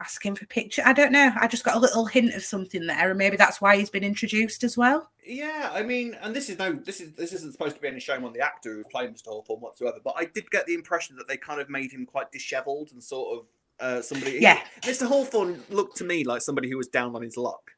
asking 0.00 0.34
for 0.34 0.44
picture? 0.46 0.82
I 0.84 0.92
don't 0.92 1.12
know. 1.12 1.32
I 1.40 1.46
just 1.46 1.62
got 1.62 1.76
a 1.76 1.78
little 1.78 2.06
hint 2.06 2.34
of 2.34 2.42
something 2.42 2.84
there, 2.88 3.10
and 3.10 3.16
maybe 3.18 3.36
that's 3.36 3.60
why 3.60 3.76
he's 3.76 3.90
been 3.90 4.02
introduced 4.02 4.64
as 4.64 4.76
well. 4.76 5.08
Yeah, 5.24 5.70
I 5.72 5.84
mean, 5.84 6.16
and 6.20 6.34
this 6.34 6.48
is 6.50 6.58
no, 6.58 6.72
this 6.72 7.00
is 7.00 7.12
this 7.12 7.32
isn't 7.32 7.52
supposed 7.52 7.76
to 7.76 7.80
be 7.82 7.86
any 7.86 8.00
shame 8.00 8.24
on 8.24 8.32
the 8.32 8.40
actor 8.40 8.74
who 8.74 8.82
played 8.82 9.10
Mr. 9.14 9.26
Hawthorne 9.26 9.60
whatsoever. 9.60 9.98
But 10.02 10.14
I 10.16 10.24
did 10.24 10.50
get 10.50 10.66
the 10.66 10.74
impression 10.74 11.14
that 11.16 11.28
they 11.28 11.36
kind 11.36 11.60
of 11.60 11.70
made 11.70 11.92
him 11.92 12.04
quite 12.04 12.32
dishevelled 12.32 12.90
and 12.90 13.00
sort 13.00 13.38
of 13.38 13.46
uh, 13.80 14.02
somebody. 14.02 14.38
Yeah. 14.40 14.60
Mr. 14.82 15.06
Hawthorne 15.06 15.62
looked 15.70 15.96
to 15.98 16.04
me 16.04 16.24
like 16.24 16.42
somebody 16.42 16.68
who 16.70 16.76
was 16.76 16.88
down 16.88 17.14
on 17.14 17.22
his 17.22 17.36
luck. 17.36 17.70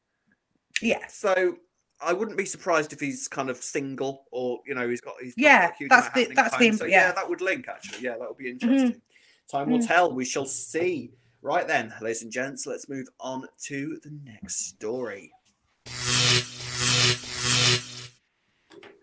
Yeah. 0.81 1.05
So 1.07 1.57
I 2.01 2.13
wouldn't 2.13 2.37
be 2.37 2.45
surprised 2.45 2.91
if 2.93 2.99
he's 2.99 3.27
kind 3.27 3.49
of 3.49 3.57
single 3.57 4.25
or 4.31 4.59
you 4.65 4.73
know 4.73 4.89
he's 4.89 5.01
got 5.01 5.15
he's 5.21 5.35
got 5.35 5.41
Yeah, 5.43 5.71
that's 5.89 6.09
the- 6.09 6.31
that's 6.33 6.57
the 6.57 6.71
So, 6.73 6.85
yeah. 6.85 7.07
yeah, 7.07 7.11
that 7.11 7.29
would 7.29 7.41
link 7.41 7.67
actually. 7.67 8.01
Yeah, 8.03 8.17
that 8.17 8.27
would 8.27 8.37
be 8.37 8.49
interesting. 8.49 9.01
Time 9.49 9.69
will 9.69 9.79
Mm. 9.79 9.87
tell. 9.87 10.11
We 10.13 10.25
shall 10.25 10.45
see. 10.45 11.11
Right 11.43 11.67
then, 11.67 11.93
ladies 12.01 12.21
and 12.21 12.31
gents, 12.31 12.65
let's 12.67 12.87
move 12.87 13.07
on 13.19 13.47
to 13.65 13.99
the 14.03 14.11
next 14.23 14.67
story. 14.67 15.31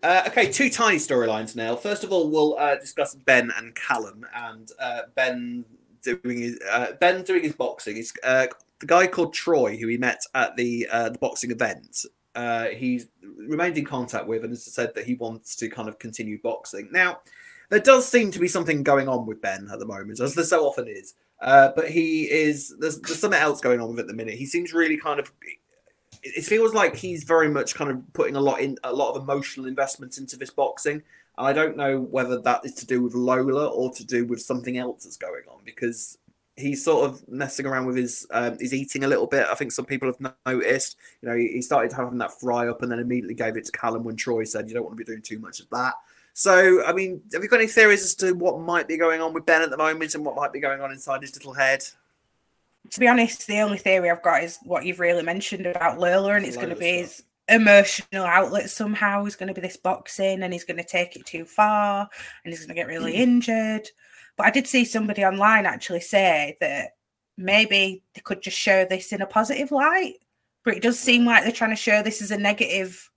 Uh, 0.01 0.23
okay, 0.27 0.49
two 0.49 0.69
tiny 0.69 0.97
storylines 0.97 1.55
now. 1.57 1.75
First 1.75 2.05
of 2.05 2.13
all, 2.13 2.29
we'll 2.29 2.57
uh, 2.57 2.75
discuss 2.77 3.13
Ben 3.15 3.51
and 3.57 3.75
Callum, 3.75 4.25
and 4.33 4.69
uh, 4.79 5.01
Ben 5.15 5.65
doing 6.03 6.41
his 6.41 6.59
uh, 6.69 6.93
Ben 6.99 7.23
doing 7.23 7.43
his 7.43 7.53
boxing. 7.53 7.95
He's 7.95 8.13
uh, 8.23 8.47
the 8.79 8.85
guy 8.85 9.07
called 9.07 9.33
Troy, 9.33 9.77
who 9.77 9.87
he 9.87 9.97
met 9.97 10.21
at 10.35 10.55
the 10.55 10.87
uh, 10.91 11.09
the 11.09 11.19
boxing 11.19 11.51
event. 11.51 12.05
Uh, 12.35 12.65
he's 12.67 13.07
remained 13.21 13.77
in 13.77 13.85
contact 13.85 14.27
with 14.27 14.43
and 14.43 14.51
has 14.51 14.63
said 14.63 14.93
that 14.95 15.05
he 15.05 15.15
wants 15.15 15.55
to 15.57 15.69
kind 15.69 15.89
of 15.89 15.99
continue 15.99 16.39
boxing. 16.41 16.87
Now, 16.91 17.19
there 17.69 17.79
does 17.79 18.07
seem 18.07 18.31
to 18.31 18.39
be 18.39 18.47
something 18.47 18.83
going 18.83 19.09
on 19.09 19.25
with 19.25 19.41
Ben 19.41 19.67
at 19.71 19.79
the 19.79 19.85
moment, 19.85 20.19
as 20.19 20.35
there 20.35 20.45
so 20.45 20.65
often 20.65 20.87
is. 20.87 21.15
Uh, 21.41 21.71
but 21.75 21.89
he 21.89 22.29
is 22.29 22.75
there's, 22.79 22.99
there's 22.99 23.19
something 23.19 23.39
else 23.39 23.61
going 23.61 23.79
on 23.79 23.89
with 23.89 23.99
it 23.99 24.01
at 24.01 24.07
the 24.07 24.13
minute. 24.13 24.35
He 24.35 24.45
seems 24.45 24.73
really 24.73 24.97
kind 24.97 25.19
of. 25.19 25.31
It 26.21 26.43
feels 26.43 26.73
like 26.73 26.97
he's 26.97 27.23
very 27.23 27.47
much 27.49 27.75
kind 27.75 27.89
of 27.89 28.13
putting 28.13 28.35
a 28.35 28.41
lot 28.41 28.59
in 28.59 28.77
a 28.83 28.91
lot 28.91 29.15
of 29.15 29.23
emotional 29.23 29.65
investment 29.65 30.17
into 30.17 30.35
this 30.35 30.49
boxing. 30.49 31.01
And 31.39 31.47
I 31.47 31.53
don't 31.53 31.77
know 31.77 32.01
whether 32.01 32.39
that 32.41 32.65
is 32.65 32.73
to 32.75 32.85
do 32.85 33.01
with 33.01 33.13
Lola 33.15 33.67
or 33.67 33.91
to 33.93 34.05
do 34.05 34.25
with 34.25 34.41
something 34.41 34.77
else 34.77 35.05
that's 35.05 35.15
going 35.15 35.43
on 35.49 35.61
because 35.63 36.17
he's 36.57 36.83
sort 36.83 37.09
of 37.09 37.25
messing 37.29 37.65
around 37.65 37.85
with 37.85 37.95
his 37.95 38.27
um, 38.31 38.57
his 38.59 38.73
eating 38.73 39.05
a 39.05 39.07
little 39.07 39.25
bit. 39.25 39.47
I 39.49 39.55
think 39.55 39.71
some 39.71 39.85
people 39.85 40.09
have 40.09 40.33
noticed. 40.45 40.97
You 41.21 41.29
know, 41.29 41.35
he, 41.35 41.47
he 41.47 41.61
started 41.61 41.93
having 41.93 42.17
that 42.17 42.37
fry 42.39 42.67
up 42.67 42.81
and 42.83 42.91
then 42.91 42.99
immediately 42.99 43.35
gave 43.35 43.55
it 43.55 43.63
to 43.65 43.71
Callum 43.71 44.03
when 44.03 44.17
Troy 44.17 44.43
said, 44.43 44.67
"You 44.67 44.73
don't 44.73 44.83
want 44.83 44.97
to 44.97 45.03
be 45.03 45.09
doing 45.09 45.21
too 45.21 45.39
much 45.39 45.61
of 45.61 45.69
that." 45.69 45.93
So, 46.33 46.85
I 46.85 46.91
mean, 46.91 47.21
have 47.33 47.41
you 47.41 47.49
got 47.49 47.59
any 47.59 47.67
theories 47.67 48.03
as 48.03 48.15
to 48.15 48.33
what 48.33 48.59
might 48.59 48.87
be 48.87 48.97
going 48.97 49.21
on 49.21 49.33
with 49.33 49.45
Ben 49.45 49.61
at 49.61 49.69
the 49.69 49.77
moment 49.77 50.15
and 50.15 50.25
what 50.25 50.35
might 50.35 50.53
be 50.53 50.59
going 50.59 50.81
on 50.81 50.91
inside 50.91 51.21
his 51.21 51.35
little 51.35 51.53
head? 51.53 51.83
To 52.91 52.99
be 52.99 53.07
honest, 53.07 53.47
the 53.47 53.59
only 53.59 53.77
theory 53.77 54.09
I've 54.09 54.23
got 54.23 54.43
is 54.43 54.57
what 54.63 54.85
you've 54.85 54.99
really 54.99 55.23
mentioned 55.23 55.65
about 55.65 55.99
Lola, 55.99 56.35
and 56.35 56.45
it's 56.45 56.55
going 56.57 56.69
to 56.69 56.75
be 56.75 56.99
his 56.99 57.23
emotional 57.49 58.25
outlet 58.25 58.69
somehow. 58.69 59.23
He's 59.23 59.35
going 59.35 59.47
to 59.47 59.53
be 59.53 59.61
this 59.61 59.77
boxing, 59.77 60.43
and 60.43 60.53
he's 60.53 60.63
going 60.63 60.77
to 60.77 60.83
take 60.83 61.15
it 61.15 61.25
too 61.25 61.45
far, 61.45 62.07
and 62.43 62.53
he's 62.53 62.59
going 62.59 62.69
to 62.69 62.75
get 62.75 62.87
really 62.87 63.13
mm. 63.13 63.19
injured. 63.19 63.87
But 64.37 64.45
I 64.45 64.51
did 64.51 64.67
see 64.67 64.85
somebody 64.85 65.25
online 65.25 65.65
actually 65.65 66.01
say 66.01 66.57
that 66.61 66.91
maybe 67.37 68.03
they 68.13 68.21
could 68.21 68.41
just 68.41 68.57
show 68.57 68.85
this 68.85 69.11
in 69.11 69.21
a 69.21 69.25
positive 69.25 69.71
light. 69.71 70.15
But 70.63 70.75
it 70.75 70.83
does 70.83 70.99
seem 70.99 71.25
like 71.25 71.43
they're 71.43 71.51
trying 71.51 71.69
to 71.71 71.75
show 71.75 72.03
this 72.03 72.21
as 72.21 72.31
a 72.31 72.37
negative 72.37 73.09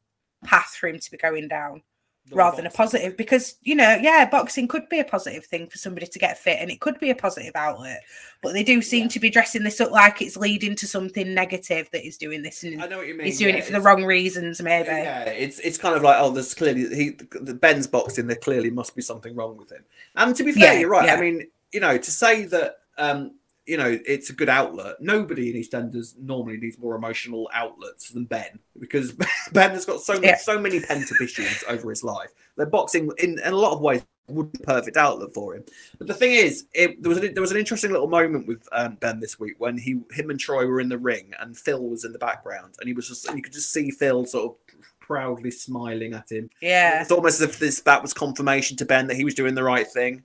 path 0.45 0.77
for 0.79 0.89
him 0.89 0.99
to 0.99 1.11
be 1.11 1.17
going 1.17 1.49
down. 1.49 1.83
The 2.31 2.37
rather 2.37 2.57
than 2.57 2.67
a 2.67 2.71
positive 2.71 3.17
because 3.17 3.57
you 3.63 3.75
know 3.75 3.99
yeah 4.01 4.25
boxing 4.31 4.69
could 4.69 4.89
be 4.89 5.01
a 5.01 5.05
positive 5.05 5.45
thing 5.45 5.67
for 5.67 5.77
somebody 5.77 6.07
to 6.07 6.19
get 6.21 6.39
fit 6.39 6.59
and 6.61 6.71
it 6.71 6.81
could 6.81 6.99
be 7.01 7.11
a 7.11 7.17
positive 7.17 7.51
outlet 7.57 8.01
but 8.43 8.53
they 8.53 8.63
do 8.63 8.81
seem 8.81 9.03
Yeah. 9.03 9.09
to 9.09 9.21
be 9.21 9.29
dressing 9.29 9.65
this 9.65 9.81
up 9.81 9.91
like 9.91 10.23
it's 10.23 10.37
leading 10.37 10.77
to 10.77 10.87
something 10.87 11.35
negative 11.35 11.89
that 11.93 12.03
he's 12.03 12.17
doing 12.17 12.43
this 12.43 12.63
and 12.63 12.81
I 12.81 12.87
know 12.87 12.99
what 12.99 13.09
you 13.09 13.15
mean. 13.17 13.27
he's 13.27 13.39
doing 13.41 13.55
yeah, 13.57 13.61
it 13.61 13.65
for 13.67 13.73
the 13.73 13.81
wrong 13.81 14.05
reasons 14.05 14.63
maybe 14.63 14.87
Yeah, 14.89 15.25
it's 15.25 15.59
it's 15.59 15.77
kind 15.79 15.97
of 15.97 16.03
like 16.03 16.17
oh, 16.21 16.31
there's 16.31 16.55
clearly 16.55 16.95
he 16.95 17.11
the 17.41 17.55
Ben's 17.55 17.89
boxing. 17.89 18.29
There 18.29 18.37
clearly 18.37 18.71
must 18.71 18.95
be 18.95 19.03
something 19.03 19.35
wrong 19.35 19.57
with 19.57 19.73
him. 19.73 19.85
And 20.15 20.35
to 20.37 20.45
be 20.45 20.53
fair, 20.53 20.75
Yeah, 20.75 20.79
you're 20.81 20.91
right. 20.91 21.11
I 21.11 21.21
mean, 21.21 21.49
you 21.73 21.81
know, 21.81 21.99
to 21.99 22.11
say 22.11 22.45
that 22.45 22.77
um, 22.99 23.33
you 23.67 23.77
know 23.77 23.99
it's 24.07 24.31
a 24.31 24.33
good 24.33 24.49
outlet. 24.49 24.97
Nobody 25.01 25.51
in 25.51 25.57
EastEnders 25.63 26.19
normally 26.19 26.57
needs 26.57 26.79
more 26.79 26.95
emotional 26.97 27.49
outlets 27.55 28.11
than 28.11 28.25
Ben 28.25 28.59
because 28.79 29.13
Ben 29.53 29.71
has 29.71 29.85
got 29.85 30.01
so 30.01 30.15
many, 30.15 30.27
Yeah. 30.29 30.37
so 30.37 30.59
many 30.59 30.81
pent 30.81 31.05
up 31.11 31.21
issues 31.21 31.63
over 31.69 31.91
his 31.91 32.03
life. 32.03 32.31
That 32.57 32.71
boxing, 32.71 33.11
in, 33.19 33.39
in 33.39 33.53
a 33.53 33.57
lot 33.57 33.73
of 33.73 33.81
ways, 33.81 34.05
would 34.29 34.53
be 34.53 34.61
a 34.63 34.67
perfect 34.67 34.97
outlet 34.97 35.33
for 35.35 35.55
him. 35.57 35.65
But 35.99 36.07
the 36.07 36.15
thing 36.15 36.33
is, 36.33 36.67
it, 36.75 37.03
there 37.03 37.09
was 37.09 37.19
a, 37.19 37.29
there 37.29 37.41
was 37.41 37.51
an 37.51 37.57
interesting 37.59 37.91
little 37.93 38.09
moment 38.09 38.47
with 38.47 38.67
um, 38.73 38.97
Ben 39.01 39.21
this 39.21 39.39
week 39.41 39.55
when 39.59 39.77
he 39.79 40.01
him 40.13 40.31
and 40.31 40.39
Troy 40.41 40.67
were 40.67 40.81
in 40.81 40.89
the 40.89 40.99
ring 40.99 41.33
and 41.41 41.57
Phil 41.57 41.83
was 41.89 42.05
in 42.05 42.13
the 42.13 42.19
background 42.19 42.75
and 42.81 42.89
he 42.89 42.95
was 42.95 43.09
just 43.09 43.27
and 43.29 43.37
you 43.37 43.43
could 43.43 43.53
just 43.53 43.73
see 43.73 43.91
Phil 43.91 44.25
sort 44.25 44.45
of 44.53 44.57
proudly 45.01 45.51
smiling 45.51 46.15
at 46.15 46.31
him. 46.31 46.49
yeah 46.61 47.03
It's 47.03 47.11
almost 47.11 47.41
as 47.41 47.49
if 47.51 47.59
this 47.59 47.81
that 47.83 48.01
was 48.01 48.15
confirmation 48.15 48.77
to 48.79 48.85
Ben 48.87 49.07
that 49.09 49.17
he 49.17 49.25
was 49.25 49.35
doing 49.35 49.55
the 49.55 49.65
right 49.65 49.87
thing. 49.87 50.23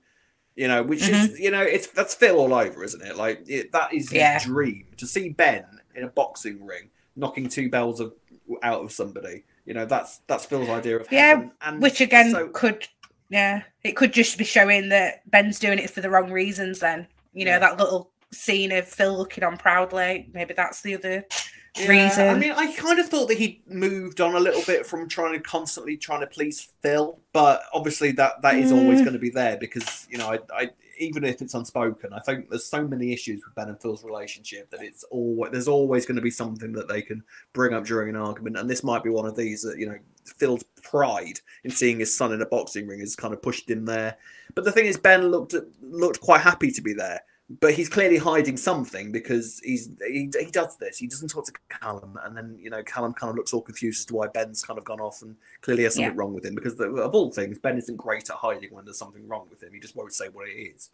You 0.58 0.68
know, 0.68 0.82
which 0.84 1.04
Mm-hmm. 1.04 1.34
is 1.34 1.40
you 1.40 1.52
know 1.52 1.62
it's 1.62 1.88
that's 1.88 2.14
Phil 2.16 2.36
all 2.38 2.54
over, 2.54 2.84
isn't 2.84 3.02
it? 3.02 3.16
Like 3.16 3.44
it, 3.48 3.72
that 3.72 3.94
is 3.94 4.10
his 4.10 4.44
dream 4.44 4.86
to 4.98 5.06
see 5.08 5.30
Ben 5.30 5.64
in 5.96 6.04
a 6.04 6.08
boxing 6.10 6.66
ring 6.66 6.90
knocking 7.16 7.48
two 7.48 7.70
bells 7.70 8.00
of, 8.00 8.14
out 8.64 8.84
of 8.84 8.92
somebody. 8.92 9.44
You 9.66 9.74
know, 9.76 9.86
that's 9.86 10.18
that's 10.28 10.46
Phil's 10.46 10.68
idea 10.70 10.98
of 11.00 11.08
Yeah. 11.12 11.48
And 11.62 11.82
which 11.82 12.02
again 12.02 12.32
so- 12.32 12.50
could 12.50 12.88
yeah 13.30 13.62
it 13.84 13.96
could 13.98 14.14
just 14.14 14.38
be 14.38 14.44
showing 14.46 14.90
that 14.90 15.30
ben's 15.30 15.60
doing 15.60 15.78
it 15.80 15.90
for 15.90 16.00
the 16.02 16.10
wrong 16.10 16.32
reasons 16.32 16.80
then 16.80 17.06
you 17.34 17.44
know 17.44 17.52
Yeah. 17.52 17.60
that 17.60 17.78
little 17.78 18.10
scene 18.32 18.72
of 18.72 18.88
phil 18.88 19.18
looking 19.18 19.44
on 19.44 19.58
proudly 19.58 20.30
maybe 20.34 20.54
that's 20.54 20.82
the 20.82 20.96
other 20.96 21.26
Yeah, 21.80 21.88
reason 21.90 22.28
I 22.30 22.34
mean, 22.36 22.52
I 22.52 22.74
kind 22.74 23.00
of 23.00 23.08
thought 23.10 23.28
that 23.28 23.38
he 23.38 23.62
moved 23.68 24.22
on 24.22 24.36
a 24.36 24.40
little 24.40 24.64
bit 24.64 24.86
from 24.86 25.08
trying 25.08 25.34
to 25.34 25.40
constantly 25.40 25.98
trying 25.98 26.22
to 26.22 26.28
please 26.28 26.70
Phil, 26.82 27.20
but 27.34 27.64
obviously 27.74 28.12
that 28.14 28.42
that 28.42 28.56
is 28.58 28.72
always 28.72 29.00
Mm. 29.02 29.04
going 29.04 29.14
to 29.14 29.20
be 29.20 29.30
there 29.30 29.58
because 29.58 30.08
you 30.10 30.18
know, 30.18 30.32
I, 30.32 30.40
I 30.54 30.70
even 31.00 31.24
if 31.24 31.42
it's 31.44 31.54
unspoken, 31.54 32.12
I 32.12 32.20
think 32.20 32.50
there's 32.50 32.66
so 32.66 32.88
many 32.88 33.14
issues 33.14 33.44
with 33.46 33.54
Ben 33.54 33.70
and 33.70 33.80
Phil's 33.80 34.04
relationship 34.04 34.72
that 34.72 34.82
it's 34.82 35.04
always 35.12 35.52
there's 35.52 35.68
always 35.68 36.06
going 36.06 36.16
to 36.16 36.22
be 36.22 36.32
something 36.32 36.72
that 36.74 36.88
they 36.88 37.02
can 37.02 37.24
bring 37.54 37.74
up 37.74 37.86
during 37.86 38.10
an 38.10 38.16
argument, 38.16 38.58
and 38.58 38.70
this 38.70 38.84
might 38.84 39.04
be 39.04 39.10
one 39.10 39.26
of 39.26 39.36
these 39.36 39.62
that 39.62 39.78
you 39.78 39.88
know 39.88 39.98
Phil's 40.26 40.64
pride 40.82 41.40
in 41.64 41.72
seeing 41.72 42.00
his 42.00 42.16
son 42.16 42.34
in 42.34 42.42
a 42.42 42.46
boxing 42.46 42.88
ring 42.88 43.00
has 43.00 43.16
kind 43.16 43.34
of 43.34 43.42
pushed 43.42 43.70
him 43.70 43.86
there. 43.86 44.18
But 44.56 44.66
the 44.66 44.72
thing 44.72 44.86
is, 44.86 44.98
Ben 44.98 45.28
looked 45.30 45.54
looked 45.82 46.20
quite 46.22 46.42
happy 46.42 46.72
to 46.72 46.82
be 46.82 46.94
there 46.94 47.22
but 47.50 47.74
he's 47.74 47.88
clearly 47.88 48.18
hiding 48.18 48.58
something 48.58 49.12
because 49.12 49.62
he's 49.64 49.90
he, 50.06 50.30
he 50.38 50.52
does 50.52 50.76
this. 50.78 50.98
He 50.98 51.08
doesn't 51.08 51.30
talk 51.30 51.46
to 51.46 51.54
Callum, 51.70 52.20
and 52.24 52.36
then 52.36 52.58
you 52.60 52.70
know 52.70 52.84
Callum 52.84 53.14
kind 53.14 53.30
of 53.30 53.38
looks 53.38 53.54
all 53.54 53.62
confused 53.62 54.02
as 54.02 54.06
to 54.08 54.16
why 54.16 54.28
Ben's 54.28 54.64
kind 54.64 54.78
of 54.78 54.84
gone 54.84 55.00
off 55.00 55.22
and 55.22 55.36
clearly 55.62 55.84
has 55.84 55.96
something 55.96 56.12
Yeah. 56.12 56.20
wrong 56.20 56.34
with 56.34 56.46
him. 56.46 56.56
Because 56.56 56.76
the, 56.76 56.90
of 56.90 57.16
all 57.16 57.32
things, 57.32 57.58
Ben 57.58 57.78
isn't 57.78 57.96
great 57.96 58.30
at 58.30 58.36
hiding 58.36 58.74
when 58.74 58.84
there's 58.86 58.98
something 58.98 59.26
wrong 59.28 59.48
with 59.50 59.64
him. 59.64 59.74
He 59.74 59.80
just 59.80 59.96
won't 59.96 60.14
say 60.14 60.28
what 60.30 60.48
it 60.50 60.54
is. 60.54 60.90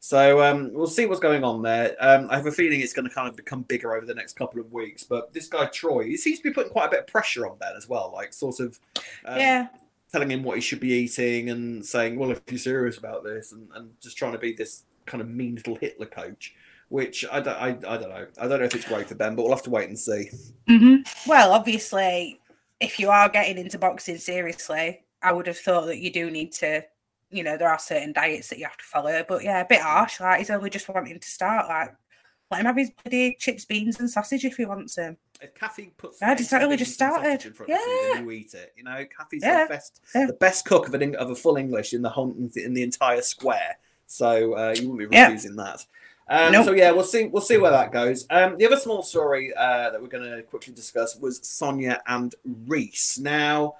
So 0.00 0.42
um, 0.42 0.72
we'll 0.72 0.88
see 0.88 1.06
what's 1.06 1.20
going 1.20 1.44
on 1.44 1.62
there. 1.62 1.94
Um, 2.00 2.26
I 2.28 2.36
have 2.36 2.46
a 2.46 2.50
feeling 2.50 2.80
it's 2.80 2.92
going 2.92 3.08
to 3.08 3.14
kind 3.14 3.28
of 3.28 3.36
become 3.36 3.62
bigger 3.62 3.94
over 3.94 4.04
the 4.04 4.14
next 4.14 4.32
couple 4.32 4.60
of 4.60 4.72
weeks. 4.72 5.04
But 5.04 5.32
this 5.32 5.46
guy 5.46 5.66
Troy, 5.66 6.04
he 6.04 6.16
seems 6.16 6.38
to 6.38 6.42
be 6.42 6.52
putting 6.52 6.72
quite 6.72 6.86
a 6.86 6.90
bit 6.90 7.00
of 7.00 7.06
pressure 7.06 7.46
on 7.46 7.56
Ben 7.58 7.74
as 7.76 7.88
well, 7.88 8.10
like 8.12 8.32
sort 8.32 8.58
of 8.60 8.80
um, 9.26 9.38
yeah 9.38 9.68
telling 10.10 10.30
him 10.30 10.42
what 10.42 10.56
he 10.56 10.60
should 10.60 10.80
be 10.80 10.92
eating 10.92 11.50
and 11.50 11.84
saying, 11.84 12.18
"Well, 12.18 12.30
if 12.30 12.42
you're 12.48 12.58
serious 12.58 12.98
about 12.98 13.24
this," 13.24 13.52
and, 13.52 13.68
and 13.74 13.90
just 14.00 14.18
trying 14.18 14.32
to 14.32 14.38
be 14.38 14.52
this 14.52 14.84
kind 15.06 15.20
of 15.20 15.28
mean 15.28 15.56
little 15.56 15.76
Hitler 15.76 16.06
coach. 16.06 16.54
Which 16.88 17.24
I 17.32 17.40
don't, 17.40 17.56
I, 17.56 17.68
I 17.68 17.96
don't 17.96 18.10
know. 18.10 18.26
I 18.38 18.46
don't 18.46 18.58
know 18.58 18.66
if 18.66 18.74
it's 18.74 18.84
great 18.84 19.08
for 19.08 19.14
Ben, 19.14 19.34
but 19.34 19.44
we'll 19.44 19.54
have 19.54 19.62
to 19.62 19.70
wait 19.70 19.88
and 19.88 19.98
see. 19.98 20.28
hmm 20.68 20.96
Well, 21.26 21.52
obviously, 21.52 22.38
if 22.80 22.98
you 23.00 23.08
are 23.08 23.30
getting 23.30 23.56
into 23.56 23.78
boxing 23.78 24.18
seriously, 24.18 25.00
I 25.22 25.32
would 25.32 25.46
have 25.46 25.56
thought 25.58 25.86
that 25.86 26.00
you 26.00 26.12
do 26.12 26.30
need 26.30 26.52
to, 26.54 26.84
you 27.30 27.44
know, 27.44 27.56
there 27.56 27.70
are 27.70 27.78
certain 27.78 28.12
diets 28.12 28.48
that 28.50 28.58
you 28.58 28.66
have 28.66 28.76
to 28.76 28.84
follow. 28.84 29.24
But 29.26 29.42
yeah, 29.42 29.60
a 29.62 29.66
bit 29.66 29.80
harsh. 29.80 30.20
Like 30.20 30.40
he's 30.40 30.50
only 30.50 30.68
just 30.68 30.86
wanting 30.88 31.18
to 31.18 31.28
start. 31.28 31.66
Like, 31.66 31.94
let 32.50 32.60
him 32.60 32.66
have 32.66 32.76
his 32.76 32.90
bloody 33.02 33.36
chips, 33.40 33.64
beans, 33.64 33.98
and 33.98 34.10
sausage 34.10 34.44
if 34.44 34.58
he 34.58 34.66
wants 34.66 34.96
them. 34.96 35.16
If 35.40 35.54
Kathy 35.54 35.94
puts 35.96 36.20
Yeah, 36.20 36.32
it's 36.32 36.52
only 36.52 36.76
just 36.76 36.92
started. 36.92 37.42
in 37.46 37.54
front 37.54 37.72
of 37.72 37.78
you, 37.78 38.10
Yeah. 38.12 38.20
you 38.20 38.30
eat 38.32 38.52
it. 38.52 38.74
You 38.76 38.84
know, 38.84 39.02
Kathy's 39.16 39.42
Yeah. 39.42 39.64
the 39.64 39.68
best, 39.70 40.00
Yeah. 40.14 40.26
the 40.26 40.34
best 40.34 40.66
cook 40.66 40.88
of 40.88 40.92
an 40.92 41.14
of 41.16 41.30
a 41.30 41.34
full 41.34 41.56
English 41.56 41.94
in 41.94 42.02
the 42.02 42.10
whole 42.10 42.36
in 42.54 42.74
the 42.74 42.82
entire 42.82 43.22
square. 43.22 43.78
So 44.12 44.52
uh, 44.54 44.74
you 44.76 44.90
wouldn't 44.90 45.10
be 45.10 45.16
Yeah. 45.16 45.34
that. 45.56 45.86
Um, 46.28 46.52
Nope. 46.52 46.66
So 46.66 46.72
yeah, 46.72 46.90
we'll 46.90 47.04
see. 47.04 47.26
We'll 47.26 47.42
see 47.42 47.56
where 47.56 47.70
that 47.70 47.92
goes. 47.92 48.26
Um, 48.30 48.56
the 48.58 48.66
other 48.66 48.76
small 48.76 49.02
story 49.02 49.52
uh, 49.54 49.90
that 49.90 50.00
we're 50.00 50.08
going 50.08 50.30
to 50.30 50.42
quickly 50.42 50.74
discuss 50.74 51.16
was 51.16 51.40
Sonia 51.46 52.00
and 52.06 52.34
Reiss. 52.66 53.18
Now, 53.18 53.76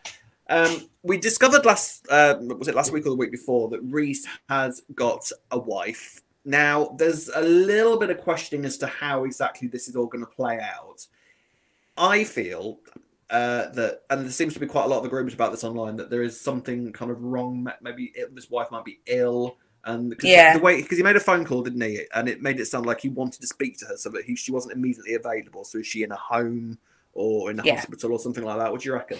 um, 0.48 0.88
we 1.02 1.18
discovered 1.18 1.64
last 1.64 2.06
uh, 2.10 2.36
was 2.40 2.68
it 2.68 2.74
last 2.74 2.92
week 2.92 3.06
or 3.06 3.10
the 3.10 3.16
week 3.16 3.30
before 3.30 3.68
that 3.68 3.80
Reiss 3.82 4.26
has 4.48 4.82
got 4.94 5.30
a 5.50 5.58
wife. 5.58 6.22
Now, 6.44 6.94
there's 6.98 7.28
a 7.28 7.42
little 7.42 7.98
bit 7.98 8.10
of 8.10 8.18
questioning 8.18 8.64
as 8.64 8.76
to 8.78 8.86
how 8.86 9.24
exactly 9.24 9.68
this 9.68 9.86
is 9.86 9.94
all 9.94 10.06
going 10.06 10.24
to 10.24 10.30
play 10.30 10.58
out. 10.58 11.06
I 11.96 12.24
feel 12.24 12.80
uh, 13.30 13.68
that, 13.70 14.02
and 14.10 14.24
there 14.24 14.30
seems 14.30 14.54
to 14.54 14.60
be 14.60 14.66
quite 14.66 14.84
a 14.84 14.88
lot 14.88 14.98
of 14.98 15.04
agreement 15.04 15.34
about 15.34 15.52
this 15.52 15.62
online, 15.62 15.96
that 15.96 16.10
there 16.10 16.22
is 16.22 16.40
something 16.40 16.92
kind 16.92 17.10
of 17.10 17.22
wrong. 17.22 17.70
Maybe 17.80 18.12
it, 18.14 18.34
this 18.34 18.50
wife 18.50 18.70
might 18.70 18.84
be 18.84 19.00
ill, 19.06 19.56
and 19.84 20.16
'cause 20.18 20.28
Yeah. 20.30 20.52
the 20.56 20.62
way 20.62 20.80
because 20.82 20.98
he 20.98 21.04
made 21.04 21.16
a 21.16 21.20
phone 21.20 21.44
call, 21.44 21.62
didn't 21.62 21.80
he? 21.80 22.04
And 22.14 22.28
it 22.28 22.42
made 22.42 22.60
it 22.60 22.66
sound 22.66 22.86
like 22.86 23.00
he 23.00 23.08
wanted 23.08 23.40
to 23.40 23.46
speak 23.46 23.78
to 23.78 23.86
her, 23.86 23.96
so 23.96 24.08
that 24.10 24.24
he 24.24 24.36
she 24.36 24.52
wasn't 24.52 24.74
immediately 24.74 25.14
available. 25.14 25.64
So 25.64 25.78
is 25.78 25.86
she 25.86 26.02
in 26.02 26.12
a 26.12 26.16
home 26.16 26.78
or 27.14 27.50
in 27.50 27.60
a 27.60 27.64
Yeah. 27.64 27.76
hospital 27.76 28.12
or 28.12 28.18
something 28.18 28.44
like 28.44 28.58
that? 28.58 28.70
What 28.72 28.80
do 28.82 28.88
you 28.88 28.94
reckon? 28.94 29.18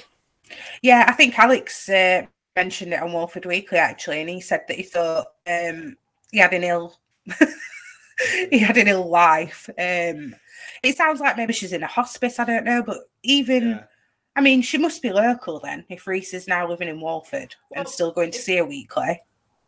Yeah, 0.83 1.05
I 1.09 1.13
think 1.13 1.39
Alex 1.39 1.89
uh, 1.89 2.23
mentioned 2.57 2.93
it 2.93 3.03
on 3.03 3.13
Walford 3.13 3.47
Weekly 3.47 3.79
actually, 3.79 4.21
and 4.21 4.29
he 4.31 4.41
said 4.41 4.65
that 4.69 4.77
he 4.77 4.83
thought 4.83 5.27
um, 5.47 5.97
he 6.31 6.39
had 6.39 6.53
an 6.53 6.65
ill 6.65 6.99
he 8.51 8.59
had 8.59 8.77
an 8.77 8.89
ill 8.89 9.09
wife. 9.09 9.69
Um, 9.79 10.35
it 10.83 10.97
sounds 10.97 11.21
like 11.21 11.37
maybe 11.37 11.53
she's 11.53 11.73
in 11.73 11.83
a 11.83 11.87
hospice. 11.89 12.39
I 12.39 12.45
don't 12.45 12.65
know, 12.65 12.83
but 12.83 12.99
even 13.23 13.71
Yeah. 13.71 13.85
I 14.35 14.41
mean, 14.41 14.63
she 14.63 14.79
must 14.79 15.03
be 15.03 15.11
local 15.13 15.61
then. 15.61 15.85
If 15.91 16.07
Reiss 16.07 16.33
is 16.33 16.49
now 16.49 16.67
living 16.67 16.89
in 16.89 17.01
Walford 17.01 17.55
Well, 17.71 17.81
and 17.81 17.89
still 17.89 18.13
going 18.13 18.31
to 18.31 18.39
see 18.39 18.57
her 18.57 18.65
weekly. 18.65 19.21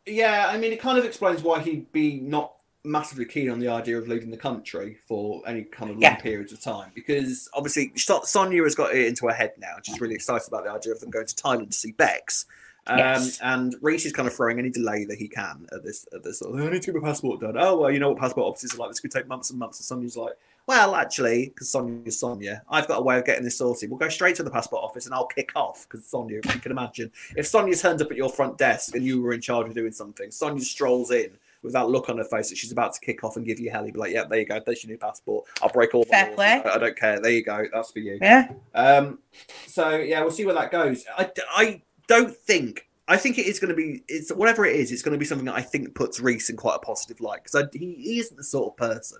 Yeah, 0.07 0.49
I 0.49 0.59
mean, 0.59 0.73
it 0.73 0.81
kind 0.81 0.99
of 0.99 1.05
explains 1.05 1.43
why 1.43 1.61
he'd 1.61 1.90
be 1.93 2.21
not 2.21 2.53
massively 2.87 3.25
keen 3.25 3.49
on 3.49 3.59
the 3.59 3.69
idea 3.69 3.97
of 3.99 4.07
leaving 4.07 4.31
the 4.31 4.37
country 4.37 4.99
for 5.09 5.43
any 5.47 5.62
kind 5.62 5.90
of 5.90 5.97
long 5.97 6.03
Yeah. 6.03 6.17
periods 6.17 6.53
of 6.53 6.61
time 6.61 6.93
because 6.95 7.49
obviously 7.55 7.93
So- 7.97 8.21
Sonia 8.25 8.62
has 8.62 8.75
got 8.75 8.95
it 8.95 9.07
into 9.07 9.27
her 9.27 9.33
head 9.33 9.53
now. 9.59 9.77
She's 9.83 9.99
really 10.03 10.14
excited 10.14 10.47
about 10.49 10.64
the 10.64 10.71
idea 10.71 10.93
of 10.93 11.01
them 11.01 11.09
going 11.09 11.27
to 11.27 11.35
Thailand 11.35 11.71
to 11.71 11.77
see 11.79 11.93
Bex. 11.93 12.45
Um, 12.87 12.99
Yes. 12.99 13.38
And 13.40 13.75
Reiss 13.81 14.05
is 14.05 14.12
kind 14.12 14.29
of 14.29 14.35
throwing 14.35 14.59
any 14.59 14.69
delay 14.69 15.07
that 15.07 15.17
he 15.17 15.29
can 15.29 15.67
at 15.73 15.83
this. 15.83 16.07
At 16.12 16.23
this, 16.25 16.40
sort 16.40 16.59
of, 16.61 16.67
I 16.67 16.71
need 16.71 16.83
to 16.83 16.93
get 16.93 17.01
my 17.03 17.09
passport 17.09 17.40
done. 17.40 17.57
Oh 17.59 17.79
well, 17.79 17.90
you 17.90 17.99
know 17.99 18.11
what 18.11 18.19
passport 18.19 18.47
offices 18.47 18.75
are 18.75 18.77
like. 18.77 18.90
This 18.90 19.01
could 19.01 19.11
take 19.11 19.27
months 19.27 19.49
and 19.49 19.59
months. 19.59 19.79
And 19.81 19.87
Sonia's 19.87 20.19
like, 20.19 20.35
well, 20.66 20.94
actually, 20.94 21.48
because 21.48 21.68
Sonia's 21.68 22.18
Sonia, 22.18 22.62
I've 22.68 22.88
got 22.88 22.98
a 22.98 23.03
way 23.03 23.18
of 23.18 23.24
getting 23.24 23.44
this 23.44 23.59
sorted. 23.59 23.90
We'll 23.90 23.98
go 23.98 24.09
straight 24.09 24.37
to 24.37 24.42
the 24.42 24.50
passport 24.50 24.83
office 24.83 25.07
and 25.07 25.14
I'll 25.14 25.27
kick 25.27 25.53
off 25.55 25.87
because 25.88 26.07
Sonia, 26.07 26.37
you 26.37 26.61
can 26.61 26.72
imagine, 26.72 27.11
if 27.37 27.46
Sonia 27.46 27.77
turned 27.77 28.00
up 28.00 28.11
at 28.11 28.16
your 28.16 28.31
front 28.31 28.57
desk 28.57 28.94
and 28.94 29.05
you 29.05 29.20
were 29.20 29.33
in 29.33 29.40
charge 29.40 29.66
of 29.68 29.74
doing 29.74 29.92
something, 29.92 30.31
Sonia 30.31 30.62
strolls 30.62 31.11
in 31.11 31.31
with 31.62 31.72
that 31.72 31.88
look 31.88 32.09
on 32.09 32.18
her 32.18 32.24
face 32.24 32.50
that 32.50 32.59
she's 32.59 32.72
about 32.72 32.92
to 32.94 33.00
kick 33.00 33.24
off 33.24 33.37
and 33.37 33.44
give 33.44 33.59
you 33.59 33.70
hell. 33.70 33.85
You'd 33.85 33.94
be 33.94 34.00
like, 34.00 34.12
yeah, 34.12 34.24
there 34.24 34.38
you 34.38 34.44
go. 34.44 34.61
There's 34.64 34.85
your 34.85 34.90
new 34.90 34.98
passport. 34.98 35.46
I'll 35.62 35.70
break 35.70 35.94
all 35.94 36.05
the 36.05 36.11
Fair 36.11 36.27
laws. 36.27 36.35
play. 36.35 36.62
I, 36.64 36.74
I 36.74 36.79
don't 36.79 36.96
care. 36.96 37.20
There 37.20 37.33
you 37.33 37.42
go. 37.42 37.66
That's 37.72 37.90
for 37.90 37.98
you. 38.00 38.18
Yeah. 38.20 38.53
Um, 38.74 39.18
so 39.66 39.96
yeah, 39.96 40.20
we'll 40.20 40.31
see 40.31 40.44
where 40.44 40.55
that 40.55 40.70
goes. 40.70 41.05
I, 41.16 41.31
I 41.50 41.83
don't 42.07 42.35
think. 42.35 42.88
I 43.09 43.16
think 43.18 43.38
it 43.38 43.46
is 43.46 43.59
going 43.59 43.70
to 43.70 43.74
be. 43.74 44.03
It's 44.09 44.31
whatever 44.33 44.64
it 44.64 44.77
is. 44.77 44.92
It's 44.92 45.03
going 45.03 45.12
to 45.12 45.18
be 45.18 45.24
something 45.24 45.46
that 45.46 45.55
I 45.57 45.62
think 45.62 45.94
puts 45.94 46.20
Reiss 46.20 46.48
in 46.50 46.57
quite 46.57 46.77
a 46.77 46.79
positive 46.79 47.20
light 47.20 47.42
because 47.44 47.68
he, 47.72 47.94
he 47.94 48.18
isn't 48.18 48.37
the 48.37 48.44
sort 48.44 48.72
of 48.72 48.77
person 48.77 49.18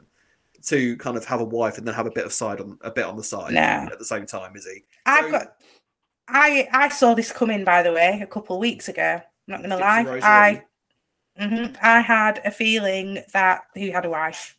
to 0.67 0.97
kind 0.97 1.17
of 1.17 1.25
have 1.25 1.41
a 1.41 1.45
wife 1.45 1.79
and 1.79 1.87
then 1.87 1.95
have 1.95 2.07
a 2.07 2.11
bit 2.11 2.25
of 2.25 2.33
side 2.33 2.61
on 2.61 2.79
a 2.83 2.91
bit 2.91 3.05
on 3.05 3.17
the 3.17 3.25
side 3.25 3.53
No. 3.53 3.61
at 3.61 3.99
the 3.99 4.05
same 4.05 4.27
time, 4.27 4.57
is 4.57 4.67
he? 4.67 4.85
I've 5.07 5.25
So- 5.27 5.31
got 5.33 5.57
I 6.29 6.69
I 6.73 6.89
saw 6.89 7.15
this 7.15 7.31
coming 7.33 7.65
by 7.65 7.83
the 7.83 7.93
way 7.93 8.21
a 8.23 8.27
couple 8.27 8.57
of 8.57 8.61
weeks 8.61 8.89
ago. 8.89 9.21
I'm 9.21 9.23
not 9.47 9.61
gonna 9.63 9.77
lie. 9.77 10.03
Rose 10.05 10.23
I. 10.23 10.65
Mhm. 11.39 11.77
I 11.83 12.01
had 12.01 12.41
a 12.45 12.51
feeling 12.51 13.23
that 13.33 13.63
he 13.75 13.91
had 13.91 14.05
a 14.07 14.11
wife. 14.11 14.57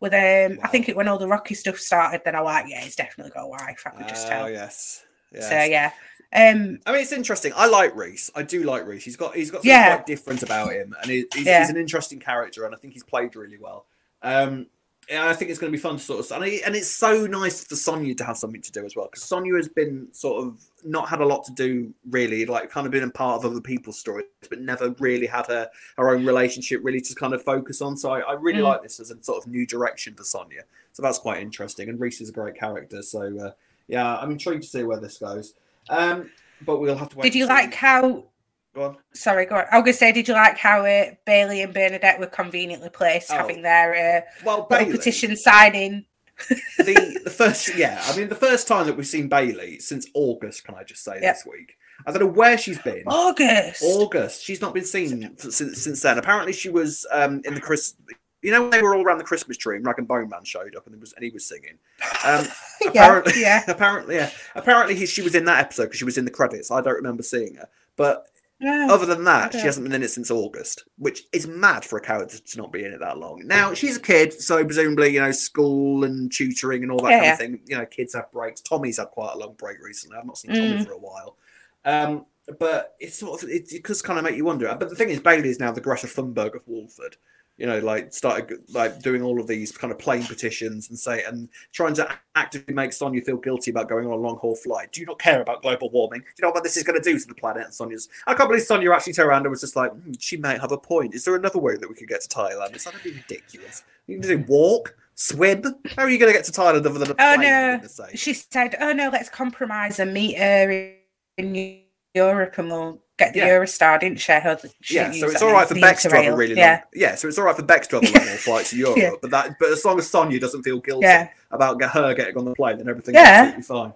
With 0.00 0.14
um, 0.14 0.58
I 0.62 0.68
think 0.68 0.88
it 0.88 0.96
when 0.96 1.08
all 1.08 1.18
the 1.18 1.28
Rocky 1.28 1.54
stuff 1.54 1.78
started, 1.78 2.22
then 2.24 2.34
I 2.34 2.40
was 2.40 2.52
like, 2.54 2.66
yeah, 2.68 2.80
he's 2.80 2.96
definitely 2.96 3.30
got 3.32 3.44
a 3.44 3.48
wife. 3.48 3.82
I 3.86 3.90
could 3.90 4.08
just 4.08 4.26
tell. 4.28 4.44
Oh 4.44 4.48
yes. 4.48 5.04
yes. 5.32 5.48
So 5.48 5.62
yeah, 5.62 5.92
um, 6.32 6.80
I 6.86 6.92
mean, 6.92 7.02
it's 7.02 7.12
interesting. 7.12 7.52
I 7.56 7.66
like 7.66 7.94
Reiss. 7.96 8.28
I 8.34 8.42
do 8.42 8.64
like 8.64 8.84
Reiss. 8.86 9.04
He's 9.04 9.16
got 9.16 9.34
he's 9.34 9.50
got 9.50 9.58
something 9.58 9.70
Yeah. 9.70 9.94
quite 9.96 10.06
different 10.06 10.42
about 10.42 10.72
him, 10.72 10.94
and 11.02 11.10
he, 11.10 11.24
he's, 11.32 11.46
Yeah. 11.46 11.60
he's 11.60 11.70
an 11.70 11.76
interesting 11.76 12.18
character, 12.20 12.66
and 12.66 12.74
I 12.74 12.78
think 12.78 12.92
he's 12.94 13.04
played 13.04 13.34
really 13.36 13.58
well. 13.58 13.86
Um, 14.22 14.66
I 15.14 15.34
think 15.34 15.50
it's 15.50 15.58
going 15.58 15.72
to 15.72 15.76
be 15.76 15.80
fun 15.80 15.96
to 15.96 16.02
sort 16.02 16.20
of, 16.20 16.42
and, 16.42 16.44
and 16.44 16.74
it's 16.76 16.88
so 16.88 17.26
nice 17.26 17.64
for 17.64 17.76
Sonia 17.76 18.14
to 18.14 18.24
have 18.24 18.36
something 18.36 18.62
to 18.62 18.72
do 18.72 18.84
as 18.84 18.94
well 18.96 19.06
because 19.06 19.24
Sonia 19.24 19.54
has 19.56 19.68
been 19.68 20.08
sort 20.12 20.44
of 20.44 20.60
not 20.84 21.08
had 21.08 21.20
a 21.20 21.26
lot 21.26 21.44
to 21.44 21.52
do 21.52 21.92
really, 22.10 22.46
like 22.46 22.70
kind 22.70 22.86
of 22.86 22.92
been 22.92 23.02
a 23.02 23.10
part 23.10 23.44
of 23.44 23.50
other 23.50 23.60
people's 23.60 23.98
stories, 23.98 24.26
but 24.48 24.60
never 24.60 24.90
really 24.98 25.26
had 25.26 25.46
her 25.46 25.68
her 25.96 26.10
own 26.10 26.24
relationship 26.24 26.80
really 26.82 27.00
to 27.00 27.14
kind 27.14 27.34
of 27.34 27.42
focus 27.42 27.82
on. 27.82 27.96
So 27.96 28.10
I, 28.12 28.20
I 28.20 28.32
really 28.34 28.60
Mm. 28.60 28.64
like 28.64 28.82
this 28.82 29.00
as 29.00 29.10
a 29.10 29.22
sort 29.22 29.44
of 29.44 29.50
new 29.50 29.66
direction 29.66 30.14
for 30.14 30.24
Sonia. 30.24 30.62
So 30.92 31.02
that's 31.02 31.18
quite 31.18 31.40
interesting, 31.40 31.88
and 31.88 31.98
Reiss 31.98 32.20
is 32.20 32.28
a 32.28 32.32
great 32.32 32.54
character. 32.54 33.02
So 33.02 33.38
uh, 33.38 33.50
yeah, 33.88 34.16
I'm 34.18 34.30
intrigued 34.30 34.62
to 34.62 34.68
see 34.68 34.82
where 34.84 35.00
this 35.00 35.18
goes. 35.18 35.54
Um, 35.88 36.30
but 36.64 36.78
we'll 36.80 36.96
have 36.96 37.08
to 37.10 37.16
wait. 37.16 37.24
Did 37.24 37.34
you 37.34 37.46
like 37.46 37.74
how? 37.74 38.24
Go 38.74 38.84
on. 38.84 38.96
Sorry, 39.12 39.44
go 39.46 39.56
on. 39.56 39.64
I 39.70 39.76
was 39.76 39.84
gonna 39.84 39.92
say, 39.92 40.12
did 40.12 40.28
you 40.28 40.34
like 40.34 40.56
how 40.56 40.84
uh, 40.84 41.10
Bailey 41.26 41.60
and 41.62 41.74
Bernadette 41.74 42.18
were 42.18 42.26
conveniently 42.26 42.88
placed, 42.88 43.30
Oh. 43.30 43.36
having 43.36 43.60
their 43.62 44.26
Well, 44.44 44.54
uh, 44.54 44.60
little 44.62 44.66
Bailey, 44.86 44.96
petition 44.98 45.36
signing? 45.36 46.06
the 46.78 47.20
the 47.22 47.30
first 47.30 47.76
yeah 47.76 48.02
i 48.06 48.16
mean 48.16 48.28
the 48.28 48.34
first 48.34 48.66
time 48.66 48.86
that 48.86 48.96
we've 48.96 49.06
seen 49.06 49.28
bailey 49.28 49.78
since 49.78 50.06
august 50.14 50.64
can 50.64 50.74
i 50.74 50.82
just 50.82 51.04
say 51.04 51.18
Yeah. 51.22 51.34
this 51.34 51.46
week 51.46 51.76
i 52.04 52.10
don't 52.10 52.20
know 52.20 52.26
where 52.26 52.58
she's 52.58 52.80
been 52.80 53.04
August. 53.06 53.82
august 53.84 54.42
she's 54.42 54.60
not 54.60 54.74
been 54.74 54.84
seen 54.84 55.36
since, 55.38 55.56
since 55.84 56.00
then 56.02 56.18
apparently 56.18 56.52
she 56.52 56.68
was 56.68 57.06
um 57.12 57.42
in 57.44 57.54
the 57.54 57.60
chris 57.60 57.94
you 58.40 58.50
know 58.50 58.62
when 58.62 58.70
they 58.70 58.82
were 58.82 58.96
all 58.96 59.04
around 59.04 59.18
the 59.18 59.24
christmas 59.24 59.56
tree 59.56 59.76
and 59.76 59.84
Rag'n'Bone 59.84 60.30
Man 60.30 60.42
showed 60.42 60.74
up 60.74 60.86
and, 60.86 60.94
there 60.94 61.00
was, 61.00 61.12
and 61.12 61.22
he 61.22 61.30
was 61.30 61.46
singing 61.46 61.78
um 62.24 62.46
yeah, 62.80 62.88
apparently 62.90 63.40
yeah. 63.40 63.62
apparently 63.68 64.14
yeah 64.16 64.30
apparently 64.56 64.96
he, 64.96 65.06
she 65.06 65.22
was 65.22 65.34
in 65.36 65.44
that 65.44 65.60
episode 65.60 65.84
because 65.84 65.98
she 65.98 66.04
was 66.06 66.18
in 66.18 66.24
the 66.24 66.30
credits 66.30 66.70
i 66.72 66.80
don't 66.80 66.94
remember 66.94 67.22
seeing 67.22 67.54
her 67.54 67.68
but 67.96 68.26
No. 68.62 68.94
other 68.94 69.06
than 69.06 69.24
that, 69.24 69.54
I 69.54 69.58
she 69.58 69.66
hasn't 69.66 69.84
been 69.84 69.92
in 69.94 70.02
it 70.02 70.08
since 70.10 70.30
August, 70.30 70.84
which 70.96 71.24
is 71.32 71.46
mad 71.46 71.84
for 71.84 71.98
a 71.98 72.00
character 72.00 72.38
to 72.38 72.58
not 72.58 72.72
be 72.72 72.84
in 72.84 72.92
it 72.92 73.00
that 73.00 73.18
long. 73.18 73.42
Now 73.44 73.74
she's 73.74 73.96
a 73.96 74.00
kid, 74.00 74.32
so 74.32 74.64
presumably 74.64 75.08
you 75.14 75.20
know 75.20 75.32
school 75.32 76.04
and 76.04 76.32
tutoring 76.32 76.82
and 76.82 76.92
all 76.92 77.00
that 77.02 77.10
Yeah, 77.10 77.16
kind 77.18 77.24
yeah. 77.26 77.32
of 77.32 77.38
thing. 77.38 77.60
You 77.66 77.78
know, 77.78 77.86
kids 77.86 78.14
have 78.14 78.30
breaks. 78.32 78.60
Tommy's 78.60 78.98
had 78.98 79.08
quite 79.08 79.32
a 79.34 79.38
long 79.38 79.54
break 79.54 79.82
recently. 79.82 80.16
I've 80.16 80.26
not 80.26 80.38
seen 80.38 80.52
Tommy 80.52 80.74
Mm. 80.74 80.86
for 80.86 80.92
a 80.92 80.98
while. 80.98 81.36
Um, 81.84 82.26
but 82.58 82.94
it's 83.00 83.16
sort 83.18 83.42
of 83.42 83.48
it, 83.48 83.72
it 83.72 83.82
does 83.84 84.02
kind 84.02 84.18
of 84.18 84.24
make 84.24 84.36
you 84.36 84.44
wonder. 84.44 84.74
But 84.78 84.88
the 84.90 84.96
thing 84.96 85.10
is, 85.10 85.20
Bailey 85.20 85.48
is 85.48 85.60
now 85.60 85.72
the 85.72 85.80
Greta 85.80 86.06
Thunberg 86.06 86.54
of 86.54 86.62
Walford. 86.66 87.16
You 87.58 87.66
know, 87.66 87.78
like 87.80 88.12
started 88.14 88.60
like 88.72 89.00
doing 89.02 89.22
all 89.22 89.38
of 89.40 89.46
these 89.46 89.70
kind 89.70 89.92
of 89.92 89.98
plain 89.98 90.24
petitions 90.24 90.88
and 90.88 90.98
say 90.98 91.22
and 91.24 91.48
trying 91.72 91.94
to 91.94 92.08
actively 92.34 92.74
make 92.74 92.92
Sonia 92.92 93.20
feel 93.20 93.36
guilty 93.36 93.70
about 93.70 93.88
going 93.88 94.06
on 94.06 94.12
a 94.12 94.16
long 94.16 94.36
haul 94.38 94.56
flight. 94.56 94.90
Do 94.90 95.00
you 95.00 95.06
not 95.06 95.18
care 95.18 95.42
about 95.42 95.62
global 95.62 95.90
warming? 95.90 96.20
Do 96.20 96.26
you 96.38 96.42
know 96.48 96.50
what 96.50 96.64
this 96.64 96.76
is 96.76 96.82
going 96.82 97.00
to 97.00 97.04
do 97.04 97.18
to 97.18 97.26
the 97.26 97.34
planet? 97.34 97.64
And 97.64 97.74
Sonia's, 97.74 98.08
I 98.26 98.34
can't 98.34 98.48
believe 98.48 98.64
Sonia 98.64 98.90
actually 98.90 99.12
turned 99.12 99.28
around 99.28 99.42
and 99.42 99.50
was 99.50 99.60
just 99.60 99.76
like, 99.76 99.92
"Hmm, 99.92 100.12
she 100.18 100.38
might 100.38 100.60
have 100.60 100.72
a 100.72 100.78
point. 100.78 101.14
Is 101.14 101.24
there 101.24 101.36
another 101.36 101.58
way 101.60 101.76
that 101.76 101.88
we 101.88 101.94
could 101.94 102.08
get 102.08 102.22
to 102.22 102.28
Thailand? 102.28 102.74
It's 102.74 102.86
not 102.86 102.94
be 103.04 103.12
ridiculous. 103.12 103.84
You 104.06 104.18
can 104.18 104.28
do 104.28 104.44
walk, 104.48 104.96
swim. 105.14 105.62
How 105.94 106.02
are 106.04 106.10
you 106.10 106.18
going 106.18 106.32
to 106.32 106.36
get 106.38 106.46
to 106.46 106.52
Thailand 106.52 106.86
other 106.86 106.98
than 106.98 107.10
a 107.10 107.12
Oh, 107.12 107.36
plane? 107.36 107.40
no. 107.42 107.80
She 108.14 108.32
said, 108.32 108.76
"Oh 108.80 108.92
no, 108.92 109.10
let's 109.10 109.28
compromise 109.28 110.00
and 110.00 110.12
meet 110.14 110.38
her 110.38 110.94
in 111.36 111.82
Europe, 112.14 112.54
and 112.58 112.70
we'll 112.70 113.02
get 113.24 113.32
the 113.34 113.40
Yeah. 113.40 113.48
Eurostar." 113.48 114.00
Didn't 114.00 114.20
she? 114.20 114.32
Her, 114.32 114.58
she 114.80 114.94
Yeah, 114.94 115.12
so 115.12 115.26
it's 115.28 115.42
all 115.42 115.52
right 115.52 115.68
for 115.68 115.74
Bex 115.74 116.02
to 116.02 116.10
have 116.10 116.26
a 116.32 116.36
really 116.36 116.56
yeah. 116.56 116.70
long. 116.70 116.80
Yeah, 116.94 117.14
so 117.14 117.28
it's 117.28 117.38
all 117.38 117.44
right 117.44 117.56
for 117.56 117.62
Bex 117.62 117.86
to 117.88 118.00
have 118.00 118.04
a 118.04 118.18
long 118.18 118.36
flight 118.38 118.66
to 118.66 118.76
Europe, 118.76 118.96
Yeah. 118.98 119.10
but 119.20 119.30
that, 119.30 119.58
but 119.58 119.70
as 119.70 119.84
long 119.84 119.98
as 119.98 120.08
Sonia 120.08 120.38
doesn't 120.40 120.62
feel 120.62 120.78
guilty 120.80 121.06
Yeah. 121.06 121.28
about 121.50 121.82
her 121.82 122.14
getting 122.14 122.36
on 122.38 122.44
the 122.44 122.54
plane, 122.54 122.78
then 122.78 122.88
everything's 122.88 123.16
Yeah. 123.16 123.52
absolutely 123.56 123.62
fine. 123.62 123.92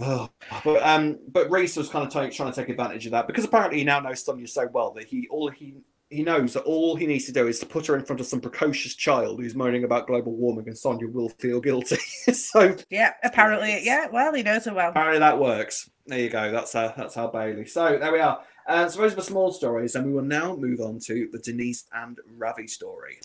Oh, 0.00 0.30
but 0.64 0.82
um, 0.82 1.18
but 1.32 1.50
Reiss 1.50 1.76
was 1.76 1.88
kind 1.88 2.06
of 2.06 2.12
ta- 2.12 2.28
trying 2.30 2.52
to 2.52 2.60
take 2.60 2.68
advantage 2.68 3.04
of 3.06 3.12
that 3.12 3.26
because 3.26 3.44
apparently 3.44 3.78
he 3.78 3.84
now 3.84 4.00
knows 4.00 4.24
Sonia 4.24 4.46
so 4.46 4.68
well 4.72 4.90
that 4.92 5.04
he 5.04 5.26
all 5.28 5.48
he 5.50 5.74
he 6.10 6.22
knows 6.22 6.54
that 6.54 6.62
all 6.62 6.96
he 6.96 7.06
needs 7.06 7.26
to 7.26 7.32
do 7.32 7.46
is 7.48 7.58
to 7.60 7.66
put 7.66 7.86
her 7.86 7.96
in 7.96 8.04
front 8.04 8.20
of 8.20 8.26
some 8.26 8.40
precocious 8.40 8.94
child 8.94 9.40
who's 9.40 9.54
moaning 9.54 9.84
about 9.84 10.06
global 10.06 10.34
warming, 10.34 10.66
and 10.66 10.76
Sonia 10.78 11.08
will 11.08 11.28
feel 11.28 11.60
guilty. 11.60 11.96
so 12.32 12.76
Yeah, 12.90 13.12
apparently, 13.22 13.80
yeah. 13.84 14.06
Well, 14.10 14.32
he 14.32 14.42
knows 14.42 14.64
her 14.64 14.74
well. 14.74 14.90
apparently 14.90 15.18
that 15.18 15.38
works. 15.38 15.90
There 16.06 16.18
you 16.18 16.30
go. 16.30 16.50
That's 16.50 16.72
how 16.72 16.94
that's 16.96 17.14
how 17.14 17.28
Bailey. 17.28 17.66
So 17.66 17.98
there 17.98 18.12
we 18.12 18.20
are. 18.20 18.40
Uh, 18.66 18.88
so 18.88 19.00
those 19.00 19.12
are 19.12 19.16
the 19.16 19.22
small 19.22 19.52
stories, 19.52 19.94
and 19.94 20.06
we 20.06 20.12
will 20.12 20.22
now 20.22 20.54
move 20.56 20.80
on 20.80 20.98
to 21.00 21.28
the 21.32 21.38
Denise 21.38 21.84
and 21.92 22.18
Ravi 22.36 22.66
story. 22.66 23.18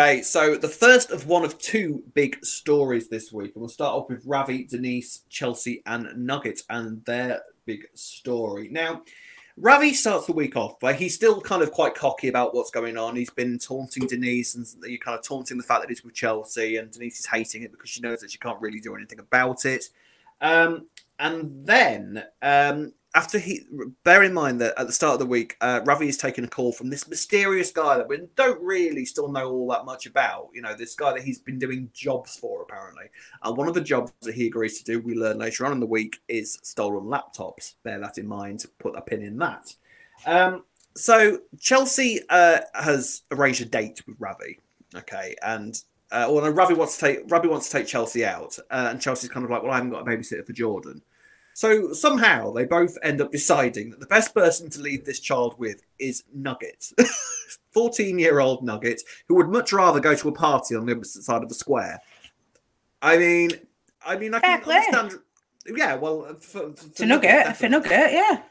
Okay, 0.00 0.22
so 0.22 0.56
the 0.56 0.66
first 0.66 1.10
of 1.10 1.26
one 1.26 1.44
of 1.44 1.58
two 1.58 2.02
big 2.14 2.42
stories 2.42 3.08
this 3.08 3.34
week, 3.34 3.52
and 3.54 3.60
we'll 3.60 3.68
start 3.68 3.94
off 3.94 4.08
with 4.08 4.24
Ravi, 4.24 4.64
Denise, 4.64 5.24
Chelsea, 5.28 5.82
and 5.84 6.08
Nugget, 6.16 6.62
and 6.70 7.04
their 7.04 7.42
big 7.66 7.86
story. 7.92 8.70
Now, 8.70 9.02
Ravi 9.58 9.92
starts 9.92 10.24
the 10.24 10.32
week 10.32 10.56
off, 10.56 10.80
but 10.80 10.94
he's 10.94 11.14
still 11.14 11.38
kind 11.42 11.62
of 11.62 11.70
quite 11.70 11.94
cocky 11.94 12.28
about 12.28 12.54
what's 12.54 12.70
going 12.70 12.96
on. 12.96 13.14
He's 13.14 13.28
been 13.28 13.58
taunting 13.58 14.06
Denise 14.06 14.54
and 14.54 14.66
you're 14.88 14.96
kind 14.96 15.18
of 15.18 15.22
taunting 15.22 15.58
the 15.58 15.64
fact 15.64 15.82
that 15.82 15.90
he's 15.90 16.02
with 16.02 16.14
Chelsea, 16.14 16.76
and 16.76 16.90
Denise 16.90 17.20
is 17.20 17.26
hating 17.26 17.62
it 17.62 17.70
because 17.70 17.90
she 17.90 18.00
knows 18.00 18.20
that 18.20 18.30
she 18.30 18.38
can't 18.38 18.60
really 18.62 18.80
do 18.80 18.96
anything 18.96 19.18
about 19.18 19.66
it. 19.66 19.84
Um, 20.40 20.86
and 21.18 21.66
then, 21.66 22.24
um, 22.40 22.94
after 23.14 23.38
he, 23.38 23.62
bear 24.04 24.22
in 24.22 24.32
mind 24.32 24.60
that 24.60 24.74
at 24.78 24.86
the 24.86 24.92
start 24.92 25.14
of 25.14 25.18
the 25.18 25.26
week, 25.26 25.56
uh, 25.60 25.80
Ravi 25.84 26.08
is 26.08 26.16
taking 26.16 26.44
a 26.44 26.48
call 26.48 26.72
from 26.72 26.90
this 26.90 27.08
mysterious 27.08 27.72
guy 27.72 27.96
that 27.96 28.08
we 28.08 28.18
don't 28.36 28.62
really 28.62 29.04
still 29.04 29.28
know 29.28 29.50
all 29.50 29.68
that 29.70 29.84
much 29.84 30.06
about. 30.06 30.48
You 30.54 30.62
know, 30.62 30.74
this 30.74 30.94
guy 30.94 31.12
that 31.12 31.22
he's 31.22 31.40
been 31.40 31.58
doing 31.58 31.90
jobs 31.92 32.36
for 32.36 32.62
apparently. 32.62 33.06
And 33.42 33.56
one 33.56 33.66
of 33.66 33.74
the 33.74 33.80
jobs 33.80 34.12
that 34.22 34.34
he 34.34 34.46
agrees 34.46 34.78
to 34.78 34.84
do, 34.84 35.00
we 35.00 35.14
learn 35.14 35.38
later 35.38 35.66
on 35.66 35.72
in 35.72 35.80
the 35.80 35.86
week, 35.86 36.18
is 36.28 36.58
stolen 36.62 37.04
laptops. 37.04 37.74
Bear 37.82 37.98
that 37.98 38.18
in 38.18 38.28
mind. 38.28 38.64
Put 38.78 38.96
a 38.96 39.00
pin 39.00 39.22
in 39.22 39.38
that. 39.38 39.74
Um, 40.24 40.64
so 40.94 41.40
Chelsea 41.58 42.20
uh, 42.28 42.60
has 42.74 43.22
arranged 43.32 43.60
a 43.60 43.64
date 43.64 44.02
with 44.06 44.16
Ravi. 44.20 44.60
Okay, 44.94 45.34
and 45.42 45.80
uh, 46.12 46.26
well, 46.28 46.42
no, 46.42 46.50
Ravi 46.50 46.74
wants 46.74 46.98
to 46.98 47.06
take 47.06 47.30
Ravi 47.30 47.48
wants 47.48 47.68
to 47.68 47.78
take 47.78 47.86
Chelsea 47.86 48.24
out, 48.24 48.58
uh, 48.70 48.88
and 48.90 49.00
Chelsea's 49.00 49.30
kind 49.30 49.44
of 49.44 49.50
like, 49.50 49.62
well, 49.62 49.72
I 49.72 49.76
haven't 49.76 49.90
got 49.90 50.02
a 50.02 50.04
babysitter 50.04 50.44
for 50.44 50.52
Jordan. 50.52 51.02
So 51.54 51.92
somehow 51.92 52.52
they 52.52 52.64
both 52.64 52.96
end 53.02 53.20
up 53.20 53.32
deciding 53.32 53.90
that 53.90 54.00
the 54.00 54.06
best 54.06 54.34
person 54.34 54.70
to 54.70 54.80
leave 54.80 55.04
this 55.04 55.20
child 55.20 55.54
with 55.58 55.82
is 55.98 56.24
Nugget, 56.34 56.92
fourteen-year-old 57.72 58.62
Nugget, 58.64 59.02
who 59.28 59.34
would 59.36 59.48
much 59.48 59.72
rather 59.72 60.00
go 60.00 60.14
to 60.14 60.28
a 60.28 60.32
party 60.32 60.74
on 60.74 60.86
the 60.86 60.94
opposite 60.94 61.22
side 61.22 61.42
of 61.42 61.48
the 61.48 61.54
square. 61.54 62.00
I 63.02 63.18
mean, 63.18 63.50
I 64.04 64.16
mean, 64.16 64.34
I 64.34 64.40
Fair 64.40 64.56
can 64.56 64.64
play. 64.64 64.76
understand. 64.92 65.22
Yeah, 65.66 65.94
well, 65.96 66.36
for, 66.40 66.72
for, 66.72 66.88
To 66.88 67.06
Nugget, 67.06 67.56
for. 67.56 67.68
Nugget, 67.68 68.12
yeah. 68.12 68.42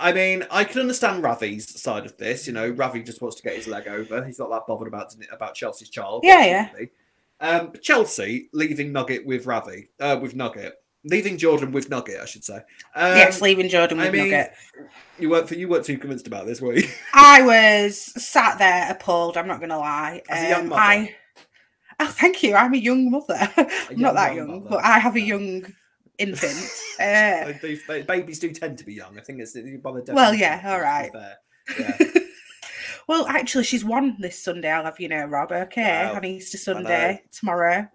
I 0.00 0.12
mean, 0.12 0.44
I 0.50 0.64
can 0.64 0.80
understand 0.80 1.24
Ravi's 1.24 1.80
side 1.80 2.06
of 2.06 2.16
this. 2.18 2.46
You 2.46 2.52
know, 2.52 2.70
Ravi 2.70 3.02
just 3.02 3.20
wants 3.20 3.36
to 3.36 3.42
get 3.42 3.56
his 3.56 3.66
leg 3.66 3.88
over. 3.88 4.24
He's 4.24 4.38
not 4.38 4.50
that 4.50 4.66
bothered 4.66 4.86
about 4.88 5.14
about 5.32 5.54
Chelsea's 5.54 5.90
child. 5.90 6.22
Yeah, 6.24 6.68
yeah. 6.78 6.86
Um, 7.40 7.72
Chelsea 7.82 8.48
leaving 8.52 8.92
Nugget 8.92 9.26
with 9.26 9.46
Ravi, 9.46 9.88
uh, 10.00 10.18
with 10.20 10.34
Nugget, 10.34 10.74
leaving 11.08 11.36
Jordan 11.38 11.72
with 11.72 11.90
Nugget, 11.90 12.20
I 12.20 12.24
should 12.26 12.44
say. 12.44 12.56
Um, 12.94 13.16
yes, 13.16 13.40
leaving 13.40 13.68
Jordan 13.68 13.98
I 14.00 14.04
with 14.04 14.12
mean, 14.12 14.30
Nugget. 14.30 14.52
you 15.18 15.28
weren't 15.30 15.50
you 15.50 15.68
weren't 15.68 15.84
too 15.84 15.98
convinced 15.98 16.26
about 16.26 16.46
this, 16.46 16.60
were 16.60 16.74
you? 16.74 16.88
I 17.14 17.42
was 17.42 17.98
sat 18.22 18.58
there 18.58 18.90
appalled. 18.90 19.36
I'm 19.36 19.48
not 19.48 19.58
going 19.58 19.70
to 19.70 19.78
lie. 19.78 20.22
As 20.28 20.44
a 20.44 20.48
young 20.48 20.60
Um, 20.62 20.68
mother. 20.68 20.80
I, 20.82 21.14
oh, 22.00 22.06
thank 22.08 22.42
you. 22.42 22.54
I'm 22.54 22.74
a 22.74 22.78
young 22.78 23.10
mother. 23.10 23.50
Young, 23.56 24.00
not 24.00 24.14
that 24.14 24.34
young 24.34 24.48
mother. 24.48 24.66
but 24.70 24.84
I 24.84 24.98
have 24.98 25.16
a 25.16 25.20
young 25.20 25.66
infant. 26.18 26.70
Uh, 27.00 27.52
They 27.62 27.78
they- 27.88 28.02
babies 28.02 28.38
do 28.38 28.50
tend 28.52 28.78
to 28.78 28.84
be 28.84 28.94
young. 28.94 29.18
I 29.18 29.22
think 29.22 29.40
it's 29.40 29.54
by 29.54 29.92
the 29.92 30.12
Well, 30.14 30.34
yeah, 30.34 30.62
all 30.64 30.80
right. 30.80 31.10
Yeah. 31.78 31.96
well, 33.08 33.26
actually, 33.28 33.64
she's 33.64 33.84
one 33.84 34.16
this 34.20 34.42
Sunday. 34.42 34.70
I'll 34.70 34.84
have 34.84 35.00
you 35.00 35.08
know, 35.08 35.24
Rob. 35.26 35.52
Okay, 35.52 36.04
Wow. 36.06 36.14
on 36.16 36.24
Easter 36.24 36.58
Sunday 36.58 37.22
tomorrow. 37.32 37.88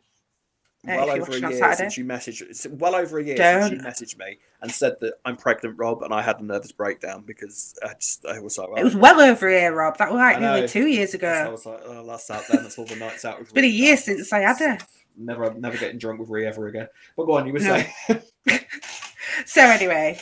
Well 0.86 1.10
over 1.10 1.32
a 1.32 1.40
year 1.40 1.52
Saturday. 1.54 1.76
since 1.76 1.98
you 1.98 2.04
messaged. 2.06 2.68
Well 2.78 2.96
over 2.96 3.18
a 3.20 3.24
year 3.24 3.38
since 3.38 3.72
you 3.72 3.78
messaged 3.80 4.18
me 4.18 4.38
and 4.62 4.70
said 4.72 4.96
that 5.00 5.14
I'm 5.24 5.38
pregnant, 5.38 5.78
Rob, 5.78 6.04
and 6.04 6.14
I 6.14 6.22
had 6.22 6.40
a 6.42 6.44
nervous 6.44 6.74
breakdown 6.74 7.24
because 7.26 7.74
I 7.84 7.94
just 7.94 8.26
I 8.26 8.40
was 8.40 8.58
like, 8.58 8.70
well, 8.70 8.82
It 8.82 8.84
was 8.84 8.96
oh, 8.96 9.00
well 9.00 9.22
over 9.22 9.48
a 9.48 9.52
year, 9.62 9.74
Rob. 9.74 9.98
That 9.98 10.12
was 10.12 10.18
like 10.18 10.40
nearly 10.42 10.68
two 10.68 10.88
years 10.88 11.14
ago. 11.14 11.32
So 11.34 11.48
I 11.48 11.52
was 11.52 11.66
like, 11.66 11.82
oh, 11.86 12.06
that's 12.06 12.30
out 12.30 12.44
then. 12.50 12.64
That's 12.64 12.78
all 12.78 12.86
the 12.86 12.98
nights 12.98 13.24
out. 13.24 13.40
It's 13.40 13.54
been 13.54 13.64
a 13.64 13.68
year 13.68 13.96
since 13.96 14.34
I 14.34 14.40
had 14.40 14.60
her. 14.60 14.78
Never, 15.16 15.54
never 15.54 15.78
getting 15.78 16.00
drunk 16.00 16.20
with 16.20 16.30
Ree 16.30 16.46
ever 16.48 16.68
again. 16.68 16.88
But 17.16 17.26
go 17.28 17.38
on, 17.38 17.46
you 17.48 17.54
were 17.54 17.60
No. 17.60 17.82
saying. 18.08 18.22
So 19.46 19.62
anyway, 19.62 20.20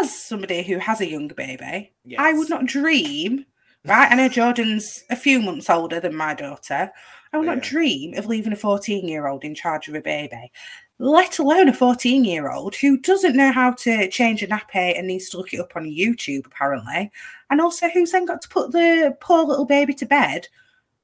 as 0.00 0.18
somebody 0.18 0.62
who 0.62 0.78
has 0.78 1.00
a 1.00 1.08
young 1.08 1.28
baby, 1.28 1.92
I 2.18 2.32
would 2.32 2.48
not 2.48 2.64
dream, 2.66 3.44
right? 3.84 4.10
I 4.10 4.14
know 4.14 4.28
Jordan's 4.28 5.04
a 5.10 5.16
few 5.16 5.40
months 5.40 5.68
older 5.68 6.00
than 6.00 6.14
my 6.14 6.32
daughter. 6.34 6.90
I 7.34 7.36
would 7.36 7.46
not 7.46 7.56
Yeah. 7.56 7.70
dream 7.70 8.14
of 8.14 8.26
leaving 8.26 8.52
a 8.52 8.56
14 8.56 9.08
year 9.08 9.26
old 9.26 9.42
in 9.42 9.56
charge 9.56 9.88
of 9.88 9.96
a 9.96 10.00
baby, 10.00 10.52
let 11.00 11.40
alone 11.40 11.68
a 11.68 11.72
14 11.72 12.24
year 12.24 12.48
old 12.48 12.76
who 12.76 12.96
doesn't 12.96 13.34
know 13.34 13.50
how 13.50 13.72
to 13.72 14.08
change 14.08 14.40
a 14.44 14.46
nappy 14.46 14.96
and 14.96 15.08
needs 15.08 15.28
to 15.30 15.38
look 15.38 15.52
it 15.52 15.58
up 15.58 15.72
on 15.74 15.82
YouTube, 15.82 16.46
apparently. 16.46 17.10
And 17.50 17.60
also 17.60 17.88
who's 17.88 18.12
then 18.12 18.24
got 18.24 18.40
to 18.42 18.48
put 18.48 18.70
the 18.70 19.16
poor 19.20 19.44
little 19.44 19.64
baby 19.64 19.94
to 19.94 20.06
bed. 20.06 20.46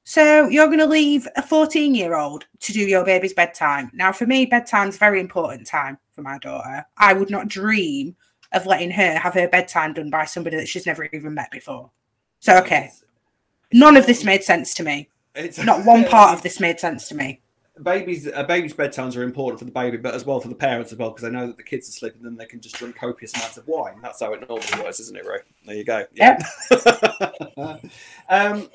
So 0.05 0.47
you're 0.47 0.67
going 0.67 0.79
to 0.79 0.85
leave 0.85 1.27
a 1.35 1.41
14 1.41 1.93
year 1.93 2.15
old 2.15 2.45
to 2.61 2.71
do 2.71 2.79
your 2.79 3.03
baby's 3.03 3.33
bedtime. 3.33 3.91
Now, 3.93 4.13
for 4.13 4.25
me, 4.25 4.45
bedtime's 4.45 4.95
a 4.95 4.99
very 4.99 5.19
important 5.19 5.67
time 5.67 5.97
for 6.13 6.21
my 6.21 6.37
daughter. 6.37 6.85
I 6.97 7.11
would 7.11 7.29
not 7.29 7.49
dream 7.49 8.15
of 8.53 8.65
letting 8.65 8.91
her 8.91 9.17
have 9.17 9.33
her 9.33 9.49
bedtime 9.49 9.93
done 9.93 10.09
by 10.09 10.23
somebody 10.23 10.55
that 10.55 10.69
she's 10.69 10.85
never 10.85 11.03
even 11.11 11.33
met 11.33 11.51
before. 11.51 11.91
So 12.39 12.57
okay, 12.59 12.91
none 13.73 13.97
of 13.97 14.05
this 14.05 14.23
made 14.23 14.45
sense 14.45 14.73
to 14.75 14.83
me. 14.83 15.09
It's 15.35 15.57
Not 15.57 15.85
one 15.85 16.05
part 16.05 16.33
of 16.37 16.43
this 16.43 16.59
made 16.59 16.79
sense 16.79 17.07
to 17.09 17.15
me. 17.15 17.41
Babies. 17.83 18.27
A 18.27 18.43
baby's 18.43 18.73
bedtimes 18.73 19.17
are 19.17 19.23
important 19.23 19.59
for 19.59 19.65
the 19.65 19.71
baby, 19.71 19.97
but 19.97 20.13
as 20.13 20.25
well 20.25 20.39
for 20.39 20.47
the 20.47 20.55
parents 20.55 20.91
as 20.91 20.97
well, 20.97 21.09
because 21.09 21.23
they 21.23 21.29
know 21.29 21.47
that 21.47 21.57
the 21.57 21.63
kids 21.63 21.89
are 21.89 21.91
sleeping, 21.91 22.23
then 22.23 22.35
they 22.35 22.45
can 22.45 22.61
just 22.61 22.75
drink 22.75 22.95
copious 22.95 23.33
amounts 23.35 23.57
of 23.57 23.67
wine. 23.67 23.99
That's 24.01 24.19
how 24.19 24.33
it 24.33 24.47
normally 24.47 24.83
works, 24.83 24.99
isn't 24.99 25.17
it, 25.17 25.25
Ray? 25.25 25.39
There 25.65 25.75
you 25.75 25.83
go. 25.83 26.05
Yep. 26.13 26.41
um, 28.29 28.69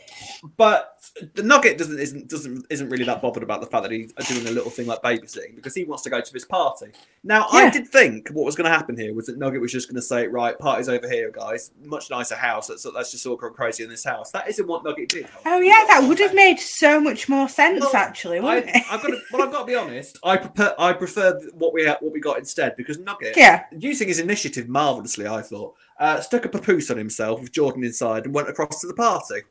but 0.56 0.96
the 1.34 1.42
Nugget 1.42 1.78
doesn't 1.78 1.98
isn't 1.98 2.28
doesn't 2.28 2.66
isn't 2.70 2.88
really 2.88 3.04
that 3.04 3.22
bothered 3.22 3.42
about 3.42 3.60
the 3.60 3.66
fact 3.66 3.84
that 3.84 3.92
he's 3.92 4.12
doing 4.12 4.46
a 4.46 4.50
little 4.50 4.70
thing 4.70 4.86
like 4.86 5.02
babysitting 5.02 5.54
because 5.56 5.74
he 5.74 5.84
wants 5.84 6.02
to 6.04 6.10
go 6.10 6.20
to 6.20 6.32
this 6.32 6.44
party. 6.44 6.86
Now, 7.24 7.46
I 7.50 7.70
did 7.70 7.88
think 7.88 8.28
what 8.28 8.44
was 8.44 8.54
going 8.54 8.70
to 8.70 8.76
happen 8.76 8.96
here 8.96 9.14
was 9.14 9.26
that 9.26 9.38
Nugget 9.38 9.60
was 9.60 9.72
just 9.72 9.88
going 9.88 9.96
to 9.96 10.02
say, 10.02 10.26
"Right, 10.26 10.58
party's 10.58 10.88
over 10.88 11.08
here, 11.08 11.30
guys. 11.30 11.70
Much 11.84 12.10
nicer 12.10 12.36
house. 12.36 12.68
Let's 12.68 12.84
let's 12.86 13.10
just 13.10 13.26
all 13.26 13.36
go 13.36 13.50
crazy 13.50 13.82
in 13.82 13.90
this 13.90 14.04
house." 14.04 14.30
That 14.30 14.48
isn't 14.48 14.66
what 14.66 14.84
Nugget 14.84 15.08
did. 15.08 15.28
Oh 15.44 15.60
yeah, 15.60 15.84
that 15.88 16.06
would 16.06 16.18
have 16.18 16.34
made 16.34 16.58
so 16.58 17.00
much 17.00 17.28
more 17.28 17.48
sense 17.48 17.80
Well, 17.80 17.96
actually, 17.96 18.40
wouldn't 18.40 18.68
I, 18.68 18.78
it? 18.78 18.84
I've 18.96 19.02
got 19.02 19.08
to, 19.08 19.20
well, 19.32 19.42
I've 19.42 19.52
got 19.52 19.60
to 19.60 19.66
be 19.66 19.74
honest. 19.74 20.18
I 20.24 20.36
prefer 20.36 20.74
I 20.78 20.92
prefer 20.92 21.38
what 21.52 21.72
we 21.72 21.86
what 21.86 22.12
we 22.12 22.20
got 22.20 22.38
instead 22.38 22.76
because 22.76 22.98
Nugget, 22.98 23.36
yeah. 23.36 23.64
using 23.76 24.08
his 24.08 24.18
initiative 24.18 24.68
marvelously, 24.68 25.26
I 25.26 25.42
thought, 25.42 25.74
uh, 26.00 26.20
stuck 26.20 26.44
a 26.44 26.48
papoose 26.48 26.90
on 26.90 26.96
himself 26.96 27.40
with 27.40 27.52
Jordan 27.52 27.84
inside 27.84 28.24
and 28.24 28.34
went 28.34 28.48
across 28.48 28.80
to 28.80 28.86
the 28.86 28.94
party. 28.94 29.42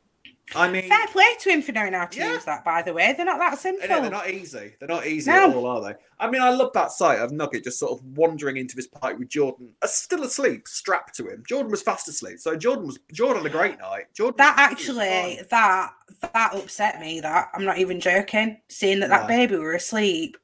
I 0.53 0.69
mean, 0.69 0.88
Fair 0.88 1.08
play 1.08 1.25
to 1.39 1.49
him 1.49 1.62
for 1.63 1.71
knowing 1.71 1.93
how 1.93 2.05
to 2.05 2.19
Yeah. 2.19 2.34
use 2.34 2.45
that, 2.45 2.63
by 2.63 2.81
the 2.84 2.93
way. 2.93 3.13
They're 3.17 3.25
not 3.25 3.39
that 3.39 3.58
simple. 3.58 3.88
they're 3.88 4.10
not 4.12 4.29
easy. 4.29 4.75
They're 4.79 4.88
not 4.88 5.08
easy 5.08 5.31
No. 5.31 5.49
at 5.49 5.55
all, 5.55 5.65
are 5.65 5.81
they? 5.81 5.95
I 6.19 6.29
mean, 6.29 6.41
I 6.41 6.49
love 6.49 6.71
that 6.73 6.91
sight 6.91 7.19
of 7.19 7.31
Nugget 7.31 7.63
just 7.63 7.79
sort 7.79 7.93
of 7.99 8.05
wandering 8.15 8.58
into 8.58 8.75
this 8.75 8.86
party 8.88 9.15
with 9.15 9.29
Jordan, 9.29 9.73
uh, 9.81 9.88
still 9.88 10.23
asleep, 10.23 10.67
strapped 10.67 11.15
to 11.15 11.27
him. 11.27 11.43
Jordan 11.47 11.71
was 11.71 11.81
fast 11.81 12.08
asleep, 12.08 12.39
so 12.39 12.55
Jordan 12.55 12.86
was 12.86 12.99
Jordan 13.12 13.41
had 13.43 13.51
a 13.51 13.58
great 13.58 13.79
night. 13.79 14.05
Jordan 14.13 14.38
That 14.38 14.55
actually, 14.60 15.39
that 15.49 15.93
that 16.34 16.53
upset 16.53 16.99
me. 16.99 17.21
That 17.21 17.49
I'm 17.53 17.65
not 17.65 17.79
even 17.79 17.99
joking. 17.99 18.62
Seeing 18.69 18.99
that 18.99 19.10
that 19.10 19.27
baby 19.27 19.55
were 19.55 19.73
asleep, 19.73 20.38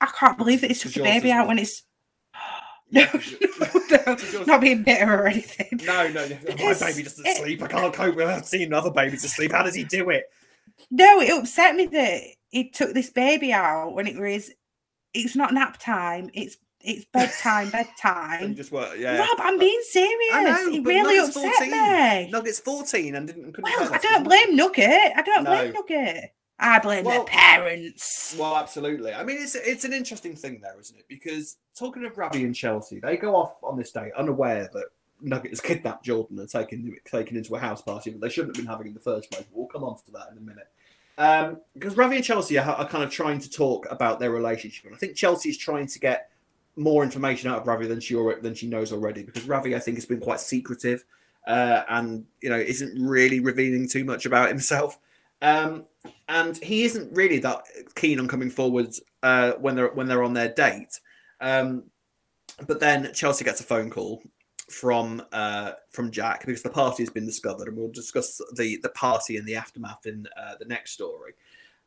I 0.00 0.06
can't 0.06 0.36
believe 0.36 0.62
that 0.62 0.70
he 0.70 0.74
took 0.74 0.92
the 0.94 1.02
baby 1.02 1.30
out 1.30 1.46
when 1.46 1.58
it's 1.60 1.84
no, 2.92 3.02
no, 3.90 4.16
yours- 4.32 4.46
not 4.46 4.60
being 4.60 4.82
bitter 4.82 5.22
or 5.22 5.26
anything. 5.26 5.80
No, 5.84 6.08
no, 6.08 6.26
no. 6.28 6.36
My 6.48 6.74
baby 6.74 7.02
doesn't 7.02 7.26
it- 7.26 7.36
sleep. 7.38 7.62
I 7.62 7.66
can't 7.68 7.92
cope 7.94 8.14
with 8.16 8.44
seeing 8.44 8.72
other 8.72 8.90
babies 8.90 9.24
asleep. 9.24 9.52
How 9.52 9.62
does 9.62 9.74
he 9.74 9.84
do 9.84 10.10
it? 10.10 10.30
No, 10.90 11.20
it 11.20 11.30
upset 11.30 11.74
me 11.76 11.86
that 11.86 12.22
he 12.50 12.70
took 12.70 12.94
this 12.94 13.10
baby 13.10 13.52
out 13.52 13.94
when 13.94 14.06
it 14.06 14.18
was. 14.18 14.50
It's 15.14 15.36
not 15.36 15.52
nap 15.52 15.78
time. 15.78 16.30
It's 16.34 16.56
it's 16.84 17.04
bedtime. 17.04 17.70
Bedtime. 17.72 18.54
just 18.56 18.72
work, 18.72 18.94
yeah. 18.98 19.18
Rob, 19.18 19.38
I'm 19.40 19.58
being 19.58 19.80
serious. 19.90 20.34
I 20.34 20.42
know, 20.44 20.72
it 20.72 20.84
really 20.84 21.16
Nugget's 21.16 21.36
upset 21.36 21.54
14. 21.54 21.70
me. 21.70 22.30
Nugget's 22.32 22.58
14 22.60 23.14
and 23.14 23.26
didn't 23.28 23.56
Well, 23.62 23.94
I 23.94 23.98
don't 23.98 24.24
blame 24.24 24.56
Nugget. 24.56 25.12
I 25.16 25.22
don't 25.22 25.44
blame 25.44 25.72
No. 25.72 25.80
Nugget. 25.80 26.34
I 26.62 26.78
blame 26.78 27.04
Well- 27.04 27.24
the 27.24 27.30
parents. 27.30 28.36
Well, 28.38 28.56
absolutely. 28.56 29.12
I 29.12 29.24
mean, 29.24 29.38
it's 29.40 29.54
it's 29.54 29.84
an 29.84 29.92
interesting 29.92 30.36
thing 30.36 30.60
there, 30.62 30.78
isn't 30.80 30.96
it? 30.96 31.06
Because 31.08 31.56
talking 31.76 32.04
of 32.04 32.16
Ravi 32.16 32.44
and 32.44 32.54
Chelsea, 32.54 33.00
they 33.00 33.16
go 33.16 33.34
off 33.34 33.56
on 33.62 33.76
this 33.76 33.90
day 33.90 34.12
unaware 34.16 34.70
that 34.72 34.86
Nugget 35.20 35.50
has 35.50 35.60
kidnapped 35.60 36.04
Jordan 36.04 36.38
and 36.38 36.48
taken 36.48 36.96
taken 37.10 37.36
into 37.36 37.54
a 37.56 37.58
house 37.58 37.82
party 37.82 38.10
that 38.10 38.20
they 38.20 38.28
shouldn't 38.28 38.56
have 38.56 38.64
been 38.64 38.70
having 38.70 38.86
in 38.86 38.94
the 38.94 39.00
first 39.00 39.30
place. 39.30 39.44
We'll 39.52 39.66
come 39.66 39.84
on 39.84 39.96
to 40.06 40.12
that 40.12 40.28
in 40.30 40.38
a 40.38 40.40
minute. 40.40 40.68
Um, 41.18 41.60
because 41.74 41.96
Ravi 41.96 42.16
and 42.16 42.24
Chelsea 42.24 42.58
are, 42.58 42.64
are 42.64 42.88
kind 42.88 43.04
of 43.04 43.10
trying 43.10 43.38
to 43.40 43.50
talk 43.50 43.86
about 43.90 44.18
their 44.18 44.30
relationship, 44.30 44.86
and 44.86 44.94
I 44.94 44.98
think 44.98 45.16
Chelsea 45.16 45.50
is 45.50 45.58
trying 45.58 45.86
to 45.88 45.98
get 45.98 46.30
more 46.76 47.04
information 47.04 47.50
out 47.50 47.60
of 47.60 47.66
Ravi 47.66 47.86
than 47.86 48.00
she 48.00 48.14
than 48.40 48.54
she 48.54 48.66
knows 48.66 48.92
already. 48.92 49.22
Because 49.22 49.44
Ravi, 49.44 49.74
I 49.74 49.78
think, 49.78 49.96
has 49.96 50.06
been 50.06 50.20
quite 50.20 50.40
secretive, 50.40 51.04
uh, 51.46 51.82
and 51.88 52.24
you 52.40 52.48
know, 52.50 52.58
isn't 52.58 53.04
really 53.04 53.40
revealing 53.40 53.88
too 53.88 54.04
much 54.04 54.26
about 54.26 54.48
himself. 54.48 54.98
Um, 55.42 55.84
and 56.28 56.56
he 56.56 56.84
isn't 56.84 57.12
really 57.14 57.38
that 57.40 57.64
keen 57.96 58.18
on 58.20 58.28
coming 58.28 58.48
forward 58.48 58.94
uh, 59.22 59.52
when 59.52 59.74
they're 59.74 59.92
when 59.92 60.06
they're 60.06 60.22
on 60.22 60.32
their 60.34 60.52
date. 60.54 60.98
Um, 61.40 61.84
but 62.66 62.80
then 62.80 63.12
Chelsea 63.12 63.44
gets 63.44 63.60
a 63.60 63.64
phone 63.64 63.90
call 63.90 64.22
from 64.70 65.22
uh, 65.32 65.72
from 65.90 66.10
Jack 66.10 66.46
because 66.46 66.62
the 66.62 66.70
party 66.70 67.02
has 67.02 67.10
been 67.10 67.26
discovered, 67.26 67.68
and 67.68 67.76
we'll 67.76 67.90
discuss 67.90 68.40
the 68.54 68.78
the 68.82 68.88
party 68.90 69.36
and 69.36 69.46
the 69.46 69.56
aftermath 69.56 70.06
in 70.06 70.26
uh, 70.36 70.54
the 70.58 70.64
next 70.66 70.92
story. 70.92 71.32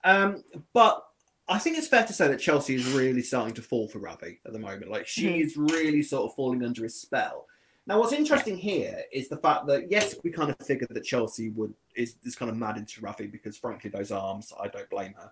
Um, 0.04 0.44
but 0.74 1.04
I 1.48 1.58
think 1.58 1.78
it's 1.78 1.88
fair 1.88 2.06
to 2.06 2.14
say 2.14 2.28
that 2.28 2.40
Chelsea 2.40 2.76
is 2.76 2.92
really 2.92 3.22
starting 3.22 3.54
to 3.56 3.62
fall 3.62 3.88
for 3.88 4.00
Ravi 4.00 4.40
at 4.46 4.52
the 4.54 4.60
moment. 4.60 4.92
Like 4.92 5.08
she 5.08 5.28
Mhm. 5.28 5.46
is 5.46 5.58
really 5.58 6.02
sort 6.02 6.30
of 6.30 6.36
falling 6.36 6.64
under 6.64 6.84
his 6.84 7.00
spell. 7.00 7.48
Now, 7.88 8.00
what's 8.00 8.14
interesting 8.14 8.58
here 8.58 9.04
is 9.12 9.30
the 9.30 9.38
fact 9.38 9.68
that 9.68 9.92
yes, 9.92 10.16
we 10.24 10.32
kind 10.32 10.50
of 10.50 10.58
figured 10.66 10.90
that 10.92 11.04
Chelsea 11.04 11.50
would 11.50 11.74
is, 11.96 12.16
is 12.24 12.36
kind 12.36 12.50
of 12.50 12.58
mad 12.58 12.78
into 12.78 13.02
Ravi 13.02 13.28
because, 13.28 13.58
frankly, 13.58 13.90
those 13.92 14.12
arms, 14.12 14.52
I 14.60 14.68
don't 14.68 14.90
blame 14.90 15.14
her. 15.14 15.32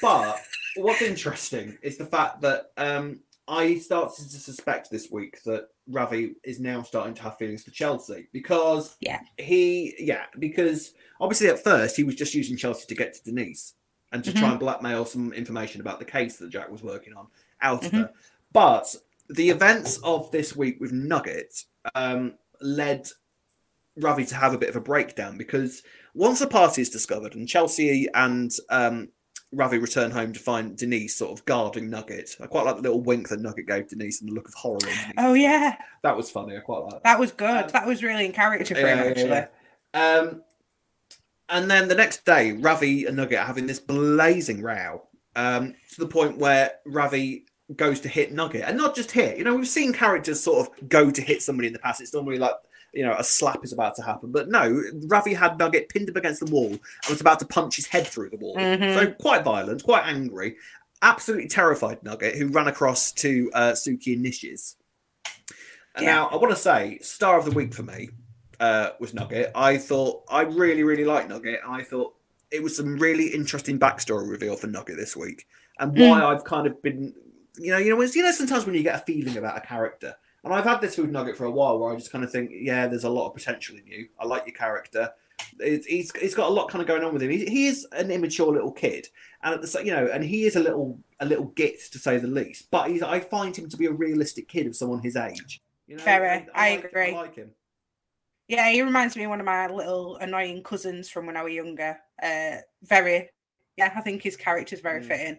But 0.00 0.40
what's 0.76 1.02
interesting 1.02 1.76
is 1.82 1.96
the 1.96 2.06
fact 2.06 2.40
that 2.42 2.70
um, 2.76 3.20
I 3.48 3.78
started 3.78 4.30
to 4.30 4.38
suspect 4.38 4.90
this 4.90 5.10
week 5.10 5.42
that 5.44 5.68
Ravi 5.88 6.34
is 6.44 6.60
now 6.60 6.82
starting 6.82 7.14
to 7.14 7.22
have 7.22 7.36
feelings 7.36 7.64
for 7.64 7.70
Chelsea 7.72 8.28
because 8.32 8.96
Yeah. 9.00 9.20
he 9.36 9.94
yeah 9.98 10.24
because 10.38 10.94
obviously 11.20 11.48
at 11.48 11.62
first 11.62 11.96
he 11.96 12.04
was 12.04 12.14
just 12.14 12.34
using 12.34 12.56
Chelsea 12.56 12.86
to 12.86 12.94
get 12.94 13.14
to 13.14 13.24
Denise 13.24 13.74
and 14.12 14.22
to 14.24 14.32
try 14.32 14.50
and 14.50 14.60
blackmail 14.60 15.04
some 15.04 15.32
information 15.32 15.80
about 15.80 15.98
the 15.98 16.04
case 16.04 16.36
that 16.36 16.50
Jack 16.50 16.70
was 16.70 16.82
working 16.82 17.14
on 17.14 17.26
out 17.60 17.84
of 17.84 17.92
her. 17.92 18.10
But 18.52 18.94
the 19.30 19.50
events 19.50 19.98
of 20.04 20.30
this 20.30 20.54
week 20.54 20.80
with 20.80 20.92
Nugget 20.92 21.64
um, 21.94 22.34
led 22.60 23.08
Ravi 23.96 24.24
to 24.26 24.34
have 24.34 24.54
a 24.54 24.58
bit 24.58 24.68
of 24.70 24.76
a 24.76 24.80
breakdown 24.80 25.36
because 25.36 25.82
once 26.14 26.38
the 26.38 26.46
party 26.46 26.82
is 26.82 26.90
discovered 26.90 27.34
and 27.34 27.48
Chelsea 27.48 28.08
and 28.14 28.50
um, 28.70 29.08
Ravi 29.52 29.78
return 29.78 30.10
home 30.10 30.32
to 30.32 30.40
find 30.40 30.76
Denise 30.76 31.14
sort 31.14 31.38
of 31.38 31.44
guarding 31.44 31.90
Nugget. 31.90 32.36
I 32.40 32.46
quite 32.46 32.64
like 32.64 32.76
the 32.76 32.82
little 32.82 33.02
wink 33.02 33.28
that 33.28 33.40
Nugget 33.40 33.66
gave 33.66 33.88
Denise 33.88 34.20
and 34.22 34.30
the 34.30 34.34
look 34.34 34.48
of 34.48 34.54
horror. 34.54 34.78
Oh 35.18 35.34
yeah, 35.34 35.76
that 36.02 36.16
was 36.16 36.30
funny. 36.30 36.56
I 36.56 36.60
quite 36.60 36.78
like 36.84 36.92
that. 36.92 37.04
that 37.04 37.20
was 37.20 37.32
good. 37.32 37.64
Um, 37.64 37.70
that 37.72 37.86
was 37.86 38.02
really 38.02 38.24
in 38.24 38.32
character 38.32 38.74
for 38.74 38.80
Yeah, 38.80 38.94
him, 38.96 38.98
yeah, 38.98 39.10
actually. 39.10 39.28
yeah. 39.94 40.18
Um, 40.20 40.42
and 41.50 41.70
then 41.70 41.88
the 41.88 41.94
next 41.94 42.24
day, 42.24 42.52
Ravi 42.52 43.04
and 43.04 43.16
Nugget 43.16 43.38
are 43.38 43.44
having 43.44 43.66
this 43.66 43.78
blazing 43.80 44.62
row 44.62 45.06
um, 45.36 45.74
to 45.90 46.00
the 46.00 46.06
point 46.08 46.38
where 46.38 46.72
Ravi 46.86 47.44
goes 47.76 48.00
to 48.00 48.08
hit 48.08 48.32
Nugget, 48.32 48.64
and 48.66 48.76
not 48.76 48.94
just 48.94 49.10
hit. 49.10 49.38
You 49.38 49.44
know, 49.44 49.54
we've 49.54 49.68
seen 49.68 49.92
characters 49.92 50.40
sort 50.40 50.66
of 50.66 50.88
go 50.88 51.10
to 51.10 51.22
hit 51.22 51.42
somebody 51.42 51.68
in 51.68 51.72
the 51.72 51.78
past. 51.78 52.00
It's 52.00 52.12
normally 52.14 52.38
like 52.38 52.54
you 52.92 53.04
know 53.04 53.14
a 53.18 53.24
slap 53.24 53.64
is 53.64 53.72
about 53.72 53.96
to 53.96 54.02
happen, 54.02 54.32
but 54.32 54.48
no, 54.48 54.82
Ravi 55.06 55.32
had 55.34 55.58
Nugget 55.58 55.88
pinned 55.88 56.10
up 56.10 56.16
against 56.16 56.44
the 56.44 56.50
wall 56.50 56.66
and 56.66 56.80
was 57.08 57.20
about 57.20 57.38
to 57.40 57.46
punch 57.46 57.76
his 57.76 57.86
head 57.86 58.06
through 58.06 58.30
the 58.30 58.36
wall. 58.36 58.56
Mhm. 58.56 58.94
So 58.94 59.12
quite 59.12 59.44
violent, 59.44 59.82
quite 59.82 60.04
angry, 60.06 60.56
absolutely 61.00 61.48
terrified 61.48 62.02
Nugget, 62.02 62.36
who 62.36 62.48
ran 62.48 62.68
across 62.68 63.12
to 63.12 63.50
uh, 63.54 63.72
Suki 63.72 64.14
and 64.14 64.22
Nish's. 64.22 64.76
Yeah. 65.98 66.06
Now, 66.06 66.28
I 66.28 66.36
want 66.36 66.50
to 66.50 66.56
say, 66.56 66.98
star 67.02 67.38
of 67.38 67.44
the 67.44 67.50
week 67.50 67.74
for 67.74 67.82
me 67.82 68.08
uh, 68.60 68.90
was 68.98 69.12
Nugget. 69.12 69.52
I 69.54 69.76
thought 69.76 70.22
I 70.28 70.42
really, 70.42 70.84
really 70.84 71.04
liked 71.04 71.28
Nugget. 71.28 71.60
I 71.66 71.82
thought 71.82 72.14
it 72.50 72.62
was 72.62 72.76
some 72.76 72.96
really 72.96 73.28
interesting 73.28 73.78
backstory 73.78 74.28
reveal 74.28 74.56
for 74.56 74.68
Nugget 74.68 74.96
this 74.96 75.16
week, 75.16 75.46
and 75.78 75.98
why 75.98 76.22
I've 76.22 76.44
kind 76.44 76.66
of 76.66 76.80
been, 76.82 77.14
you 77.58 77.70
know, 77.70 77.78
you 77.78 77.90
know, 77.94 78.00
it's, 78.00 78.14
you 78.16 78.22
know, 78.22 78.32
sometimes 78.32 78.64
when 78.66 78.74
you 78.74 78.82
get 78.82 78.96
a 78.96 79.04
feeling 79.04 79.36
about 79.36 79.56
a 79.58 79.60
character, 79.60 80.14
and 80.44 80.52
I've 80.52 80.64
had 80.64 80.80
this 80.80 80.96
food 80.96 81.12
Nugget 81.12 81.36
for 81.36 81.44
a 81.44 81.50
while, 81.50 81.78
where 81.78 81.92
I 81.92 81.96
just 81.96 82.10
kind 82.10 82.24
of 82.24 82.30
think, 82.32 82.50
yeah, 82.52 82.86
there's 82.88 83.04
a 83.04 83.10
lot 83.10 83.28
of 83.28 83.34
potential 83.34 83.76
in 83.76 83.86
you. 83.86 84.08
I 84.18 84.26
like 84.26 84.46
your 84.46 84.54
character. 84.54 85.10
It's, 85.58 85.86
he's 85.86 86.10
he's 86.16 86.34
got 86.34 86.48
a 86.48 86.52
lot 86.52 86.68
kind 86.68 86.80
of 86.82 86.88
going 86.88 87.02
on 87.04 87.12
with 87.12 87.22
him. 87.22 87.30
He, 87.30 87.44
he 87.46 87.66
is 87.66 87.86
an 87.92 88.10
immature 88.10 88.52
little 88.52 88.72
kid, 88.72 89.08
and 89.42 89.54
at 89.54 89.62
the 89.62 89.84
you 89.84 89.92
know, 89.92 90.06
and 90.12 90.24
he 90.24 90.44
is 90.44 90.56
a 90.56 90.60
little 90.60 90.98
a 91.20 91.26
little 91.26 91.46
git 91.46 91.80
to 91.92 91.98
say 91.98 92.16
the 92.18 92.26
least. 92.26 92.70
But 92.70 92.90
he's, 92.90 93.02
I 93.02 93.20
find 93.20 93.54
him 93.56 93.68
to 93.68 93.76
be 93.76 93.86
a 93.86 93.92
realistic 93.92 94.48
kid 94.48 94.66
of 94.66 94.76
someone 94.76 95.00
his 95.00 95.16
age. 95.16 95.60
You 95.86 95.96
know, 95.96 96.04
Very. 96.04 96.46
I 96.54 96.76
like- 96.76 96.84
agree. 96.84 97.10
I 97.10 97.14
like 97.14 97.34
him. 97.36 97.50
Yeah, 98.48 98.70
he 98.70 98.82
reminds 98.82 99.16
me 99.16 99.24
of 99.24 99.30
one 99.30 99.40
of 99.40 99.46
my 99.46 99.66
little 99.68 100.16
annoying 100.16 100.62
cousins 100.62 101.08
from 101.08 101.26
when 101.26 101.36
I 101.36 101.42
was 101.42 101.52
younger. 101.52 101.98
Uh, 102.22 102.56
very, 102.82 103.30
yeah, 103.76 103.92
I 103.94 104.00
think 104.00 104.22
his 104.22 104.36
character's 104.36 104.80
very 104.80 105.00
Mm. 105.00 105.06
fitting, 105.06 105.38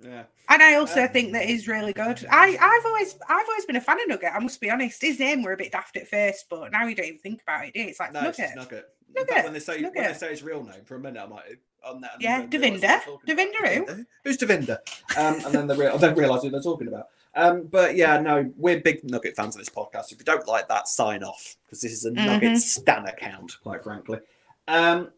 Yeah. 0.00 0.24
and 0.48 0.62
I 0.62 0.74
also 0.74 1.02
Um, 1.02 1.08
think 1.08 1.32
that 1.32 1.44
he's 1.46 1.66
really 1.66 1.92
good. 1.92 2.24
I, 2.30 2.56
I've 2.60 2.86
always, 2.86 3.16
I've 3.28 3.46
always 3.48 3.64
been 3.66 3.76
a 3.76 3.80
fan 3.80 4.00
of 4.00 4.08
Nugget. 4.08 4.30
I 4.32 4.38
must 4.38 4.60
be 4.60 4.70
honest. 4.70 5.02
His 5.02 5.18
name 5.18 5.42
were 5.42 5.52
a 5.52 5.56
bit 5.56 5.72
daft 5.72 5.96
at 5.96 6.06
first, 6.08 6.46
but 6.48 6.70
now 6.70 6.86
you 6.86 6.94
don't 6.94 7.06
even 7.06 7.18
think 7.18 7.42
about 7.42 7.66
it. 7.66 7.74
Do 7.74 7.80
you? 7.80 7.86
It's 7.88 7.98
like 8.00 8.12
No, 8.12 8.20
it's 8.28 8.38
Nugget. 8.38 8.54
just 8.54 8.70
Nugget. 8.70 8.88
Nugget, 9.16 9.44
when 9.44 9.52
they 9.54 9.58
say 9.60 9.82
when 9.82 9.92
they 9.94 10.12
say 10.12 10.30
his 10.30 10.42
real 10.42 10.62
name 10.62 10.84
for 10.84 10.96
a 10.96 11.00
minute, 11.00 11.20
I 11.22 11.26
might 11.26 11.42
on 11.84 12.00
that. 12.02 12.12
Yeah, 12.20 12.46
then 12.46 12.50
realise 12.60 12.70
who 12.70 12.78
Devinder. 12.78 12.80
they're 12.80 13.00
talking 13.00 13.30
about. 13.32 13.46
Devinder 13.46 13.74
who? 13.74 13.84
Devinder? 13.86 14.06
Who's 14.24 14.38
Devinder? 14.38 14.78
Um, 15.16 15.34
and 15.46 15.54
then 15.54 15.66
they 15.66 15.76
real, 15.76 15.98
then 15.98 16.14
realise 16.14 16.42
who 16.42 16.50
they're 16.50 16.60
talking 16.60 16.88
about. 16.88 17.06
Um, 17.34 17.66
but 17.70 17.96
yeah, 17.96 18.18
no, 18.20 18.52
we're 18.56 18.80
big 18.80 19.02
Nugget 19.04 19.34
fans 19.36 19.54
of 19.56 19.60
this 19.60 19.68
podcast. 19.68 20.12
If 20.12 20.18
you 20.18 20.24
don't 20.24 20.46
like 20.46 20.68
that, 20.68 20.88
sign 20.88 21.22
off 21.24 21.56
because 21.64 21.80
this 21.80 21.92
is 21.92 22.04
a 22.04 22.10
Nugget 22.12 22.52
Mhm. 22.52 22.58
stan 22.58 23.06
account, 23.06 23.56
quite 23.62 23.82
frankly. 23.82 24.18
Um, 24.66 25.10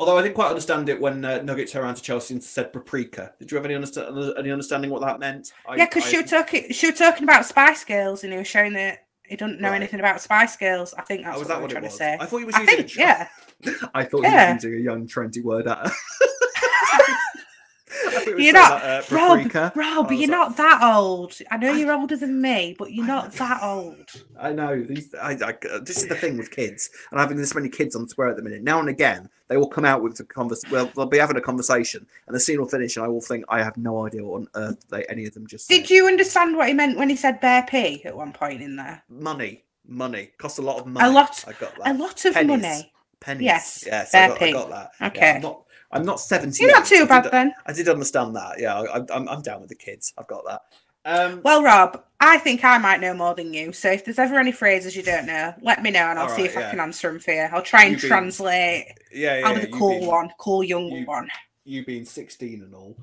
Although 0.00 0.16
I 0.16 0.22
didn't 0.22 0.34
quite 0.34 0.48
understand 0.48 0.88
it 0.88 0.98
when 0.98 1.22
uh, 1.26 1.42
Nugget 1.42 1.68
turned 1.70 1.84
around 1.84 1.96
to 1.96 2.02
Chelsea 2.02 2.32
and 2.32 2.42
said 2.42 2.72
paprika. 2.72 3.34
Did 3.38 3.50
you 3.52 3.56
have 3.56 3.66
any 3.66 3.74
any 3.74 4.50
understanding 4.50 4.90
what 4.90 5.02
that 5.02 5.20
meant? 5.20 5.52
I, 5.68 5.76
yeah, 5.76 5.84
because 5.84 6.04
I- 6.04 6.08
she 6.08 6.16
was 6.22 6.30
talking. 6.30 6.72
She 6.72 6.86
was 6.90 6.98
talking 6.98 7.24
about 7.24 7.44
Spice 7.44 7.84
Girls, 7.84 8.24
and 8.24 8.32
he 8.32 8.38
was 8.38 8.48
showing 8.48 8.72
that 8.72 9.04
he 9.26 9.36
doesn't 9.36 9.60
know 9.60 9.68
Right. 9.68 9.76
anything 9.76 10.00
about 10.00 10.22
Spice 10.22 10.56
Girls. 10.56 10.94
I 10.96 11.02
think 11.02 11.24
that's 11.24 11.36
Oh, 11.36 11.40
was 11.40 11.48
what 11.48 11.54
that 11.54 11.58
we 11.58 11.62
what 11.64 11.70
trying 11.72 11.82
was? 11.84 11.92
to 11.92 11.98
say. 11.98 12.16
I 12.18 12.24
thought 12.24 12.38
he 12.38 12.44
was 12.46 12.54
I 12.54 12.60
using 12.62 12.76
think, 12.78 12.96
a 12.96 12.98
yeah. 12.98 13.28
I 13.94 14.04
thought 14.04 14.22
Yeah. 14.22 14.46
he 14.48 14.54
was 14.54 14.64
using 14.64 14.80
a 14.80 14.82
young 14.82 15.06
trendy 15.06 15.44
word 15.44 15.68
at 15.68 15.76
her. 15.86 15.92
I 15.92 16.96
thought 16.96 17.06
he 17.06 17.12
was 17.12 17.89
You're 18.38 18.52
not- 18.52 18.80
that, 18.82 19.12
uh, 19.12 19.14
Rob. 19.14 19.74
Rob, 19.76 20.10
you're 20.12 20.20
like- 20.22 20.28
not 20.30 20.56
that 20.56 20.80
old. 20.82 21.36
I 21.50 21.56
know 21.56 21.72
you're 21.72 21.92
older 21.92 22.16
than 22.16 22.40
me, 22.40 22.74
but 22.78 22.92
you're 22.92 23.06
not 23.06 23.32
that 23.34 23.62
old. 23.62 23.96
I 24.38 24.52
know. 24.52 24.82
These, 24.82 25.14
I, 25.14 25.32
I, 25.32 25.54
this 25.82 25.98
is 25.98 26.06
the 26.08 26.14
thing 26.14 26.36
with 26.38 26.50
kids, 26.50 26.90
and 27.10 27.20
having 27.20 27.36
this 27.36 27.54
many 27.54 27.68
kids 27.68 27.94
on 27.96 28.08
Square 28.08 28.30
at 28.30 28.36
the 28.36 28.42
minute. 28.42 28.62
Now 28.62 28.80
and 28.80 28.88
again, 28.88 29.28
they 29.48 29.56
will 29.56 29.68
come 29.68 29.84
out 29.84 30.02
with 30.02 30.18
a 30.20 30.24
convers. 30.24 30.62
Well, 30.70 30.90
they'll 30.94 31.06
be 31.06 31.18
having 31.18 31.36
a 31.36 31.40
conversation, 31.40 32.06
and 32.26 32.34
the 32.34 32.40
scene 32.40 32.58
will 32.60 32.68
finish, 32.68 32.96
and 32.96 33.04
I 33.04 33.08
will 33.08 33.20
think, 33.20 33.44
I 33.48 33.62
have 33.62 33.76
no 33.76 34.06
idea 34.06 34.24
what 34.24 34.36
on 34.42 34.48
earth 34.54 34.84
they, 34.90 35.04
any 35.06 35.26
of 35.26 35.34
them 35.34 35.46
just 35.46 35.66
said. 35.66 35.74
Did 35.74 35.90
you 35.90 36.06
understand 36.06 36.56
what 36.56 36.68
he 36.68 36.74
meant 36.74 36.96
when 36.98 37.10
he 37.10 37.16
said 37.16 37.40
bear 37.40 37.64
pig 37.68 38.06
at 38.06 38.16
one 38.16 38.32
point 38.32 38.62
in 38.62 38.76
there? 38.76 39.02
Money, 39.08 39.64
money 39.86 40.30
costs 40.38 40.58
a 40.58 40.62
lot 40.62 40.78
of 40.78 40.86
money. 40.86 41.06
A 41.08 41.10
lot- 41.12 41.44
I 41.46 41.52
got 41.52 41.76
that. 41.76 41.94
A 41.96 41.98
lot 41.98 42.24
of 42.24 42.34
Pennies. 42.34 42.48
money. 42.62 42.92
Pennies. 43.20 43.42
Yes, 43.44 43.84
yes, 43.86 44.14
I 44.14 44.28
got, 44.28 44.42
I 44.42 44.52
got 44.52 44.70
that. 44.70 44.90
Yeah, 45.00 45.06
Okay. 45.08 45.30
I'm 45.36 45.42
not. 45.42 45.62
I'm 45.92 46.04
not 46.04 46.20
seventy. 46.20 46.62
You're 46.64 46.72
not 46.72 46.86
too 46.86 47.06
bad 47.06 47.28
then. 47.32 47.52
I 47.66 47.72
did 47.72 47.88
understand 47.88 48.36
that. 48.36 48.60
Yeah, 48.60 48.80
I, 48.80 48.98
I'm, 49.14 49.28
I'm 49.28 49.42
down 49.42 49.60
with 49.60 49.68
the 49.70 49.74
kids. 49.74 50.12
I've 50.16 50.28
got 50.28 50.44
that. 50.46 50.60
Um, 51.04 51.40
Well, 51.42 51.62
Rob, 51.62 52.04
I 52.20 52.36
think 52.38 52.62
I 52.64 52.76
might 52.78 53.00
know 53.00 53.14
more 53.14 53.34
than 53.34 53.54
you. 53.54 53.72
So 53.72 53.90
if 53.90 54.04
there's 54.04 54.18
ever 54.18 54.38
any 54.38 54.52
phrases 54.52 54.94
you 54.94 55.02
don't 55.02 55.26
know, 55.26 55.54
let 55.62 55.82
me 55.82 55.90
know 55.90 56.00
and 56.10 56.18
I'll 56.18 56.28
see 56.28 56.42
Alright, 56.42 56.50
if 56.50 56.56
I 56.58 56.70
can 56.70 56.78
answer 56.80 57.10
them 57.10 57.18
for 57.20 57.32
you. 57.32 57.40
I'll 57.50 57.62
try 57.62 57.84
and 57.84 57.98
translate. 57.98 58.86
yeah, 59.10 59.38
yeah. 59.38 59.48
I'll 59.48 59.54
be 59.54 59.62
the 59.62 59.68
cool 59.68 59.98
being- 59.98 60.06
one, 60.06 60.30
cool 60.38 60.62
young 60.62 60.86
you- 60.88 61.06
one. 61.06 61.28
You 61.64 61.84
being 61.84 62.04
16 62.04 62.62
and 62.62 62.74
all. 62.74 62.96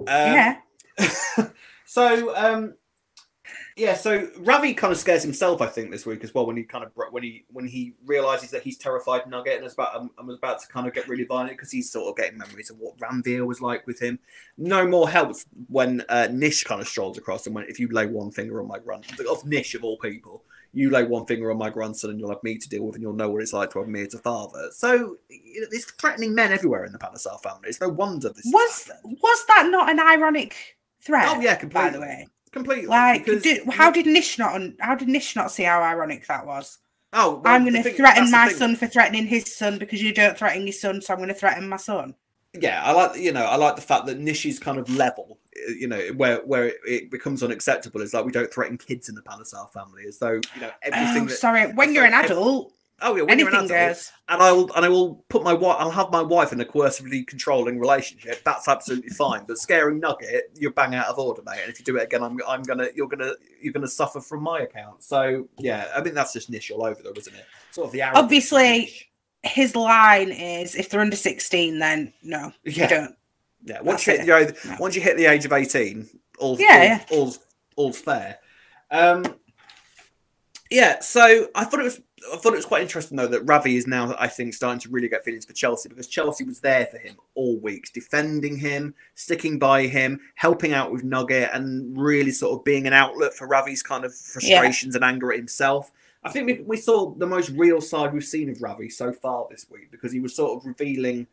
Um, 0.00 0.06
yeah. 0.08 0.56
so 1.86 2.34
um 2.36 2.74
yeah 3.76 3.94
so 3.94 4.28
ravi 4.38 4.72
kind 4.74 4.92
of 4.92 4.98
scares 4.98 5.22
himself 5.22 5.60
i 5.60 5.66
think 5.66 5.90
this 5.90 6.06
week 6.06 6.24
as 6.24 6.34
well 6.34 6.46
when 6.46 6.56
he 6.56 6.62
kind 6.62 6.84
of 6.84 6.90
when 7.10 7.22
he 7.22 7.44
when 7.50 7.66
he 7.66 7.94
realizes 8.06 8.50
that 8.50 8.62
he's 8.62 8.78
terrified 8.78 9.26
nugget 9.28 9.56
and 9.56 9.66
is 9.66 9.74
about 9.74 9.94
um, 9.94 10.10
and 10.18 10.26
was 10.26 10.36
about 10.38 10.60
to 10.60 10.68
kind 10.68 10.86
of 10.86 10.94
get 10.94 11.08
really 11.08 11.24
violent 11.24 11.50
because 11.50 11.70
he's 11.70 11.90
sort 11.90 12.08
of 12.08 12.16
getting 12.16 12.38
memories 12.38 12.70
of 12.70 12.78
what 12.78 12.96
ranveer 12.98 13.46
was 13.46 13.60
like 13.60 13.86
with 13.86 14.00
him. 14.00 14.18
No 14.56 14.86
more 14.86 15.08
help 15.08 15.36
when 15.68 16.02
uh, 16.08 16.28
nish 16.30 16.64
kind 16.64 16.80
of 16.80 16.88
strolls 16.88 17.18
across 17.18 17.46
and 17.46 17.54
went 17.54 17.68
if 17.68 17.78
you 17.78 17.88
lay 17.88 18.06
one 18.06 18.30
finger 18.30 18.60
on 18.60 18.68
my 18.68 18.78
grandson 18.78 19.26
of 19.28 19.44
nish 19.44 19.74
of 19.74 19.84
all 19.84 19.98
people 19.98 20.44
you 20.74 20.90
lay 20.90 21.04
one 21.04 21.24
finger 21.24 21.50
on 21.50 21.56
my 21.56 21.70
grandson 21.70 22.10
and 22.10 22.18
you'll 22.18 22.30
have 22.30 22.42
me 22.42 22.58
to 22.58 22.68
deal 22.68 22.84
with 22.84 22.96
and 22.96 23.02
you'll 23.02 23.12
know 23.12 23.30
what 23.30 23.40
it's 23.40 23.52
like 23.52 23.70
to 23.70 23.78
have 23.78 23.88
me 23.88 24.02
as 24.02 24.14
a 24.14 24.18
father. 24.18 24.68
So 24.72 25.16
you 25.30 25.60
know, 25.60 25.66
there's 25.70 25.84
threatening 25.84 26.34
men 26.34 26.52
everywhere 26.52 26.84
in 26.84 26.92
the 26.92 26.98
Panesar 26.98 27.40
family. 27.42 27.68
It's 27.68 27.80
no 27.80 27.88
wonder 27.88 28.30
this 28.30 28.44
Was 28.46 28.90
was 29.04 29.44
that 29.48 29.68
not 29.70 29.88
an 29.88 30.00
ironic 30.00 30.76
threat? 31.00 31.28
oh 31.28 31.40
yeah 31.40 31.54
completely. 31.54 31.90
By 31.90 31.96
the 31.96 32.00
way. 32.00 32.28
Completely 32.54 32.86
Like, 32.86 33.24
because- 33.24 33.42
did, 33.42 33.68
how 33.68 33.90
did 33.90 34.06
Nish 34.06 34.38
not? 34.38 34.60
How 34.80 34.94
did 34.94 35.08
Nish 35.08 35.34
not 35.36 35.50
see 35.50 35.64
how 35.64 35.82
ironic 35.82 36.26
that 36.28 36.46
was? 36.46 36.78
Oh, 37.12 37.40
well, 37.44 37.54
I'm 37.54 37.62
going 37.68 37.80
to 37.82 37.92
threaten 37.92 38.30
my 38.30 38.48
son 38.48 38.74
for 38.76 38.86
threatening 38.86 39.26
his 39.26 39.54
son 39.54 39.78
because 39.78 40.02
you 40.02 40.12
don't 40.14 40.38
threaten 40.38 40.62
your 40.62 40.72
son, 40.72 41.00
so 41.02 41.12
I'm 41.12 41.18
going 41.18 41.28
to 41.28 41.34
threaten 41.34 41.68
my 41.68 41.76
son. 41.76 42.14
Yeah, 42.58 42.82
I 42.84 42.92
like 42.92 43.16
you 43.20 43.32
know 43.32 43.44
I 43.44 43.56
like 43.56 43.74
the 43.74 43.82
fact 43.82 44.06
that 44.06 44.18
Nish 44.20 44.46
is 44.46 44.60
kind 44.60 44.78
of 44.78 44.88
level. 44.88 45.38
uh, 45.56 45.72
You 45.72 45.88
know 45.88 46.00
where 46.16 46.38
where 46.44 46.66
it, 46.66 46.76
it 46.86 47.10
becomes 47.10 47.42
unacceptable 47.42 48.00
is 48.00 48.14
like 48.14 48.24
we 48.24 48.30
don't 48.30 48.52
threaten 48.52 48.78
kids 48.78 49.08
in 49.08 49.16
the 49.16 49.22
Panesar 49.22 49.72
family, 49.72 50.04
as 50.06 50.18
though 50.18 50.40
you 50.54 50.60
know 50.60 50.70
everything. 50.82 51.24
Oh, 51.24 51.26
that, 51.26 51.34
sorry. 51.36 51.72
When 51.72 51.92
you're 51.92 52.04
an 52.04 52.14
adult, 52.14 52.72
oh 53.02 53.16
yeah, 53.16 53.22
when 53.22 53.38
you're 53.38 53.48
anything 53.48 53.70
an 53.70 53.76
adult, 53.76 53.96
goes. 53.96 54.12
and 54.28 54.42
I 54.42 54.52
will 54.52 54.72
and 54.74 54.84
I 54.84 54.88
will 54.88 55.24
put 55.28 55.42
my 55.42 55.52
wife. 55.52 55.76
I'll 55.78 55.90
have 55.90 56.10
my 56.10 56.22
wife 56.22 56.52
in 56.52 56.60
a 56.60 56.64
coercively 56.64 57.26
controlling 57.26 57.78
relationship. 57.78 58.42
That's 58.44 58.68
absolutely 58.68 59.10
fine. 59.16 59.44
But 59.46 59.58
scaring 59.58 60.00
Nugget, 60.00 60.50
you're 60.56 60.72
bang 60.72 60.94
out 60.94 61.06
of 61.06 61.18
order, 61.18 61.42
mate. 61.44 61.60
And 61.62 61.70
if 61.70 61.78
you 61.78 61.84
do 61.84 61.96
it 61.96 62.04
again, 62.04 62.22
I'm 62.22 62.38
I'm 62.46 62.62
gonna 62.62 62.88
you're 62.94 63.08
gonna 63.08 63.32
you're 63.60 63.72
gonna 63.72 63.88
suffer 63.88 64.20
from 64.20 64.42
my 64.42 64.60
account. 64.60 65.02
So 65.02 65.48
yeah, 65.58 65.88
I 65.94 66.02
mean 66.02 66.14
that's 66.14 66.32
just 66.32 66.50
Nish 66.50 66.70
all 66.70 66.84
over 66.84 67.00
though, 67.02 67.12
isn't 67.16 67.34
it? 67.34 67.44
Sort 67.70 67.86
of 67.86 67.92
the 67.92 68.02
Obviously. 68.02 68.92
His 69.46 69.76
line 69.76 70.30
is, 70.32 70.74
"If 70.74 70.88
they're 70.88 71.02
under 71.02 71.16
16, 71.16 71.78
then 71.78 72.14
no, 72.22 72.50
yeah. 72.64 72.82
you 72.84 72.88
don't." 72.88 73.16
Yeah, 73.66 73.80
once 73.82 74.04
That's 74.04 74.06
you, 74.06 74.24
hit, 74.24 74.44
you 74.46 74.54
know, 74.54 74.72
No. 74.72 74.76
once 74.80 74.94
you 74.96 75.02
hit 75.02 75.18
the 75.18 75.26
age 75.26 75.44
of 75.44 75.52
eighteen, 75.52 76.08
all's 76.38 76.60
Yeah, 76.60 76.66
all, 76.68 76.82
yeah. 76.82 77.04
all's, 77.10 77.38
all's 77.76 77.98
fair. 78.00 78.38
Um, 78.90 79.24
yeah, 80.70 81.00
so 81.00 81.48
I 81.54 81.64
thought 81.64 81.80
it 81.80 81.84
was 81.84 82.00
I 82.32 82.36
thought 82.36 82.52
it 82.52 82.56
was 82.56 82.64
quite 82.64 82.82
interesting 82.82 83.16
though 83.16 83.26
that 83.26 83.42
Ravi 83.42 83.76
is 83.76 83.86
now 83.86 84.14
I 84.18 84.28
think 84.28 84.54
starting 84.54 84.80
to 84.80 84.88
really 84.88 85.08
get 85.08 85.24
feelings 85.24 85.44
for 85.44 85.52
Chelsea 85.52 85.88
because 85.88 86.06
Chelsea 86.06 86.44
was 86.44 86.60
there 86.60 86.86
for 86.86 86.98
him 86.98 87.16
all 87.34 87.58
week, 87.58 87.92
defending 87.92 88.56
him, 88.56 88.94
sticking 89.14 89.58
by 89.58 89.86
him, 89.86 90.20
helping 90.36 90.72
out 90.72 90.90
with 90.90 91.04
Nugget, 91.04 91.50
and 91.52 91.96
really 91.98 92.30
sort 92.30 92.58
of 92.58 92.64
being 92.64 92.86
an 92.86 92.92
outlet 92.92 93.34
for 93.34 93.46
Ravi's 93.46 93.82
kind 93.82 94.04
of 94.04 94.14
frustrations 94.14 94.94
and 94.94 95.04
anger 95.04 95.32
at 95.32 95.38
himself. 95.38 95.90
I 96.22 96.30
think 96.30 96.46
we, 96.46 96.60
we 96.64 96.76
saw 96.78 97.14
the 97.14 97.26
most 97.26 97.50
real 97.50 97.82
side 97.82 98.14
we've 98.14 98.24
seen 98.24 98.48
of 98.48 98.62
Ravi 98.62 98.88
so 98.88 99.12
far 99.12 99.46
this 99.50 99.66
week 99.70 99.90
because 99.90 100.10
he 100.10 100.20
was 100.20 100.34
sort 100.34 100.56
of 100.56 100.66
revealing 100.66 101.26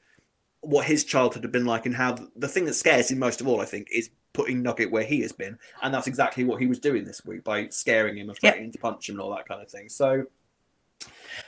what 0.59 0.85
his 0.85 1.03
childhood 1.05 1.43
had 1.43 1.51
been 1.51 1.65
like 1.65 1.85
and 1.85 1.95
how 1.95 2.17
the 2.35 2.47
thing 2.47 2.65
that 2.65 2.73
scares 2.73 3.09
him 3.09 3.17
most 3.19 3.39
of 3.41 3.47
all, 3.47 3.61
I 3.61 3.65
think, 3.65 3.87
is 3.91 4.09
putting 4.33 4.61
Nugget 4.61 4.91
where 4.91 5.03
he 5.03 5.21
has 5.21 5.31
been. 5.31 5.57
And 5.81 5.93
that's 5.93 6.07
exactly 6.07 6.43
what 6.43 6.59
he 6.59 6.67
was 6.67 6.77
doing 6.79 7.03
this 7.05 7.25
week 7.25 7.43
by 7.43 7.69
scaring 7.69 8.17
him 8.17 8.29
and 8.29 8.37
Yeah. 8.41 8.51
threatening 8.51 8.71
to 8.73 8.77
punch 8.77 9.09
him 9.09 9.15
and 9.15 9.21
all 9.21 9.33
that 9.35 9.47
kind 9.47 9.61
of 9.61 9.69
thing. 9.71 9.87
So, 9.89 10.25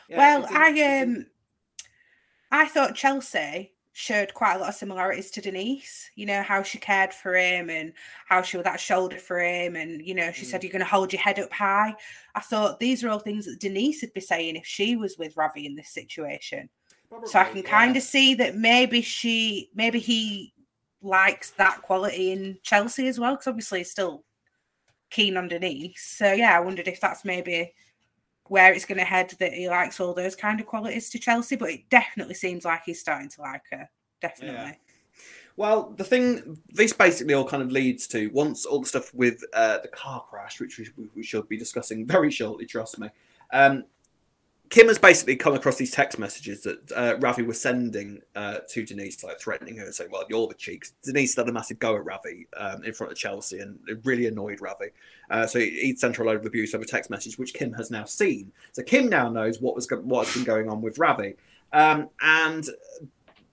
yeah, 0.10 0.18
well, 0.18 0.48
I 0.52 1.02
um, 1.02 1.26
I 2.52 2.68
thought 2.68 2.96
Chelsea 2.96 3.72
showed 3.96 4.34
quite 4.34 4.56
a 4.56 4.58
lot 4.60 4.70
of 4.70 4.76
similarities 4.76 5.30
to 5.32 5.42
Denise. 5.42 6.10
You 6.16 6.26
know 6.26 6.42
how 6.42 6.64
she 6.64 6.80
cared 6.80 7.14
for 7.14 7.36
him 7.36 7.70
and 7.70 7.94
how 8.28 8.42
she 8.42 8.58
was 8.58 8.64
that 8.64 8.80
shoulder 8.80 9.18
for 9.18 9.40
him, 9.40 9.76
and 9.76 10.02
you 10.02 10.16
know 10.16 10.32
she 10.32 10.46
Mm. 10.46 10.50
said 10.50 10.64
you're 10.64 10.72
going 10.72 10.80
to 10.80 10.86
hold 10.86 11.14
your 11.14 11.22
head 11.22 11.40
up 11.40 11.52
high. 11.54 11.96
I 12.36 12.40
thought 12.40 12.80
these 12.80 13.04
are 13.04 13.10
all 13.10 13.20
things 13.20 13.46
that 13.46 13.60
Denise 13.60 14.02
would 14.02 14.14
be 14.14 14.22
saying 14.22 14.56
if 14.56 14.66
she 14.66 14.96
was 14.96 15.18
with 15.18 15.38
Ravi 15.38 15.66
in 15.66 15.76
this 15.76 15.90
situation. 15.90 16.70
so 17.26 17.38
I 17.40 17.44
probably, 17.44 17.62
can 17.62 17.70
kind 17.72 17.96
of 17.98 18.02
see 18.02 18.34
that 18.36 18.56
maybe 18.56 19.02
she, 19.04 19.70
maybe 19.76 20.00
he 20.00 20.52
likes 21.04 21.52
that 21.52 21.84
quality 21.84 22.32
in 22.32 22.58
Chelsea 22.64 23.08
as 23.08 23.20
well, 23.20 23.34
because 23.34 23.48
obviously 23.48 23.80
he's 23.80 23.92
still 23.92 24.24
keen 25.12 25.38
on 25.38 25.48
Denise. 25.48 26.02
So 26.02 26.34
yeah, 26.34 26.58
I 26.58 26.60
wondered 26.62 26.88
if 26.88 27.00
that's 27.00 27.24
maybe 27.24 27.72
where 28.54 28.72
it's 28.72 28.86
going 28.86 29.00
to 29.00 29.04
head 29.04 29.34
that 29.40 29.52
he 29.52 29.68
likes 29.68 30.00
all 30.00 30.14
those 30.14 30.36
kind 30.36 30.60
of 30.60 30.68
qualities 30.68 31.10
to 31.10 31.18
Chelsea, 31.18 31.56
but 31.56 31.72
it 31.72 31.90
definitely 31.90 32.36
seems 32.36 32.64
like 32.64 32.84
he's 32.86 33.00
starting 33.00 33.28
to 33.28 33.42
like 33.42 33.64
her. 33.72 33.90
Definitely. 34.22 34.78
Well, 35.58 35.92
the 35.98 36.04
thing 36.04 36.60
this 36.70 36.94
basically 36.94 37.34
all 37.34 37.48
kind 37.48 37.64
of 37.64 37.72
leads 37.72 38.06
to 38.10 38.28
once 38.28 38.68
all 38.68 38.82
the 38.82 38.86
stuff 38.86 39.12
with 39.12 39.44
uh, 39.56 39.80
the 39.80 39.88
car 39.88 40.24
crash, 40.30 40.60
which 40.60 40.78
we, 40.78 41.10
we 41.16 41.24
should 41.24 41.50
be 41.50 41.58
discussing 41.58 42.06
very 42.06 42.30
shortly, 42.30 42.68
trust 42.68 43.00
me. 43.00 43.10
Um, 43.52 43.86
Kim 44.70 44.88
has 44.88 44.98
basically 44.98 45.36
come 45.36 45.54
across 45.54 45.76
these 45.76 45.92
text 45.92 46.18
messages 46.18 46.64
that 46.64 46.92
uh, 46.96 47.16
Ravi 47.20 47.44
was 47.44 47.62
sending 47.62 48.22
uh, 48.36 48.60
to 48.70 48.84
Denise, 48.84 49.24
like 49.24 49.40
threatening 49.40 49.78
her, 49.78 49.92
saying, 49.92 50.10
"Well, 50.12 50.24
you're 50.30 50.48
the 50.48 50.56
cheeks." 50.56 50.94
Denise 51.04 51.36
had 51.36 51.48
a 51.48 51.52
massive 51.52 51.80
go 51.80 51.96
at 51.96 52.04
Ravi 52.04 52.48
um, 52.58 52.84
in 52.84 52.94
front 52.94 53.12
of 53.12 53.18
Chelsea, 53.18 53.60
and 53.60 53.78
it 53.88 54.00
really 54.04 54.26
annoyed 54.26 54.62
Ravi. 54.62 54.88
Uh, 55.30 55.46
so 55.46 55.60
he, 55.60 55.96
sent 55.96 56.16
her 56.16 56.24
a 56.24 56.28
load 56.28 56.38
of 56.38 56.46
abuse 56.46 56.74
over 56.74 56.86
text 56.86 57.10
message, 57.10 57.38
which 57.38 57.54
Kim 57.54 57.74
has 57.74 57.92
now 57.92 58.06
seen. 58.06 58.52
So 58.72 58.82
Kim 58.82 59.10
now 59.10 59.30
knows 59.30 59.62
what 59.62 59.76
was 59.76 59.86
go- 59.86 59.98
what's 59.98 60.34
been 60.34 60.44
going 60.44 60.70
on 60.70 60.82
with 60.82 60.98
Ravi, 60.98 61.36
um, 61.72 62.10
and 62.22 62.68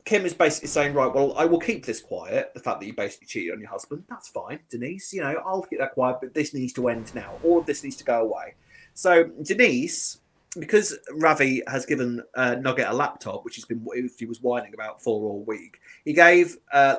Kim 0.05 0.25
is 0.25 0.35
basically 0.35 0.69
saying, 0.69 0.95
right, 0.95 1.13
well, 1.13 1.35
I 1.37 1.45
will 1.45 1.61
keep 1.61 1.85
this 1.85 2.01
quiet. 2.01 2.53
The 2.55 2.61
fact 2.61 2.81
that 2.81 2.87
you 2.87 2.95
basically 2.95 3.27
cheated 3.27 3.53
on 3.53 3.61
your 3.61 3.71
husband, 3.71 4.05
that's 4.09 4.29
fine, 4.29 4.61
Denise. 4.71 5.13
You 5.13 5.23
know, 5.23 5.41
I'll 5.45 5.63
keep 5.63 5.79
that 5.79 5.93
quiet, 5.93 6.19
but 6.21 6.35
this 6.35 6.55
needs 6.55 6.73
to 6.75 6.89
end 6.89 7.15
now. 7.15 7.35
All 7.45 7.59
of 7.59 7.67
this 7.67 7.85
needs 7.85 7.97
to 7.97 8.05
go 8.05 8.23
away. 8.23 8.55
So 8.95 9.25
Denise, 9.43 10.19
because 10.59 10.99
Ravi 11.13 11.63
has 11.69 11.87
given 11.87 12.23
uh, 12.35 12.57
Nugget 12.57 12.89
a 12.89 12.95
laptop, 12.95 13.45
which 13.45 13.57
has 13.57 13.65
been 13.65 13.85
he 14.19 14.27
was 14.27 14.41
whining 14.41 14.75
about 14.75 15.03
for 15.03 15.29
all 15.29 15.45
week, 15.47 15.79
he 16.05 16.13
gave 16.13 16.57
uh, 16.73 16.97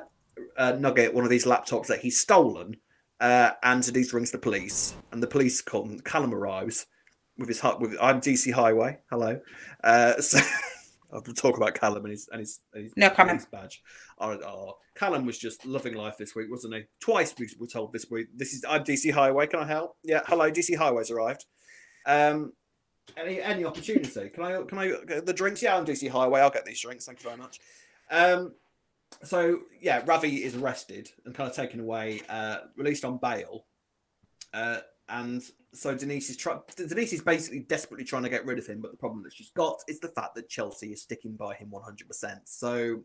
uh, 0.57 0.73
Nugget 0.79 1.13
one 1.13 1.23
of 1.23 1.29
these 1.29 1.45
laptops 1.45 1.87
that 1.87 1.99
he's 1.99 2.19
stolen, 2.19 2.77
uh, 3.19 3.51
and 3.63 3.83
Denise 3.83 4.13
rings 4.13 4.31
the 4.31 4.37
police, 4.37 4.95
and 5.11 5.21
the 5.21 5.27
police 5.27 5.61
come. 5.61 5.99
Callum 5.99 6.33
arrives 6.33 6.87
with 7.37 7.49
his 7.49 7.61
with 7.79 7.95
I'm 8.01 8.21
DC 8.21 8.53
Highway. 8.53 8.99
Hello. 9.09 9.39
Uh, 9.83 10.13
so 10.21 10.39
I'll 11.11 11.21
talk 11.21 11.57
about 11.57 11.73
Callum 11.75 12.05
and 12.05 12.11
his 12.11 12.29
and 12.31 12.39
his, 12.39 12.59
and 12.73 12.83
his 12.85 12.93
No 12.95 13.09
comment. 13.09 13.45
badge. 13.51 13.81
Oh, 14.17 14.31
oh, 14.31 14.77
Callum 14.95 15.25
was 15.25 15.37
just 15.37 15.65
loving 15.65 15.93
life 15.93 16.15
this 16.17 16.35
week, 16.35 16.47
wasn't 16.49 16.75
he? 16.75 16.83
Twice 16.99 17.33
we 17.37 17.49
were 17.59 17.67
told 17.67 17.91
this 17.91 18.09
week. 18.09 18.27
This 18.35 18.53
is 18.53 18.63
I'm 18.67 18.83
DC 18.83 19.11
Highway. 19.11 19.47
Can 19.47 19.59
I 19.59 19.67
help? 19.67 19.97
Yeah. 20.03 20.21
Hello, 20.25 20.49
DC 20.49 20.77
Highway's 20.77 21.11
arrived. 21.11 21.45
Um, 22.05 22.53
any 23.17 23.41
any 23.41 23.65
opportunity? 23.65 24.29
Can 24.29 24.43
I 24.43 24.61
can 24.63 24.77
I 24.77 24.87
get 25.07 25.25
the 25.25 25.33
drinks? 25.33 25.61
Yeah, 25.61 25.77
I'm 25.77 25.85
DC 25.85 26.09
Highway. 26.09 26.41
I'll 26.41 26.49
get 26.49 26.65
these 26.65 26.81
drinks. 26.81 27.05
Thank 27.05 27.23
you 27.23 27.29
very 27.29 27.41
much. 27.41 27.59
Um, 28.09 28.53
so 29.23 29.61
yeah, 29.79 30.01
Ravi 30.05 30.43
is 30.43 30.55
arrested 30.55 31.09
and 31.25 31.35
kind 31.35 31.49
of 31.49 31.55
taken 31.55 31.79
away, 31.79 32.21
uh, 32.29 32.57
released 32.75 33.05
on 33.05 33.17
bail. 33.17 33.65
Uh, 34.53 34.79
and 35.09 35.43
so 35.73 35.95
Denise 35.95 36.29
is 36.29 36.37
trying. 36.37 36.61
Denise 36.75 37.13
is 37.13 37.21
basically 37.21 37.61
desperately 37.61 38.05
trying 38.05 38.23
to 38.23 38.29
get 38.29 38.45
rid 38.45 38.59
of 38.59 38.67
him, 38.67 38.81
but 38.81 38.91
the 38.91 38.97
problem 38.97 39.23
that 39.23 39.33
she's 39.33 39.51
got 39.51 39.81
is 39.87 39.99
the 39.99 40.09
fact 40.09 40.35
that 40.35 40.49
Chelsea 40.49 40.91
is 40.91 41.01
sticking 41.01 41.35
by 41.35 41.55
him 41.55 41.71
100%. 41.71 42.39
So 42.45 43.01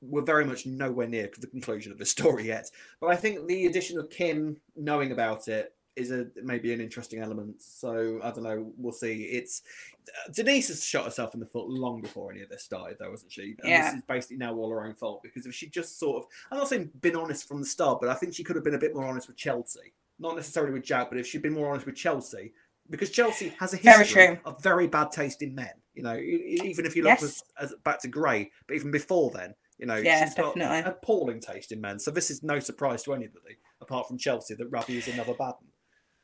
we're 0.00 0.22
very 0.22 0.44
much 0.44 0.66
nowhere 0.66 1.06
near 1.06 1.30
the 1.38 1.46
conclusion 1.46 1.92
of 1.92 1.98
the 1.98 2.06
story 2.06 2.46
yet. 2.46 2.70
But 3.00 3.08
I 3.08 3.16
think 3.16 3.46
the 3.46 3.66
addition 3.66 3.98
of 3.98 4.10
Kim 4.10 4.56
knowing 4.76 5.12
about 5.12 5.48
it 5.48 5.72
is 5.96 6.10
a 6.10 6.26
maybe 6.42 6.72
an 6.72 6.80
interesting 6.80 7.20
element. 7.20 7.60
So 7.62 8.20
I 8.22 8.30
don't 8.30 8.44
know. 8.44 8.72
We'll 8.76 8.92
see. 8.92 9.22
It's 9.24 9.62
uh, 10.08 10.30
Denise 10.32 10.68
has 10.68 10.84
shot 10.84 11.04
herself 11.06 11.34
in 11.34 11.40
the 11.40 11.46
foot 11.46 11.68
long 11.68 12.00
before 12.00 12.30
any 12.30 12.42
of 12.42 12.48
this 12.48 12.62
started, 12.62 12.98
though, 13.00 13.10
hasn't 13.10 13.32
she? 13.32 13.56
And 13.60 13.68
Yeah. 13.70 13.84
This 13.86 13.94
is 13.98 14.02
basically 14.06 14.36
now 14.36 14.54
all 14.54 14.70
her 14.70 14.84
own 14.84 14.94
fault 14.94 15.22
because 15.22 15.46
if 15.46 15.54
she 15.54 15.68
just 15.68 15.98
sort 15.98 16.18
of, 16.22 16.28
I'm 16.50 16.58
not 16.58 16.68
saying 16.68 16.90
been 17.00 17.16
honest 17.16 17.48
from 17.48 17.60
the 17.60 17.66
start, 17.66 18.00
but 18.00 18.08
I 18.10 18.14
think 18.14 18.34
she 18.34 18.44
could 18.44 18.56
have 18.56 18.64
been 18.64 18.74
a 18.74 18.78
bit 18.78 18.94
more 18.94 19.04
honest 19.06 19.26
with 19.28 19.36
Chelsea. 19.36 19.92
Not 20.18 20.36
necessarily 20.36 20.72
with 20.72 20.84
Jack, 20.84 21.08
but 21.10 21.18
if 21.18 21.26
she'd 21.26 21.42
been 21.42 21.52
more 21.54 21.70
honest 21.70 21.86
with 21.86 21.96
Chelsea, 21.96 22.52
because 22.88 23.10
Chelsea 23.10 23.52
has 23.58 23.74
a 23.74 23.76
history 23.78 24.26
true. 24.26 24.38
of 24.44 24.62
very 24.62 24.86
bad 24.86 25.10
taste 25.10 25.42
in 25.42 25.54
men. 25.54 25.72
You 25.94 26.02
know, 26.02 26.16
even 26.16 26.86
if 26.86 26.94
you 26.94 27.02
look 27.02 27.20
Yes. 27.20 27.42
as, 27.58 27.70
as 27.72 27.74
back 27.84 28.00
to 28.02 28.08
Gray, 28.08 28.50
but 28.66 28.74
even 28.76 28.90
before 28.90 29.30
then, 29.30 29.54
you 29.78 29.86
know, 29.86 29.96
Yeah, 29.96 30.24
she's 30.24 30.34
got 30.34 30.54
definitely. 30.54 30.90
appalling 30.90 31.40
taste 31.40 31.72
in 31.72 31.80
men. 31.80 31.98
So 31.98 32.10
this 32.10 32.30
is 32.30 32.42
no 32.42 32.60
surprise 32.60 33.02
to 33.04 33.12
anybody, 33.14 33.56
apart 33.80 34.06
from 34.08 34.16
Chelsea, 34.18 34.54
that 34.54 34.68
Ravi 34.68 34.98
is 34.98 35.08
another 35.08 35.32
bad 35.34 35.54
one. 35.58 35.70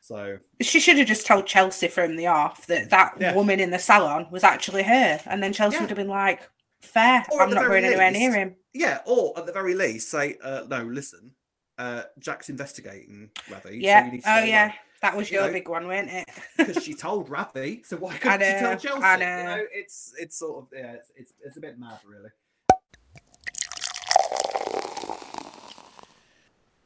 So 0.03 0.39
She 0.61 0.81
should 0.81 0.99
have 0.99 1.07
just 1.07 1.27
told 1.27 1.47
Chelsea 1.47 1.87
from 1.87 2.17
the 2.17 2.27
off 2.27 2.67
that 2.67 2.91
that 2.91 3.15
Yeah. 3.21 3.35
woman 3.35 3.61
in 3.61 3.71
the 3.71 3.79
salon 3.79 4.27
was 4.33 4.43
actually 4.43 4.83
her, 4.83 5.21
and 5.27 5.41
then 5.43 5.53
Chelsea 5.53 5.77
Yeah. 5.77 5.83
would 5.83 5.91
have 5.91 5.97
been 5.97 6.09
like, 6.09 6.51
"Fair, 6.81 7.25
Or 7.31 7.41
I'm 7.43 7.51
not 7.51 7.69
going 7.69 7.85
anywhere 7.85 8.11
near 8.11 8.35
him." 8.35 8.57
yeah, 8.75 8.99
or 9.07 9.33
at 9.39 9.47
the 9.47 9.53
very 9.53 9.75
least, 9.75 10.11
say, 10.11 10.37
uh, 10.43 10.65
no, 10.69 10.83
listen, 10.83 11.37
uh, 11.79 12.03
Jack's 12.19 12.49
investigating 12.49 13.31
Ravi. 13.49 13.79
Yeah. 13.79 14.01
So 14.01 14.07
you 14.07 14.13
need 14.13 14.25
to 14.25 14.31
oh 14.41 14.45
yeah, 14.45 14.65
away. 14.65 14.75
that 15.03 15.17
was 15.17 15.31
You 15.31 15.39
your 15.39 15.47
know, 15.47 15.53
big 15.53 15.69
one, 15.69 15.87
weren't 15.87 16.11
it? 16.11 16.29
because 16.57 16.83
she 16.83 16.95
told 17.07 17.31
Ravi, 17.31 17.85
so 17.85 17.97
why 17.99 18.19
couldn't 18.19 18.41
she 18.41 18.59
tell 18.59 18.77
Chelsea? 18.77 19.05
I 19.05 19.13
You 19.15 19.21
know. 19.21 19.57
know, 19.57 19.65
it's 19.73 20.15
it's 20.19 20.37
sort 20.37 20.65
of 20.65 20.69
yeah, 20.77 20.95
it's 20.95 21.13
it's, 21.15 21.33
it's 21.45 21.57
a 21.57 21.61
bit 21.61 21.79
mad, 21.79 22.01
really. 22.05 22.31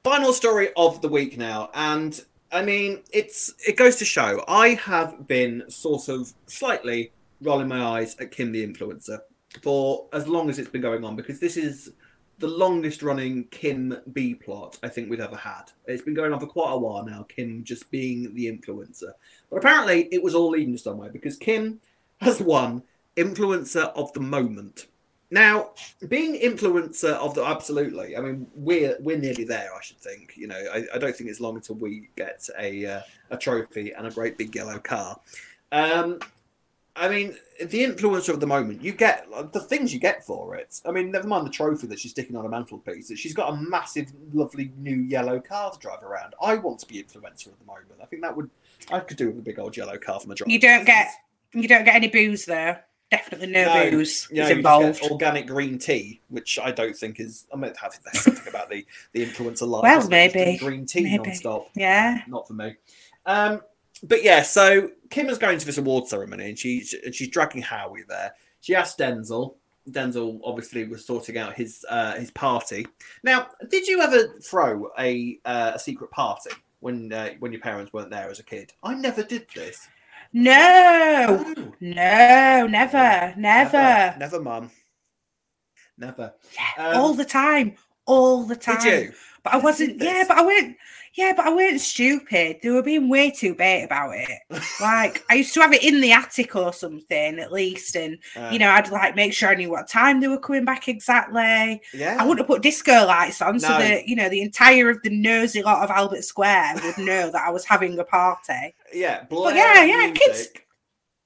Final 0.05 0.33
story 0.35 0.69
of 0.77 1.01
the 1.01 1.09
week 1.09 1.37
now, 1.39 1.71
and 1.75 2.25
I 2.53 2.63
mean, 2.63 3.03
it's 3.13 3.55
it 3.67 3.77
goes 3.77 3.97
to 3.97 4.05
show 4.05 4.45
I 4.49 4.71
have 4.75 5.27
been 5.27 5.65
sort 5.69 6.09
of 6.09 6.33
slightly 6.47 7.13
rolling 7.43 7.69
my 7.69 7.83
eyes 7.83 8.17
at 8.19 8.31
Kim 8.31 8.53
the 8.53 8.67
influencer 8.67 9.19
for 9.63 10.07
as 10.13 10.27
long 10.27 10.49
as 10.49 10.59
it's 10.59 10.69
been 10.69 10.81
going 10.81 11.05
on 11.05 11.17
because 11.17 11.41
this 11.41 11.57
is 11.57 11.93
the 12.39 12.47
longest 12.47 13.03
running 13.03 13.45
Kim 13.45 13.97
B 14.13 14.35
plot 14.35 14.79
I 14.83 14.89
think 14.89 15.09
we've 15.09 15.21
ever 15.21 15.37
had. 15.37 15.73
It's 15.87 16.03
been 16.03 16.15
going 16.15 16.33
on 16.33 16.41
for 16.41 16.47
quite 16.47 16.73
a 16.73 16.79
while 16.79 17.05
now, 17.05 17.25
Kim 17.29 17.65
just 17.65 17.91
being 17.91 18.35
the 18.35 18.47
influencer. 18.47 19.13
But 19.51 19.57
apparently 19.57 20.09
it 20.13 20.23
was 20.23 20.35
all 20.35 20.51
leading 20.51 20.77
somewhere 20.77 21.11
because 21.11 21.37
Kim 21.37 21.81
has 22.21 22.41
won 22.41 22.83
influencer 23.17 23.93
of 23.95 24.13
the 24.13 24.21
moment. 24.21 24.87
Now, 25.31 25.71
being 26.09 26.41
influencer 26.41 27.15
of 27.15 27.35
the 27.35 27.45
absolutely, 27.45 28.17
I 28.17 28.21
mean, 28.21 28.47
we're 28.55 28.97
we're 29.01 29.19
nearly 29.19 29.45
there. 29.45 29.71
I 29.75 29.83
should 29.83 29.99
think. 29.99 30.35
You 30.37 30.47
know, 30.47 30.63
I, 30.73 30.85
I 30.95 30.99
don't 30.99 31.17
think 31.17 31.31
it's 31.31 31.41
long 31.41 31.57
until 31.57 31.77
we 31.77 32.09
get 32.17 32.49
a 32.59 32.87
uh, 32.87 33.01
a 33.31 33.37
trophy 33.37 33.93
and 33.93 34.07
a 34.07 34.11
great 34.11 34.39
big 34.39 34.55
yellow 34.55 34.79
car. 34.79 35.19
Um, 35.73 36.21
I 36.95 37.09
mean, 37.09 37.37
the 37.59 37.85
influencer 37.85 38.31
of 38.31 38.41
the 38.41 38.47
moment, 38.47 38.83
you 38.83 38.93
get 38.93 39.27
the 39.53 39.61
things 39.61 39.93
you 39.93 40.01
get 40.01 40.25
for 40.25 40.55
it. 40.55 40.81
I 40.87 40.93
mean, 40.93 41.11
never 41.11 41.29
mind 41.29 41.45
the 41.45 41.51
trophy 41.51 41.87
that 41.89 41.99
she's 41.99 42.13
sticking 42.13 42.37
on 42.37 42.47
a 42.47 42.49
mantelpiece. 42.49 43.09
That 43.09 43.19
she's 43.19 43.35
got 43.35 43.53
a 43.53 43.57
massive, 43.57 44.13
lovely 44.33 44.73
new 44.79 44.97
yellow 44.97 45.39
car 45.39 45.73
to 45.73 45.79
drive 45.79 46.03
around. 46.03 46.35
I 46.43 46.55
want 46.55 46.79
to 46.81 46.87
be 46.87 47.03
influencer 47.03 47.49
of 47.49 47.59
the 47.59 47.67
moment. 47.67 48.01
I 48.01 48.07
think 48.07 48.23
that 48.23 48.35
would 48.35 48.49
I 48.91 49.01
could 49.01 49.17
do 49.17 49.29
with 49.29 49.39
a 49.39 49.43
big 49.43 49.59
old 49.59 49.77
yellow 49.77 49.99
car 49.99 50.21
for 50.21 50.29
my 50.29 50.35
drive. 50.35 50.51
You 50.51 50.59
don't 50.59 50.85
get 50.85 51.09
you 51.53 51.69
don't 51.69 51.85
get 51.85 51.97
any 51.97 52.09
booze 52.09 52.47
though. 52.47 52.77
Definitely 53.11 53.49
no, 53.49 53.65
No, 53.65 53.91
booze 53.91 54.29
Yeah, 54.33 54.45
is 54.45 54.49
you 54.51 54.55
just 54.57 54.57
involved. 54.57 55.03
organic 55.11 55.47
green 55.47 55.79
tea, 55.79 56.21
which 56.29 56.59
I 56.59 56.73
don't 56.73 56.97
think 56.97 57.21
is. 57.21 57.47
I 57.53 57.57
mean, 57.57 57.73
I 57.83 57.89
think 57.89 58.03
there's 58.03 58.25
something 58.25 58.49
about 58.49 58.69
the 58.69 58.85
the 59.13 59.23
influence 59.23 59.63
influencer 59.63 59.69
life. 59.69 59.83
Well, 59.85 59.99
isn't 59.99 60.13
it? 60.13 60.25
Just 60.25 60.35
doing 60.35 60.47
maybe, 60.47 60.59
green 60.59 60.87
tea 60.87 61.03
maybe. 61.05 61.29
non-stop. 61.29 61.71
Yeah. 61.77 62.23
Not 62.27 62.49
for 62.49 62.55
me. 62.55 62.75
Um, 63.25 63.61
but 64.03 64.25
yeah, 64.25 64.43
so 64.43 64.91
Kim 65.11 65.29
is 65.29 65.39
going 65.39 65.59
to 65.59 65.67
this 65.67 65.79
award 65.79 66.09
ceremony, 66.09 66.49
and 66.49 66.59
she's 66.59 66.95
and 67.05 67.15
she's 67.15 67.29
dragging 67.29 67.63
Howie 67.63 68.05
there. 68.09 68.35
She 68.61 68.75
asked 68.75 68.99
Denzel. 68.99 69.55
Denzel 69.91 70.41
obviously 70.43 70.85
was 70.85 71.07
sorting 71.07 71.39
out 71.39 71.55
his 71.55 71.85
uh, 71.89 72.15
his 72.15 72.31
party. 72.33 72.87
Now, 73.23 73.49
did 73.71 73.87
you 73.87 74.03
ever 74.03 74.35
throw 74.43 74.91
a 74.99 75.39
uh, 75.45 75.73
a 75.75 75.79
secret 75.79 76.11
party 76.11 76.51
when 76.81 77.13
uh, 77.13 77.31
when 77.39 77.53
your 77.53 77.61
parents 77.61 77.93
weren't 77.93 78.11
there 78.11 78.29
as 78.29 78.41
a 78.41 78.45
kid? 78.45 78.73
I 78.83 78.95
never 78.95 79.23
did 79.23 79.47
this. 79.55 79.89
No, 80.39 81.43
No. 81.57 81.73
no, 81.81 82.67
never, 82.67 83.33
never. 83.39 84.15
Never, 84.19 84.39
mum. 84.43 84.71
Never. 85.97 86.35
Yeah, 86.55 86.89
Um, 86.91 87.01
all 87.01 87.15
the 87.15 87.25
time, 87.25 87.77
all 88.05 88.43
the 88.45 88.55
time. 88.55 88.83
Did 88.83 89.05
you? 89.07 89.13
But 89.43 89.55
I 89.55 89.57
wasn't. 89.57 90.03
Yeah, 90.03 90.25
but 90.29 90.37
I 90.37 90.45
weren't. 90.45 90.77
Yeah, 91.17 91.33
but 91.35 91.47
I 91.47 91.55
weren't 91.55 91.81
stupid. 91.81 92.59
They 92.63 92.69
were 92.69 92.83
being 92.83 93.09
way 93.09 93.31
too 93.31 93.55
bait 93.55 93.85
about 93.85 94.11
it. 94.15 94.29
Like 94.81 95.25
I 95.31 95.35
used 95.37 95.55
to 95.55 95.61
have 95.61 95.73
it 95.73 95.83
in 95.83 96.01
the 96.03 96.13
attic 96.13 96.55
or 96.55 96.73
something 96.75 97.39
at 97.39 97.51
least, 97.53 97.97
and 97.97 98.19
Uh, 98.37 98.51
you 98.53 98.59
know 98.59 98.69
I'd 98.71 98.91
like 98.91 99.17
make 99.17 99.33
sure 99.33 99.49
I 99.49 99.55
knew 99.55 99.71
what 99.71 99.89
time 99.89 100.21
they 100.21 100.29
were 100.29 100.39
coming 100.39 100.67
back 100.67 100.89
exactly. 100.89 101.81
yeah. 101.95 102.17
I 102.19 102.23
wouldn't 102.23 102.41
have 102.41 102.47
put 102.47 102.63
disco 102.63 103.07
lights 103.07 103.41
on 103.41 103.59
so 103.59 103.69
that 103.69 104.07
you 104.09 104.15
know 104.15 104.29
the 104.29 104.43
entire 104.43 104.91
of 104.91 105.03
the 105.03 105.11
nosy 105.11 105.63
lot 105.63 105.83
of 105.83 105.91
Albert 105.91 106.25
Square 106.25 106.75
would 106.85 106.99
know 106.99 107.31
that 107.31 107.43
I 107.47 107.51
was 107.51 107.65
having 107.65 107.99
a 107.99 108.05
party. 108.05 108.75
Yeah, 108.93 109.25
blare 109.25 109.57
yeah, 109.57 109.85
yeah, 109.85 109.97
music, 110.09 110.15
kids- 110.21 110.49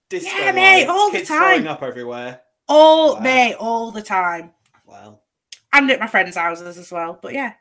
disco 0.09 0.37
Yeah, 0.37 0.53
mate, 0.53 0.87
lights, 0.87 0.91
all 0.91 1.11
the 1.11 1.25
time. 1.25 1.67
up 1.67 1.83
everywhere. 1.83 2.41
All 2.69 3.15
Wow. 3.17 3.21
mate, 3.21 3.55
all 3.55 3.91
the 3.91 4.03
time, 4.03 4.53
Wow. 4.87 5.19
and 5.73 5.91
at 5.91 5.99
my 5.99 6.07
friends' 6.07 6.37
houses 6.37 6.79
as 6.79 6.93
well. 6.93 7.19
But 7.21 7.33
yeah, 7.35 7.55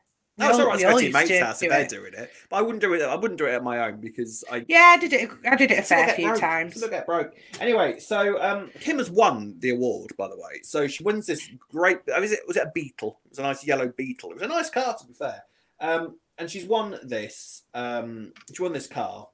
it's 0.48 0.60
all- 0.60 0.66
right 0.68 0.76
we 0.76 0.82
to 0.82 0.88
go 0.88 0.92
all 0.94 1.00
to 1.00 1.12
mate's 1.12 1.40
house 1.40 1.62
if 1.64 1.70
they're 1.70 1.82
it. 1.82 1.90
doing 1.90 2.14
it, 2.14 2.32
but 2.50 2.58
I 2.58 2.62
wouldn't 2.62 2.82
do 2.82 2.94
it. 2.94 3.02
I 3.02 3.16
wouldn't 3.16 3.38
do 3.38 3.46
it 3.46 3.52
at 3.54 3.64
my 3.64 3.88
own 3.88 4.00
because 4.00 4.44
I 4.52 4.64
Yeah, 4.68 4.94
I 4.96 4.98
did 4.98 5.12
it. 5.14 5.30
I 5.46 5.56
did 5.56 5.72
it 5.72 5.80
a 5.80 5.84
fair 5.84 6.10
few 6.14 6.28
broke. 6.30 6.40
times. 6.40 6.76
Still 6.76 6.90
get 6.90 7.06
broke. 7.06 7.34
Anyway, 7.60 8.00
so 8.00 8.42
um, 8.42 8.70
Kim 8.80 8.98
has 9.00 9.10
won 9.10 9.56
the 9.60 9.72
award, 9.72 10.16
by 10.18 10.28
the 10.28 10.38
way. 10.38 10.62
So 10.64 10.88
she 10.88 11.04
wins 11.04 11.26
this 11.26 11.50
great. 11.70 12.00
oh, 12.14 12.22
Was 12.22 12.32
it 12.32 12.40
was 12.48 12.58
it 12.58 12.64
a 12.68 12.72
Beetle? 12.74 13.20
It 13.26 13.30
was 13.32 13.40
a 13.40 13.44
nice 13.44 13.66
yellow 13.66 13.88
Beetle. 13.90 14.32
It 14.32 14.36
was 14.36 14.44
a 14.44 14.48
nice 14.48 14.70
car, 14.70 14.96
to 14.98 15.06
be 15.06 15.14
fair. 15.14 15.44
Um, 15.80 16.18
and 16.38 16.50
she's 16.50 16.66
won 16.66 16.98
this. 17.04 17.64
Um, 17.74 18.32
she 18.56 18.62
won 18.64 18.72
this 18.74 18.88
car, 18.88 19.28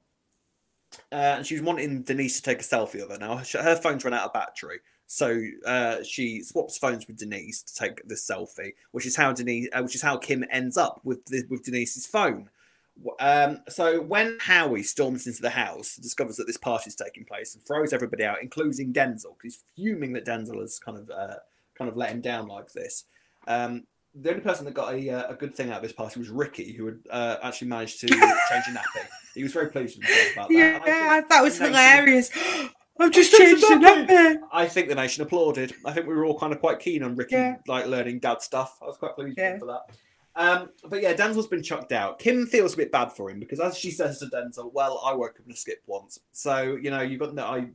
uh, 1.12 1.14
and 1.38 1.46
she 1.46 1.54
was 1.54 1.62
wanting 1.62 2.02
Denise 2.02 2.36
to 2.36 2.42
take 2.42 2.60
a 2.60 2.64
selfie 2.64 3.02
of 3.02 3.10
her. 3.10 3.18
Now 3.18 3.36
her 3.38 3.76
phone's 3.76 4.04
run 4.04 4.14
out 4.14 4.24
of 4.26 4.32
battery, 4.32 4.80
so 5.06 5.40
uh, 5.64 6.02
she 6.02 6.42
swaps 6.42 6.78
phones 6.78 7.06
with 7.06 7.18
Denise 7.18 7.62
to 7.62 7.74
take 7.74 8.06
this 8.08 8.28
selfie, 8.28 8.72
which 8.90 9.06
is 9.06 9.16
how 9.16 9.32
Denise, 9.32 9.68
uh, 9.72 9.82
which 9.82 9.94
is 9.94 10.02
how 10.02 10.16
Kim 10.16 10.44
ends 10.50 10.76
up 10.76 11.00
with 11.04 11.24
the, 11.26 11.44
with 11.48 11.64
Denise's 11.64 12.06
phone. 12.06 12.50
Um, 13.20 13.60
so 13.68 14.00
when 14.00 14.38
Howie 14.40 14.82
storms 14.82 15.26
into 15.26 15.42
the 15.42 15.50
house, 15.50 15.96
discovers 15.96 16.36
that 16.36 16.46
this 16.46 16.56
party 16.56 16.88
is 16.88 16.96
taking 16.96 17.24
place, 17.24 17.54
and 17.54 17.62
throws 17.62 17.92
everybody 17.92 18.24
out, 18.24 18.42
including 18.42 18.92
Denzel, 18.92 19.36
because 19.38 19.42
he's 19.42 19.64
fuming 19.76 20.12
that 20.14 20.24
Denzel 20.24 20.60
has 20.60 20.78
kind 20.78 20.98
of 20.98 21.10
uh, 21.10 21.36
kind 21.76 21.90
of 21.90 21.96
let 21.96 22.10
him 22.10 22.20
down 22.20 22.48
like 22.48 22.72
this. 22.72 23.04
Um, 23.46 23.84
the 24.14 24.30
only 24.30 24.40
person 24.40 24.64
that 24.64 24.72
got 24.74 24.94
a, 24.94 25.10
uh, 25.10 25.32
a 25.32 25.34
good 25.34 25.54
thing 25.54 25.70
out 25.70 25.76
of 25.76 25.82
this 25.82 25.92
party 25.92 26.18
was 26.18 26.30
Ricky, 26.30 26.72
who 26.72 26.86
had 26.86 26.98
uh, 27.10 27.36
actually 27.42 27.68
managed 27.68 28.00
to 28.00 28.06
change 28.08 28.64
a 28.68 28.70
nappy. 28.70 29.06
He 29.34 29.42
was 29.42 29.52
very 29.52 29.68
pleased 29.68 29.98
with 29.98 30.06
himself 30.06 30.32
about 30.32 30.48
that. 30.48 30.54
Yeah, 30.54 31.14
think 31.14 31.28
that 31.28 31.42
was 31.42 31.60
nation- 31.60 31.74
hilarious. 31.74 32.30
I've 32.98 33.12
just 33.12 33.30
changed 33.36 33.62
changed 33.66 33.84
the 33.84 34.04
the. 34.06 34.40
I 34.52 34.66
think 34.66 34.88
the 34.88 34.94
nation 34.94 35.22
applauded. 35.22 35.74
I 35.84 35.92
think 35.92 36.06
we 36.06 36.14
were 36.14 36.24
all 36.24 36.38
kind 36.38 36.52
of 36.52 36.60
quite 36.60 36.78
keen 36.80 37.02
on 37.02 37.14
Ricky 37.16 37.34
Yeah. 37.36 37.56
like 37.66 37.86
learning 37.86 38.20
dad 38.20 38.42
stuff. 38.42 38.78
I 38.82 38.86
was 38.86 38.96
quite 38.96 39.14
pleased 39.14 39.36
Yeah. 39.38 39.58
for 39.58 39.66
that. 39.66 39.90
Um, 40.38 40.68
but 40.84 41.00
yeah, 41.00 41.14
Denzel's 41.14 41.46
been 41.46 41.62
chucked 41.62 41.92
out. 41.92 42.18
Kim 42.18 42.46
feels 42.46 42.74
a 42.74 42.76
bit 42.76 42.92
bad 42.92 43.10
for 43.10 43.30
him 43.30 43.40
because, 43.40 43.58
as 43.58 43.74
she 43.78 43.90
says 43.90 44.18
to 44.18 44.26
Denzel, 44.26 44.70
"Well, 44.70 45.00
I 45.02 45.14
woke 45.14 45.38
up 45.40 45.46
in 45.46 45.52
a 45.52 45.56
skip 45.56 45.82
once, 45.86 46.20
so 46.32 46.76
you 46.78 46.90
know 46.90 47.00
you've 47.00 47.20
got 47.20 47.34
no, 47.34 47.46
I, 47.46 47.68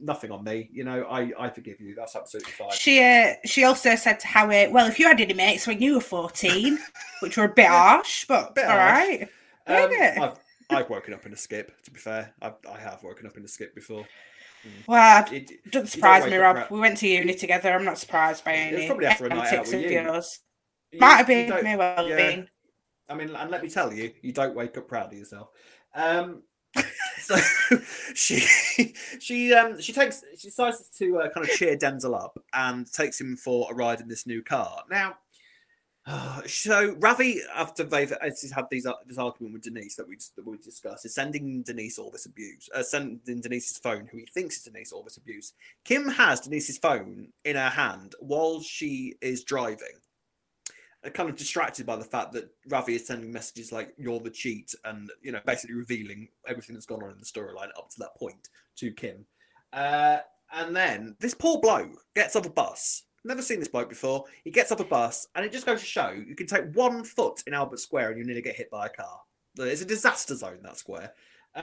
nothing 0.00 0.32
on 0.32 0.42
me. 0.42 0.68
You 0.72 0.82
know, 0.82 1.04
I, 1.04 1.30
I 1.38 1.50
forgive 1.50 1.80
you. 1.80 1.94
That's 1.94 2.16
absolutely 2.16 2.50
fine." 2.50 2.70
She 2.72 3.00
uh, 3.00 3.34
she 3.44 3.62
also 3.62 3.94
said 3.94 4.18
to 4.20 4.26
Howie, 4.26 4.66
"Well, 4.66 4.88
if 4.88 4.98
you 4.98 5.06
had 5.06 5.20
any 5.20 5.34
mates 5.34 5.68
when 5.68 5.80
you 5.80 5.94
were 5.94 6.00
14, 6.00 6.80
which 7.20 7.36
were 7.36 7.44
a 7.44 7.48
bit 7.54 7.68
harsh, 7.68 8.24
but 8.26 8.56
Bit 8.56 8.64
all 8.64 8.70
harsh. 8.72 8.98
right." 9.08 9.28
Um, 10.18 10.22
I've, 10.24 10.38
I've 10.70 10.90
woken 10.90 11.14
up 11.14 11.26
in 11.26 11.32
a 11.32 11.36
skip. 11.36 11.80
To 11.84 11.90
be 11.92 12.00
fair, 12.00 12.32
I've, 12.42 12.54
I 12.68 12.76
have 12.80 13.04
woken 13.04 13.28
up 13.28 13.36
in 13.36 13.44
a 13.44 13.48
skip 13.48 13.72
before. 13.72 14.04
Well, 14.86 15.24
it 15.32 15.50
It, 15.50 15.70
doesn't 15.70 15.88
surprise 15.88 16.24
me, 16.30 16.36
Rob. 16.36 16.70
We 16.70 16.80
went 16.80 16.98
to 16.98 17.08
uni 17.08 17.34
together. 17.34 17.72
I'm 17.72 17.84
not 17.84 17.98
surprised 17.98 18.44
by 18.44 18.52
any 18.52 18.86
probably 18.86 19.06
after 19.06 19.26
a 19.26 19.28
night 19.30 19.38
out 19.38 19.46
antics 19.52 19.72
with 19.72 19.84
of 19.84 19.90
you. 19.90 20.00
yours. 20.00 20.40
you- 20.92 20.98
Might 21.00 21.16
have 21.16 21.26
been, 21.26 21.48
may 21.64 21.76
well 21.76 21.96
have 21.96 22.08
yeah. 22.08 22.16
been. 22.16 22.48
I 23.08 23.14
mean, 23.14 23.34
and 23.34 23.50
let 23.50 23.62
me 23.62 23.68
tell 23.68 23.92
you, 23.92 24.12
you 24.22 24.32
don't 24.32 24.54
wake 24.54 24.76
up 24.76 24.86
proud 24.88 25.12
of 25.12 25.18
yourself. 25.18 25.48
Um, 25.94 26.42
so 27.18 27.36
she 28.14 28.38
she 29.18 29.52
um 29.52 29.80
she 29.80 29.92
takes 29.92 30.22
she 30.38 30.48
decides 30.48 30.88
to 30.98 31.18
uh, 31.18 31.28
kind 31.30 31.44
of 31.48 31.52
cheer 31.52 31.76
Denzel 31.76 32.14
up 32.14 32.38
and 32.52 32.90
takes 32.92 33.20
him 33.20 33.36
for 33.36 33.66
a 33.72 33.74
ride 33.74 34.00
in 34.00 34.06
this 34.06 34.26
new 34.26 34.42
car. 34.42 34.84
Now, 34.88 35.16
so 36.46 36.94
Ravi, 36.98 37.40
after 37.54 37.84
they've 37.84 38.12
had 38.54 38.66
these 38.70 38.86
uh, 38.86 38.92
this 39.06 39.18
argument 39.18 39.54
with 39.54 39.62
Denise 39.62 39.96
that 39.96 40.08
we 40.08 40.16
that 40.36 40.46
we 40.46 40.56
discussed, 40.58 41.04
is 41.04 41.14
sending 41.14 41.62
Denise 41.62 41.98
all 41.98 42.10
this 42.10 42.26
abuse, 42.26 42.68
uh, 42.74 42.82
sending 42.82 43.40
Denise's 43.40 43.78
phone, 43.78 44.08
who 44.10 44.18
he 44.18 44.26
thinks 44.26 44.56
is 44.56 44.64
Denise, 44.64 44.92
all 44.92 45.02
this 45.02 45.18
abuse. 45.18 45.52
Kim 45.84 46.08
has 46.08 46.40
Denise's 46.40 46.78
phone 46.78 47.28
in 47.44 47.56
her 47.56 47.68
hand 47.68 48.14
while 48.20 48.60
she 48.60 49.14
is 49.20 49.44
driving, 49.44 50.00
uh, 51.04 51.10
kind 51.10 51.28
of 51.28 51.36
distracted 51.36 51.86
by 51.86 51.96
the 51.96 52.04
fact 52.04 52.32
that 52.32 52.48
Ravi 52.68 52.94
is 52.94 53.06
sending 53.06 53.30
messages 53.30 53.70
like 53.70 53.92
"You're 53.98 54.20
the 54.20 54.30
cheat" 54.30 54.74
and 54.84 55.10
you 55.22 55.32
know 55.32 55.40
basically 55.44 55.76
revealing 55.76 56.28
everything 56.46 56.74
that's 56.74 56.86
gone 56.86 57.02
on 57.02 57.10
in 57.10 57.18
the 57.18 57.26
storyline 57.26 57.70
up 57.76 57.90
to 57.90 57.98
that 57.98 58.16
point 58.16 58.48
to 58.76 58.90
Kim. 58.92 59.26
Uh, 59.72 60.18
and 60.52 60.74
then 60.74 61.14
this 61.20 61.34
poor 61.34 61.60
bloke 61.60 62.04
gets 62.16 62.34
off 62.34 62.46
a 62.46 62.50
bus 62.50 63.04
Never 63.24 63.42
seen 63.42 63.58
this 63.58 63.68
bloke 63.68 63.88
before. 63.88 64.24
He 64.44 64.50
gets 64.50 64.72
off 64.72 64.80
a 64.80 64.84
bus, 64.84 65.28
and 65.34 65.44
it 65.44 65.52
just 65.52 65.66
goes 65.66 65.80
to 65.80 65.86
show 65.86 66.10
you 66.10 66.34
can 66.34 66.46
take 66.46 66.72
one 66.74 67.04
foot 67.04 67.42
in 67.46 67.54
Albert 67.54 67.80
Square 67.80 68.10
and 68.10 68.18
you 68.18 68.24
nearly 68.24 68.42
get 68.42 68.56
hit 68.56 68.70
by 68.70 68.86
a 68.86 68.88
car. 68.88 69.20
It's 69.58 69.82
a 69.82 69.86
disaster 69.86 70.34
zone 70.34 70.60
that 70.62 70.78
square, 70.78 71.12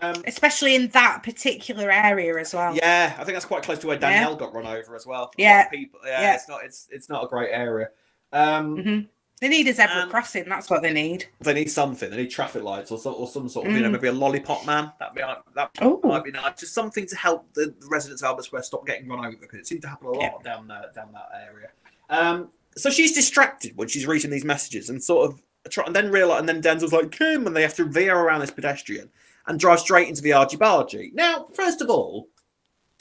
um, 0.01 0.23
especially 0.27 0.75
in 0.75 0.89
that 0.89 1.23
particular 1.23 1.89
area 1.89 2.37
as 2.37 2.53
well. 2.53 2.75
Yeah, 2.75 3.15
I 3.17 3.23
think 3.23 3.35
that's 3.35 3.45
quite 3.45 3.63
close 3.63 3.79
to 3.79 3.87
where 3.87 3.97
Danielle 3.97 4.33
yeah. 4.33 4.37
got 4.37 4.53
run 4.53 4.67
over 4.67 4.95
as 4.95 5.07
well. 5.07 5.31
Yeah, 5.37 5.67
people. 5.69 5.99
Yeah, 6.05 6.21
yeah, 6.21 6.35
it's 6.35 6.47
not. 6.47 6.63
It's 6.63 6.87
it's 6.91 7.09
not 7.09 7.23
a 7.23 7.27
great 7.27 7.49
area. 7.51 7.89
Um, 8.31 8.77
mm-hmm. 8.77 9.05
They 9.39 9.49
need 9.49 9.67
a 9.67 9.73
zebra 9.73 10.07
crossing. 10.09 10.45
That's 10.49 10.69
what 10.69 10.81
they 10.81 10.91
need. 10.91 11.25
They 11.41 11.53
need 11.53 11.69
something. 11.69 12.09
They 12.09 12.17
need 12.17 12.31
traffic 12.31 12.63
lights 12.63 12.89
or, 12.91 12.97
so, 12.97 13.11
or 13.11 13.27
some 13.27 13.47
sort 13.47 13.67
of, 13.67 13.71
mm. 13.71 13.75
you 13.75 13.81
know, 13.83 13.89
mm. 13.89 13.93
maybe 13.93 14.07
a 14.07 14.11
lollipop 14.11 14.65
man. 14.65 14.91
That 14.99 15.13
be 15.13 15.21
that 15.55 15.69
Ooh. 15.83 16.01
might 16.03 16.23
be 16.23 16.31
nice. 16.31 16.59
Just 16.59 16.73
something 16.73 17.05
to 17.05 17.15
help 17.15 17.53
the, 17.53 17.73
the 17.79 17.87
residents 17.87 18.23
of 18.23 18.27
Albert 18.27 18.45
Square 18.45 18.63
stop 18.63 18.87
getting 18.87 19.07
run 19.07 19.23
over 19.23 19.37
because 19.37 19.59
it 19.59 19.67
seems 19.67 19.81
to 19.81 19.87
happen 19.87 20.07
a 20.07 20.11
lot 20.11 20.21
yeah. 20.21 20.31
down 20.43 20.67
there, 20.67 20.85
down 20.95 21.11
that 21.13 21.29
area. 21.47 21.69
Um, 22.09 22.49
so 22.75 22.89
she's 22.89 23.13
distracted 23.13 23.77
when 23.77 23.87
she's 23.87 24.07
reading 24.07 24.31
these 24.31 24.45
messages 24.45 24.89
and 24.89 25.03
sort 25.03 25.29
of 25.29 25.41
try, 25.69 25.85
and 25.85 25.95
then 25.95 26.11
realize, 26.11 26.39
and 26.39 26.49
then 26.49 26.61
Denzel's 26.61 26.93
like 26.93 27.11
Kim, 27.11 27.45
and 27.45 27.55
they 27.55 27.61
have 27.61 27.75
to 27.75 27.85
veer 27.85 28.17
around 28.17 28.39
this 28.39 28.51
pedestrian 28.51 29.09
and 29.45 29.59
drive 29.59 29.79
straight 29.79 30.07
into 30.07 30.21
the 30.23 30.33
argy 30.33 30.57
bargy. 30.57 31.13
Now, 31.13 31.47
first 31.53 31.81
of 31.81 31.89
all, 31.89 32.29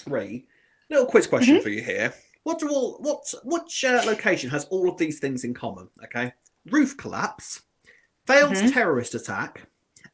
Ree, 0.07 0.45
little 0.91 1.07
quiz 1.07 1.27
question 1.27 1.55
mm-hmm. 1.55 1.63
for 1.63 1.71
you 1.71 1.83
here. 1.83 2.13
What 2.47 2.61
do 2.61 2.69
all 2.69 2.99
what 3.01 3.35
which 3.43 3.85
uh, 3.85 4.05
location 4.07 4.51
has 4.51 4.67
all 4.67 4.89
of 4.89 4.99
these 4.99 5.19
things 5.19 5.43
in 5.43 5.53
common? 5.53 5.89
Okay, 6.05 6.33
roof 6.71 6.97
collapse, 6.97 7.63
failed 8.25 8.53
mm-hmm. 8.53 8.69
terrorist 8.69 9.17
attack, 9.17 9.67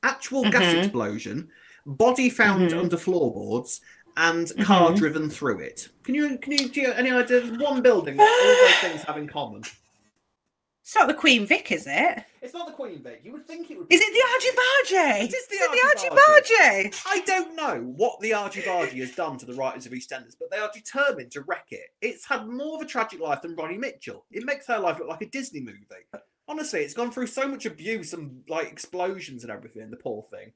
actual 0.03 0.41
mm-hmm. 0.41 0.53
gas 0.53 0.73
explosion, 0.73 1.51
body 1.85 2.31
found 2.31 2.71
mm-hmm. 2.71 2.79
under 2.79 2.97
floorboards, 2.97 3.83
and 4.17 4.51
car 4.65 4.89
mm-hmm. 4.89 4.97
driven 4.97 5.29
through 5.29 5.59
it. 5.59 5.91
Can 6.05 6.15
you 6.15 6.39
can 6.39 6.53
you 6.53 6.71
do 6.71 6.81
you 6.81 6.93
any 6.93 7.11
idea 7.11 7.43
one 7.59 7.83
building 7.83 8.17
that 8.17 8.23
all 8.23 8.67
those 8.67 8.91
things 8.91 9.07
have 9.07 9.19
in 9.19 9.29
common? 9.29 9.65
It's 10.83 10.97
not 10.97 11.07
the 11.07 11.15
Queen 11.15 11.47
Vic, 11.47 11.71
is 11.71 11.87
it? 11.87 12.25
It's 12.43 12.53
not 12.53 12.67
the 12.67 12.73
Queen 12.73 13.03
Vic. 13.03 13.21
You 13.23 13.33
would 13.33 13.47
think 13.47 13.71
it 13.71 13.79
would. 13.79 13.89
Be. 13.89 13.95
Is 13.95 14.01
it 14.01 14.13
the 14.13 14.25
Argy 14.33 14.49
Bargy? 14.59 15.25
It 15.25 15.35
is 15.35 15.47
the, 15.47 15.55
is 15.55 15.69
Argy. 16.85 16.93
I 17.07 17.21
don't 17.21 17.55
know 17.55 17.93
what 17.97 18.19
the 18.21 18.35
Argy 18.35 18.63
Bargy 18.63 18.99
has 18.99 19.15
done 19.15 19.39
to 19.39 19.47
the 19.47 19.55
writers 19.55 19.87
of 19.87 19.93
EastEnders, 19.93 20.35
but 20.39 20.51
they 20.51 20.59
are 20.59 20.71
determined 20.75 21.31
to 21.33 21.43
wreck 21.43 21.67
it. 21.71 21.87
It's 22.01 22.27
had 22.27 22.49
more 22.49 22.77
of 22.77 22.83
a 22.83 22.87
tragic 22.87 23.21
life 23.21 23.43
than 23.43 23.55
Ronnie 23.55 23.79
Mitchell. 23.79 24.25
It 24.33 24.45
makes 24.45 24.67
her 24.67 24.81
life 24.81 24.99
look 24.99 25.09
like 25.09 25.23
a 25.23 25.27
Disney 25.27 25.61
movie. 25.61 25.79
Honestly, 26.49 26.81
it's 26.81 26.95
gone 26.95 27.13
through 27.13 27.29
so 27.29 27.47
much 27.47 27.65
abuse 27.65 28.13
and 28.13 28.43
like 28.49 28.67
explosions 28.67 29.45
and 29.45 29.53
everything. 29.53 29.89
The 29.91 29.97
poor 29.97 30.25
thing 30.33 30.53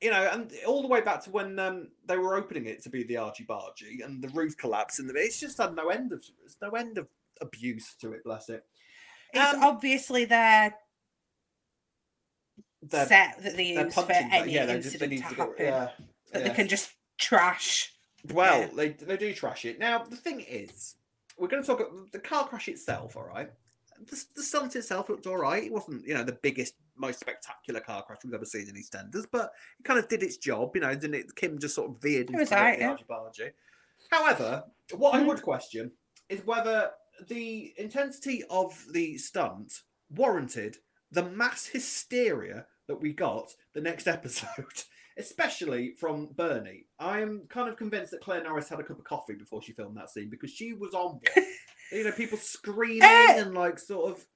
you 0.00 0.10
know, 0.10 0.28
and 0.32 0.50
all 0.66 0.82
the 0.82 0.88
way 0.88 1.02
back 1.02 1.22
to 1.24 1.30
when 1.30 1.58
um, 1.58 1.88
they 2.06 2.16
were 2.16 2.34
opening 2.34 2.66
it 2.66 2.82
to 2.82 2.88
be 2.88 3.04
the 3.04 3.18
Argy 3.18 3.44
Bargy 3.44 4.04
and 4.04 4.22
the 4.22 4.28
roof 4.28 4.56
collapsed, 4.56 4.98
and 4.98 5.08
the 5.08 5.14
it's 5.14 5.38
just 5.38 5.58
had 5.58 5.74
no 5.74 5.88
end 5.88 6.12
of 6.12 6.24
no 6.62 6.70
end 6.70 6.98
of 6.98 7.06
abuse 7.40 7.94
to 8.00 8.12
it. 8.12 8.24
Bless 8.24 8.48
it. 8.48 8.64
It's 9.32 9.54
um, 9.54 9.62
obviously 9.62 10.24
their 10.24 10.74
set 12.88 13.42
that 13.42 13.56
they 13.56 13.74
use 13.74 13.94
for 13.94 14.10
any 14.10 14.52
yeah, 14.52 14.68
incident 14.68 15.12
to 15.12 15.22
happen. 15.22 15.54
yeah, 15.58 15.88
that 16.32 16.42
yeah. 16.42 16.48
they 16.48 16.54
can 16.54 16.68
just 16.68 16.92
trash. 17.18 17.92
Well, 18.32 18.68
they 18.74 18.90
they 18.90 19.16
do 19.16 19.32
trash 19.32 19.64
it. 19.64 19.78
Now 19.78 20.02
the 20.02 20.16
thing 20.16 20.40
is, 20.40 20.96
we're 21.38 21.48
going 21.48 21.62
to 21.62 21.66
talk 21.66 21.80
about 21.80 22.12
the 22.12 22.18
car 22.18 22.46
crash 22.46 22.68
itself. 22.68 23.16
All 23.16 23.24
right, 23.24 23.50
the, 24.06 24.24
the 24.34 24.42
stunt 24.42 24.76
itself 24.76 25.08
looked 25.08 25.26
all 25.26 25.38
right. 25.38 25.64
It 25.64 25.72
wasn't, 25.72 26.06
you 26.06 26.14
know, 26.14 26.24
the 26.24 26.38
biggest, 26.42 26.74
most 26.96 27.20
spectacular 27.20 27.80
car 27.80 28.02
crash 28.02 28.18
we've 28.24 28.34
ever 28.34 28.44
seen 28.44 28.68
in 28.68 28.74
EastEnders, 28.74 29.26
but 29.30 29.52
it 29.78 29.84
kind 29.84 29.98
of 29.98 30.08
did 30.08 30.22
its 30.22 30.36
job. 30.36 30.72
You 30.74 30.82
know, 30.82 30.94
didn't 30.94 31.14
it? 31.14 31.34
Kim 31.34 31.58
just 31.58 31.74
sort 31.74 31.90
of 31.90 32.00
veered 32.00 32.30
into 32.30 32.44
the 32.44 32.54
right, 32.54 32.78
yeah. 32.78 32.96
However, 34.10 34.64
what 34.96 35.14
I 35.14 35.22
would 35.22 35.42
question 35.42 35.92
is 36.28 36.44
whether 36.46 36.90
the 37.28 37.72
intensity 37.76 38.42
of 38.50 38.84
the 38.92 39.16
stunt 39.18 39.82
warranted 40.10 40.78
the 41.10 41.24
mass 41.24 41.66
hysteria 41.66 42.66
that 42.88 43.00
we 43.00 43.12
got 43.12 43.52
the 43.74 43.80
next 43.80 44.06
episode, 44.06 44.84
especially 45.16 45.94
from 45.98 46.28
Bernie. 46.36 46.86
I 46.98 47.20
am 47.20 47.46
kind 47.48 47.68
of 47.68 47.76
convinced 47.76 48.10
that 48.12 48.20
Clair 48.20 48.42
Norris 48.42 48.68
had 48.68 48.80
a 48.80 48.84
cup 48.84 48.98
of 48.98 49.04
coffee 49.04 49.34
before 49.34 49.62
she 49.62 49.72
filmed 49.72 49.96
that 49.96 50.10
scene 50.10 50.30
because 50.30 50.50
she 50.50 50.72
was 50.72 50.94
on 50.94 51.20
one. 51.34 51.46
you 51.92 52.04
know, 52.04 52.12
people 52.12 52.38
screaming 52.38 53.02
uh, 53.02 53.34
and 53.36 53.54
like 53.54 53.78
sort 53.78 54.12
of. 54.12 54.26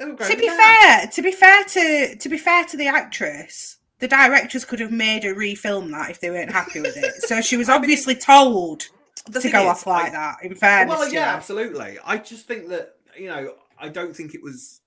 Oh, 0.00 0.16
to 0.16 0.36
be 0.36 0.48
fair, 0.48 1.06
to 1.06 1.22
be 1.22 1.30
fair 1.30 1.64
to 1.64 2.16
to 2.16 2.28
be 2.28 2.38
fair 2.38 2.64
to 2.64 2.76
the 2.76 2.88
actress, 2.88 3.78
the 4.00 4.08
directors 4.08 4.64
could 4.64 4.80
have 4.80 4.90
made 4.90 5.22
her 5.22 5.34
refilm 5.34 5.90
that 5.92 6.10
if 6.10 6.20
they 6.20 6.30
weren't 6.30 6.50
happy 6.50 6.80
with 6.80 6.96
it. 6.96 7.22
So 7.22 7.40
she 7.40 7.56
was 7.56 7.68
obviously 7.68 8.16
told 8.16 8.88
to 9.26 9.50
go 9.50 9.62
is, 9.62 9.66
off 9.66 9.86
like 9.86 10.08
I, 10.08 10.10
that. 10.10 10.36
In 10.42 10.54
fairness, 10.54 10.98
well, 10.98 11.12
yeah, 11.12 11.34
absolutely. 11.34 11.98
I 12.04 12.18
just 12.18 12.46
think 12.46 12.68
that 12.68 12.96
you 13.18 13.28
know, 13.28 13.54
I 13.78 13.88
don't 13.88 14.14
think 14.14 14.34
it 14.34 14.42
was 14.42 14.80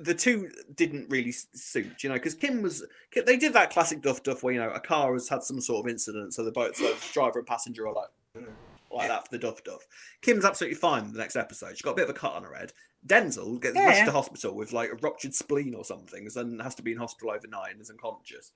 the 0.00 0.14
two 0.14 0.50
didn't 0.74 1.08
really 1.10 1.32
suit, 1.32 2.02
you 2.02 2.08
know, 2.08 2.16
because 2.16 2.34
Kim 2.34 2.62
was 2.62 2.84
they 3.14 3.36
did 3.36 3.52
that 3.52 3.70
classic 3.70 4.02
duff 4.02 4.22
duff 4.22 4.42
where 4.42 4.52
you 4.52 4.60
know 4.60 4.70
a 4.70 4.80
car 4.80 5.12
has 5.12 5.28
had 5.28 5.42
some 5.42 5.60
sort 5.60 5.86
of 5.86 5.90
incident, 5.90 6.34
so 6.34 6.44
the 6.44 6.52
both 6.52 6.76
so 6.76 6.84
the 6.84 7.12
driver 7.12 7.38
and 7.38 7.46
passenger 7.46 7.86
are 7.86 7.94
like 7.94 8.46
like 8.90 9.08
that 9.08 9.24
for 9.24 9.30
the 9.30 9.38
Duff 9.38 9.62
Duff. 9.62 9.86
Kim's 10.20 10.44
absolutely 10.44 10.76
fine 10.76 11.04
in 11.04 11.12
the 11.12 11.18
next 11.18 11.36
episode. 11.36 11.70
She's 11.70 11.82
got 11.82 11.92
a 11.92 11.96
bit 11.96 12.04
of 12.04 12.10
a 12.10 12.18
cut 12.18 12.32
on 12.32 12.42
her 12.42 12.54
head. 12.54 12.72
Denzel 13.06 13.60
gets 13.60 13.76
yeah. 13.76 13.86
rushed 13.86 14.04
to 14.04 14.12
hospital 14.12 14.54
with 14.54 14.72
like 14.72 14.90
a 14.90 14.96
ruptured 14.96 15.34
spleen 15.34 15.74
or 15.74 15.84
something, 15.84 16.28
and 16.34 16.60
has 16.60 16.74
to 16.74 16.82
be 16.82 16.92
in 16.92 16.98
hospital 16.98 17.30
overnight 17.30 17.72
and 17.72 17.80
is 17.80 17.90
unconscious. 17.90 18.52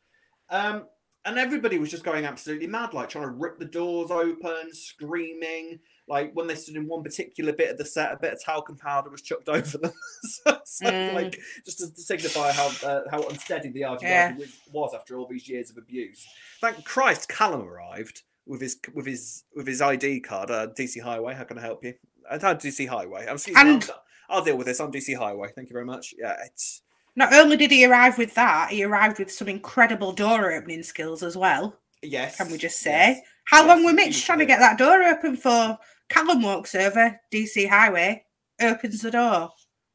Um, 0.50 0.86
and 1.24 1.38
everybody 1.38 1.78
was 1.78 1.90
just 1.90 2.04
going 2.04 2.24
absolutely 2.24 2.66
mad, 2.66 2.92
like 2.92 3.08
trying 3.08 3.24
to 3.24 3.30
rip 3.30 3.58
the 3.58 3.64
doors 3.64 4.10
open, 4.10 4.72
screaming. 4.72 5.80
Like 6.06 6.32
when 6.34 6.46
they 6.46 6.54
stood 6.54 6.76
in 6.76 6.86
one 6.86 7.02
particular 7.02 7.52
bit 7.52 7.70
of 7.70 7.78
the 7.78 7.84
set, 7.84 8.12
a 8.12 8.18
bit 8.20 8.34
of 8.34 8.42
talcum 8.42 8.76
powder 8.76 9.08
was 9.08 9.22
chucked 9.22 9.48
over 9.48 9.78
them, 9.78 9.92
so, 10.22 10.58
so 10.64 10.86
mm. 10.86 11.14
like 11.14 11.40
just 11.64 11.78
to, 11.78 11.94
to, 11.94 12.00
signify 12.00 12.52
how 12.52 12.70
uh, 12.86 13.02
how 13.10 13.26
unsteady 13.28 13.70
the 13.70 13.84
Argy 13.84 14.06
yeah. 14.06 14.36
was 14.72 14.92
after 14.94 15.16
all 15.16 15.26
these 15.26 15.48
years 15.48 15.70
of 15.70 15.78
abuse. 15.78 16.26
Thank 16.60 16.84
Christ, 16.84 17.28
Callum 17.28 17.66
arrived 17.66 18.22
with 18.46 18.60
his 18.60 18.78
with 18.92 19.06
his 19.06 19.44
with 19.54 19.66
his 19.66 19.80
ID 19.80 20.20
card. 20.20 20.50
Uh, 20.50 20.68
DC 20.68 21.00
Highway. 21.00 21.34
How 21.34 21.44
can 21.44 21.58
I 21.58 21.62
help 21.62 21.84
you? 21.84 21.94
I 22.30 22.34
had 22.34 22.60
DC 22.60 22.88
Highway. 22.88 23.26
I'm 23.28 23.38
and, 23.56 23.84
I'll, 23.84 24.38
I'll 24.38 24.44
deal 24.44 24.56
with 24.56 24.66
this. 24.66 24.80
I'm 24.80 24.92
DC 24.92 25.16
Highway. 25.16 25.50
Thank 25.54 25.68
you 25.68 25.74
very 25.74 25.86
much. 25.86 26.14
Yeah, 26.18 26.36
it's. 26.44 26.82
Not 27.16 27.32
only 27.32 27.56
did 27.56 27.70
he 27.70 27.86
arrive 27.86 28.18
with 28.18 28.34
that, 28.34 28.70
he 28.70 28.82
arrived 28.82 29.18
with 29.18 29.30
some 29.30 29.48
incredible 29.48 30.12
door 30.12 30.52
opening 30.52 30.82
skills 30.82 31.22
as 31.22 31.36
well. 31.36 31.78
Yes. 32.02 32.36
Can 32.36 32.50
we 32.50 32.58
just 32.58 32.80
say? 32.80 33.14
Yes. 33.16 33.20
How 33.44 33.60
yes, 33.60 33.68
long 33.68 33.84
were 33.84 33.92
Mitch 33.92 34.24
trying 34.24 34.40
to 34.40 34.46
get 34.46 34.58
that 34.58 34.78
door 34.78 35.02
open 35.02 35.36
for? 35.36 35.78
Callum 36.08 36.42
walks 36.42 36.74
over 36.74 37.20
DC 37.32 37.68
Highway, 37.68 38.24
opens 38.60 39.02
the 39.02 39.10
door. 39.10 39.50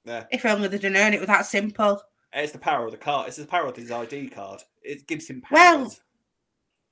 Yeah. 0.06 0.26
If 0.32 0.46
only 0.46 0.68
they'd 0.68 0.84
known 0.92 1.14
it 1.14 1.20
was 1.20 1.28
that 1.28 1.46
simple. 1.46 2.02
It's 2.34 2.52
the 2.52 2.60
power 2.60 2.86
of 2.86 2.92
the 2.92 2.98
card. 2.98 3.28
It's 3.28 3.38
the 3.38 3.46
power 3.46 3.68
of 3.68 3.76
his 3.76 3.92
ID 3.92 4.30
card. 4.30 4.62
It 4.82 5.08
gives 5.08 5.28
him 5.28 5.42
powers. 5.42 5.52
Well, 5.52 5.96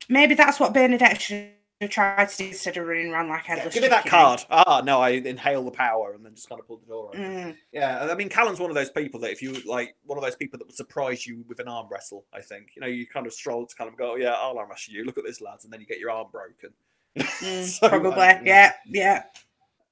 maybe 0.10 0.36
that's 0.36 0.60
what 0.60 0.74
Bernadette 0.74 1.22
should 1.22 1.52
have 1.82 1.90
tried 1.90 2.30
to 2.30 2.38
do 2.38 2.46
instead 2.46 2.78
of 2.78 2.88
running 2.88 3.12
around 3.12 3.30
like 3.30 3.44
headless. 3.44 3.76
Yeah, 3.76 3.82
give 3.82 3.84
me 3.84 3.90
that 3.90 4.06
card. 4.06 4.44
Ah, 4.50 4.82
no, 4.84 5.00
I 5.00 5.10
inhale 5.10 5.64
the 5.64 5.72
power 5.72 6.14
and 6.14 6.26
then 6.26 6.34
just 6.34 6.50
kind 6.50 6.60
of 6.60 6.68
pull 6.68 6.78
the 6.78 6.88
door 6.88 7.10
open. 7.10 7.22
Mm. 7.22 7.56
Yeah, 7.72 8.08
I 8.10 8.16
mean, 8.16 8.30
Callum's 8.30 8.60
one 8.60 8.72
of 8.72 8.76
those 8.76 8.90
people 8.90 9.20
that 9.22 9.32
if 9.32 9.42
you 9.42 9.54
like, 9.66 9.96
one 10.04 10.18
of 10.18 10.24
those 10.24 10.36
people 10.36 10.58
that 10.58 10.66
would 10.66 10.76
surprise 10.76 11.28
you 11.28 11.46
with 11.48 11.60
an 11.60 11.68
arm 11.68 11.88
wrestle. 11.92 12.26
I 12.34 12.42
think 12.42 12.72
you 12.76 12.82
know, 12.82 12.88
you 12.88 13.06
kind 13.06 13.28
of 13.28 13.34
stroll 13.34 13.66
to 13.66 13.76
kind 13.76 13.90
of 13.90 13.98
go, 13.98 14.14
oh, 14.14 14.16
yeah, 14.16 14.34
I'll 14.34 14.58
arm 14.58 14.70
wrestle 14.70 14.94
you. 14.94 15.04
Look 15.04 15.18
at 15.18 15.24
this, 15.24 15.42
lads, 15.42 15.66
and 15.66 15.74
then 15.74 15.80
you 15.80 15.86
get 15.86 16.00
your 16.00 16.12
arm 16.12 16.28
broken. 16.32 16.72
Mm, 17.18 17.64
so, 17.80 17.90
probably, 17.90 18.10
like, 18.12 18.42
yeah, 18.44 18.74
yeah. 18.88 19.24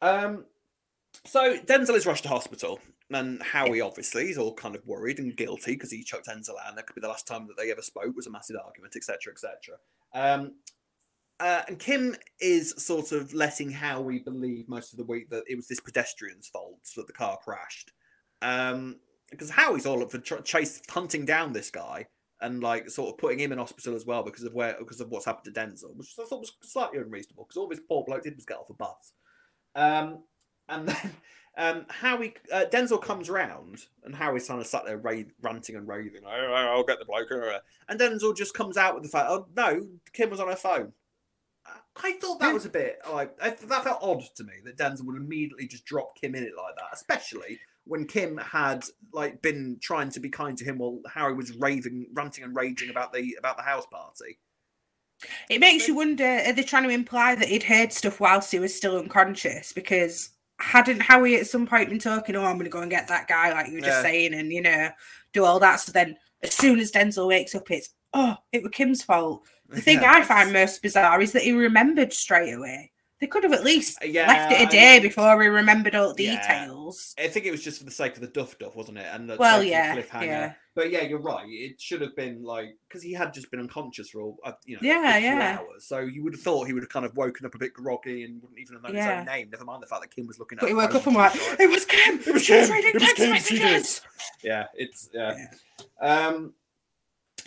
Um, 0.02 0.46
so 1.24 1.58
Denzel 1.58 1.96
is 1.96 2.06
rushed 2.06 2.24
to 2.24 2.30
hospital. 2.30 2.80
And 3.12 3.42
Howie 3.44 3.82
obviously 3.82 4.32
is 4.32 4.38
all 4.40 4.56
kind 4.56 4.76
of 4.76 4.86
worried 4.88 5.20
and 5.20 5.38
guilty 5.38 5.74
because 5.74 5.92
he 5.92 6.04
chucked 6.04 6.28
Denzel 6.28 6.58
out. 6.60 6.70
And 6.70 6.78
that 6.78 6.88
could 6.88 6.96
be 6.96 7.02
the 7.02 7.08
last 7.08 7.28
time 7.28 7.48
that 7.48 7.56
they 7.56 7.72
ever 7.72 7.84
spoke. 7.84 8.16
Was 8.16 8.26
a 8.26 8.32
massive 8.32 8.58
argument, 8.64 8.96
etc., 8.96 9.32
etc. 9.32 9.78
Um, 10.14 10.54
uh, 11.40 11.62
and 11.68 11.80
Kim 11.80 12.16
is 12.40 12.74
sort 12.78 13.12
of 13.12 13.34
letting 13.34 13.70
Howie 13.70 14.20
believe 14.20 14.70
most 14.70 14.94
of 14.94 14.98
the 14.98 15.04
week 15.04 15.30
that 15.30 15.44
it 15.48 15.56
was 15.56 15.68
this 15.68 15.80
pedestrian's 15.80 16.48
fault 16.48 16.80
that 16.96 17.08
the 17.08 17.14
car 17.14 17.38
crashed. 17.44 17.92
Um, 18.42 18.98
because 19.32 19.50
Howie's 19.50 19.86
all 19.86 20.02
up 20.04 20.12
for 20.12 20.20
ch- 20.20 20.44
chase 20.44 20.82
hunting 20.90 21.26
down 21.26 21.52
this 21.52 21.72
guy 21.72 22.08
and 22.42 22.62
like 22.62 22.90
sort 22.90 23.10
of 23.10 23.18
putting 23.18 23.40
him 23.40 23.52
in 23.52 23.58
hospital 23.58 23.96
as 23.96 24.06
well 24.06 24.24
because 24.24 24.44
of 24.44 24.54
where 24.54 24.76
because 24.78 25.02
of 25.02 25.10
what's 25.10 25.26
happened 25.26 25.54
to 25.54 25.60
Denzel, 25.60 25.96
which 25.96 26.14
I 26.20 26.26
thought 26.26 26.42
was 26.42 26.54
slightly 26.62 27.00
unreasonable 27.00 27.44
because 27.44 27.58
all 27.58 27.68
this 27.68 27.80
poor 27.88 28.04
bloke 28.06 28.24
did 28.24 28.36
was 28.36 28.46
get 28.46 28.58
off 28.58 28.70
a 28.70 28.74
bus. 28.74 29.14
Um, 29.76 30.24
and 30.70 30.88
then 30.90 31.12
um, 31.58 31.86
Howie 31.90 32.36
uh, 32.52 32.66
Denzel 32.72 33.02
comes 33.02 33.30
round, 33.30 33.86
and 34.04 34.16
Howie's 34.16 34.48
kind 34.48 34.62
of 34.62 34.68
sat 34.68 34.86
there 34.86 34.98
ra- 34.98 35.24
ranting 35.42 35.76
and 35.76 35.88
raving. 35.88 36.22
"Oh, 36.26 36.54
I'll 36.54 36.84
get 36.84 37.00
the 37.00 37.06
bloke, 37.06 37.32
uh," 37.32 37.60
and 37.90 38.00
Denzel 38.00 38.36
just 38.36 38.54
comes 38.54 38.78
out 38.78 38.94
with 38.94 39.04
the 39.04 39.10
fact, 39.10 39.28
"Oh 39.30 39.48
no, 39.56 39.88
Kim 40.14 40.30
was 40.30 40.40
on 40.40 40.50
her 40.50 40.56
phone." 40.56 40.94
I 42.04 42.14
thought 42.14 42.40
that 42.40 42.54
was 42.54 42.66
a 42.66 42.70
bit 42.70 43.00
like 43.12 43.38
that 43.38 43.60
felt 43.60 44.00
odd 44.02 44.24
to 44.36 44.44
me 44.44 44.54
that 44.66 44.78
Denzel 44.78 45.06
would 45.06 45.16
immediately 45.16 45.68
just 45.68 45.86
drop 45.86 46.16
Kim 46.20 46.36
in 46.36 46.44
it 46.44 46.54
like 46.58 46.76
that, 46.76 46.90
especially 46.94 47.60
when 47.86 48.06
Kim 48.06 48.38
had 48.38 48.84
like 49.14 49.42
been 49.42 49.78
trying 49.82 50.10
to 50.10 50.20
be 50.20 50.30
kind 50.30 50.58
to 50.58 50.66
him 50.66 50.78
while 50.80 51.00
Harry 51.14 51.34
was 51.34 51.52
raving, 51.54 52.08
ranting 52.14 52.44
and 52.44 52.56
raging 52.56 52.90
about 52.90 53.14
the 53.14 53.36
about 53.40 53.58
the 53.58 53.64
house 53.64 53.86
party. 53.86 54.40
It 55.50 55.60
makes 55.60 55.88
you 55.88 55.96
wonder: 55.96 56.26
are 56.26 56.54
they 56.54 56.64
trying 56.64 56.84
to 56.84 56.90
imply 56.90 57.36
that 57.36 57.48
he'd 57.48 57.64
heard 57.64 57.94
stuff 57.94 58.20
whilst 58.20 58.52
he 58.52 58.60
was 58.60 58.76
still 58.76 58.98
unconscious? 58.98 59.72
Because 59.72 60.32
hadn't 60.60 61.02
Harry 61.02 61.36
at 61.40 61.48
some 61.48 61.66
point 61.66 61.90
been 61.90 62.00
talking, 62.00 62.36
"Oh, 62.36 62.46
I'm 62.46 62.56
going 62.56 62.66
to 62.66 62.70
go 62.70 62.82
and 62.82 62.92
get 62.92 63.08
that 63.08 63.28
guy," 63.28 63.52
like 63.54 63.68
you 63.68 63.76
were 63.76 63.80
just 63.82 64.00
Yeah. 64.00 64.02
saying, 64.02 64.34
and 64.34 64.52
you 64.52 64.62
know, 64.62 64.90
do 65.34 65.46
all 65.46 65.60
that. 65.60 65.78
So 65.78 65.92
then, 65.92 66.18
as 66.44 66.54
soon 66.54 66.80
as 66.80 66.92
Denzel 66.92 67.28
wakes 67.28 67.56
up, 67.56 67.70
it's 67.72 67.94
oh, 68.14 68.36
it 68.52 68.64
was 68.64 68.72
Kim's 68.74 69.04
fault. 69.04 69.48
The 69.70 69.82
thing 69.82 70.02
Yeah. 70.02 70.12
I 70.14 70.22
find 70.24 70.54
most 70.54 70.82
bizarre 70.82 71.22
is 71.22 71.32
that 71.34 71.44
he 71.44 71.52
remembered 71.52 72.14
straight 72.14 72.54
away. 72.54 72.92
They 73.22 73.28
could 73.28 73.44
have 73.44 73.54
at 73.54 73.64
least 73.64 73.98
Yeah, 74.06 74.28
left 74.28 74.52
it 74.52 74.68
a 74.68 74.70
day 74.70 74.94
mean- 74.96 75.04
before 75.04 75.42
he 75.42 75.48
remembered 75.48 75.96
all 75.96 76.14
the 76.14 76.26
Yeah. 76.26 76.42
details. 76.66 77.16
I 77.18 77.30
think 77.30 77.46
it 77.46 77.52
was 77.52 77.64
just 77.64 77.80
for 77.80 77.86
the 77.86 77.92
sake 77.92 78.14
of 78.16 78.20
the 78.22 78.28
duff 78.28 78.58
duff, 78.60 78.76
wasn't 78.76 78.98
it? 78.98 79.06
And 79.10 79.30
the 79.30 79.38
Well, 79.38 79.60
sake 79.62 79.62
of 79.62 79.64
the 79.64 79.70
yeah, 79.70 79.96
cliffhanger. 79.96 80.26
yeah. 80.26 80.54
But 80.76 80.92
yeah, 80.92 81.02
you're 81.04 81.20
right. 81.22 81.46
It 81.48 81.80
should 81.80 82.02
have 82.02 82.14
been 82.18 82.44
like 82.44 82.76
because 82.88 83.02
he 83.02 83.14
had 83.14 83.34
just 83.34 83.50
been 83.50 83.62
unconscious 83.62 84.10
for 84.10 84.22
all, 84.22 84.38
uh, 84.44 84.52
you 84.66 84.76
know, 84.76 84.82
Yeah, 84.84 85.00
a 85.00 85.14
good 85.14 85.20
few 85.30 85.30
yeah. 85.38 85.58
hours. 85.60 85.86
So 85.88 86.00
you 86.00 86.24
would 86.26 86.34
have 86.34 86.42
thought 86.42 86.68
he 86.68 86.74
would 86.74 86.84
have 86.84 86.90
kind 86.90 87.06
of 87.06 87.16
woken 87.16 87.46
up 87.46 87.56
a 87.56 87.58
bit 87.58 87.74
groggy 87.74 88.26
and 88.26 88.42
wouldn't 88.42 88.60
even 88.60 88.76
have 88.76 88.84
known 88.84 88.96
his 88.96 89.06
own 89.06 89.26
name. 89.26 89.50
Never 89.50 89.64
mind 89.64 89.82
the 89.82 89.88
fact 89.88 90.02
that 90.02 90.14
Kim 90.14 90.28
was 90.28 90.38
looking 90.38 90.58
at. 90.58 90.62
But 90.62 90.68
he 90.68 90.74
woke 90.76 90.94
up 90.94 91.08
and 91.08 91.16
went, 91.16 91.34
was 91.36 91.56
"It 91.60 91.70
was 91.70 91.86
Kim. 91.86 92.20
It 92.20 92.26
was 92.26 92.34
was 92.34 92.48
Kim. 92.48 92.70
It 92.74 92.94
was 92.94 93.14
Kim. 93.14 93.36
She 93.38 93.56
did." 93.56 93.64
messages." 93.64 94.02
Yeah, 94.44 94.66
it's 94.76 95.10
yeah. 95.14 95.48
Um, 96.02 96.54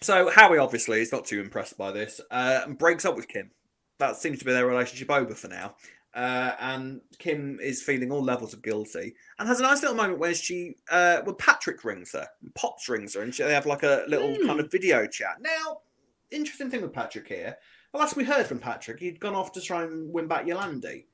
so 0.00 0.30
Howie 0.30 0.58
obviously 0.58 1.00
is 1.00 1.12
not 1.12 1.24
too 1.24 1.40
impressed 1.40 1.76
by 1.76 1.90
this 1.92 2.20
uh, 2.30 2.60
and 2.64 2.78
breaks 2.78 3.04
up 3.04 3.16
with 3.16 3.28
Kim. 3.28 3.50
That 3.98 4.16
seems 4.16 4.38
to 4.38 4.44
be 4.44 4.52
their 4.52 4.66
relationship 4.66 5.10
over 5.10 5.34
for 5.34 5.48
now. 5.48 5.74
Uh, 6.14 6.52
and 6.60 7.00
Kim 7.18 7.58
is 7.60 7.82
feeling 7.82 8.10
all 8.10 8.22
levels 8.22 8.54
of 8.54 8.62
guilty 8.62 9.14
and 9.38 9.46
has 9.48 9.60
a 9.60 9.62
nice 9.62 9.82
little 9.82 9.96
moment 9.96 10.18
where 10.18 10.34
she, 10.34 10.74
uh, 10.90 11.20
well, 11.24 11.34
Patrick 11.34 11.84
rings 11.84 12.12
her, 12.12 12.26
Pops 12.54 12.88
rings 12.88 13.14
her, 13.14 13.20
and 13.22 13.34
she, 13.34 13.42
they 13.42 13.52
have 13.52 13.66
like 13.66 13.82
a 13.82 14.04
little 14.08 14.34
Hmm. 14.34 14.46
kind 14.46 14.60
of 14.60 14.70
video 14.70 15.06
chat. 15.06 15.36
Now, 15.40 15.80
interesting 16.30 16.70
thing 16.70 16.82
with 16.82 16.92
Patrick 16.92 17.28
here. 17.28 17.56
The 17.92 17.98
last 17.98 18.16
we 18.16 18.24
heard 18.24 18.46
from 18.46 18.58
Patrick, 18.58 19.00
he'd 19.00 19.20
gone 19.20 19.34
off 19.34 19.52
to 19.52 19.60
try 19.60 19.82
and 19.82 20.12
win 20.12 20.26
back 20.28 20.46
Yolande. 20.46 21.06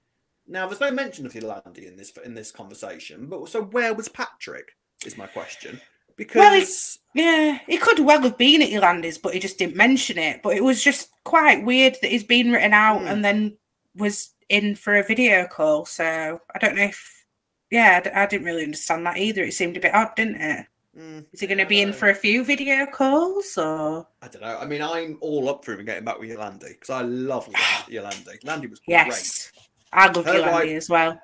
Now, 0.46 0.66
there's 0.66 0.80
no 0.80 0.90
mention 0.90 1.26
of 1.26 1.34
Yolande 1.34 1.86
in 1.86 1.96
this 1.96 2.12
in 2.24 2.34
this 2.34 2.52
conversation, 2.52 3.26
but 3.26 3.48
so 3.48 3.62
where 3.62 3.94
was 3.94 4.08
Patrick? 4.08 4.72
Is 5.04 5.16
my 5.18 5.26
question. 5.26 5.80
Because 6.16 6.36
Well, 6.40 6.54
it's- 6.54 6.98
Yeah, 7.16 7.58
he 7.68 7.76
could 7.76 8.00
well 8.00 8.22
have 8.22 8.36
been 8.36 8.60
at 8.60 8.70
Yolanda's, 8.70 9.18
but 9.18 9.34
he 9.34 9.38
just 9.40 9.56
didn't 9.58 9.76
mention 9.76 10.18
it. 10.18 10.42
But 10.42 10.56
it 10.56 10.64
was 10.64 10.82
just 10.82 11.10
quite 11.22 11.64
weird 11.64 11.96
that 12.02 12.10
he's 12.10 12.24
been 12.24 12.50
written 12.50 12.72
out 12.74 13.02
Hmm. 13.02 13.06
and 13.06 13.24
then 13.24 13.56
was 13.94 14.30
in 14.48 14.74
for 14.74 14.96
a 14.96 15.02
video 15.04 15.46
call. 15.46 15.86
So 15.86 16.40
I 16.52 16.58
don't 16.58 16.74
know 16.74 16.82
if, 16.82 17.24
yeah, 17.70 18.00
I 18.14 18.26
didn't 18.26 18.46
really 18.46 18.64
understand 18.64 19.06
that 19.06 19.16
either. 19.18 19.44
It 19.44 19.54
seemed 19.54 19.76
a 19.76 19.80
bit 19.80 19.94
odd, 19.94 20.16
didn't 20.16 20.40
it? 20.40 20.66
Mm, 20.98 21.26
Is 21.32 21.40
he 21.40 21.46
going 21.48 21.58
to 21.58 21.66
be 21.66 21.80
in 21.82 21.92
for 21.92 22.08
a 22.08 22.14
few 22.14 22.44
video 22.44 22.86
calls 22.86 23.56
or? 23.58 24.06
I 24.22 24.28
don't 24.28 24.42
know. 24.42 24.58
I 24.58 24.64
mean, 24.66 24.82
I'm 24.82 25.18
all 25.20 25.48
up 25.48 25.64
for 25.64 25.72
him 25.72 25.84
getting 25.84 26.04
back 26.04 26.18
with 26.20 26.30
Yolande 26.30 26.66
because 26.68 26.90
I 26.90 27.02
love 27.02 27.48
Yolande. 27.88 28.38
Yolande 28.42 28.66
was 28.68 28.78
great. 28.80 28.88
Yes, 28.94 29.52
I 29.92 30.06
love 30.08 30.24
Her 30.26 30.34
Yolande 30.38 30.74
as 30.74 30.88
well. 30.88 31.20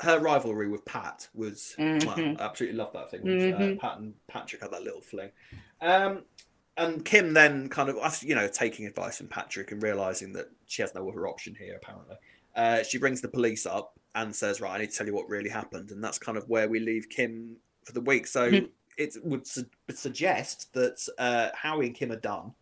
Her 0.00 0.18
rivalry 0.18 0.68
with 0.68 0.84
Pat 0.84 1.28
was 1.34 1.74
Mhm. 1.78 2.38
I 2.38 2.42
absolutely 2.44 2.76
love 2.76 2.92
that 2.94 3.10
thing. 3.10 3.20
Uh, 3.22 3.58
Mhm. 3.58 3.78
Pat 3.78 3.98
and 3.98 4.14
Patrick 4.26 4.62
had 4.62 4.72
that 4.72 4.82
little 4.82 5.00
fling. 5.00 5.30
Um, 5.80 6.24
and 6.76 7.04
Kim 7.04 7.32
then 7.34 7.68
kind 7.68 7.88
of, 7.88 8.22
you 8.22 8.34
know, 8.34 8.48
taking 8.48 8.86
advice 8.86 9.18
from 9.18 9.28
Patrick 9.28 9.70
and 9.70 9.80
realizing 9.82 10.32
that 10.32 10.50
she 10.66 10.82
has 10.82 10.94
no 10.94 11.08
other 11.08 11.28
option 11.28 11.54
here, 11.54 11.76
apparently, 11.76 12.16
uh, 12.56 12.82
she 12.82 12.98
brings 12.98 13.20
the 13.20 13.28
police 13.28 13.66
up 13.66 13.98
and 14.16 14.34
says, 14.34 14.60
"Right, 14.60 14.74
I 14.74 14.78
need 14.78 14.90
to 14.90 14.96
tell 14.96 15.06
you 15.06 15.14
what 15.14 15.28
really 15.28 15.50
happened," 15.50 15.92
and 15.92 16.02
that's 16.02 16.18
kind 16.18 16.36
of 16.36 16.48
where 16.48 16.68
we 16.68 16.80
leave 16.80 17.08
Kim 17.08 17.56
for 17.84 17.92
the 17.92 18.00
week. 18.00 18.26
So 18.26 18.50
Mhm. 18.50 18.70
it 18.96 19.16
would 19.24 19.46
su- 19.46 19.66
suggest 19.90 20.72
that 20.72 21.06
uh, 21.18 21.50
Howie 21.54 21.86
and 21.86 21.94
Kim 21.94 22.10
are 22.10 22.16
done, 22.16 22.54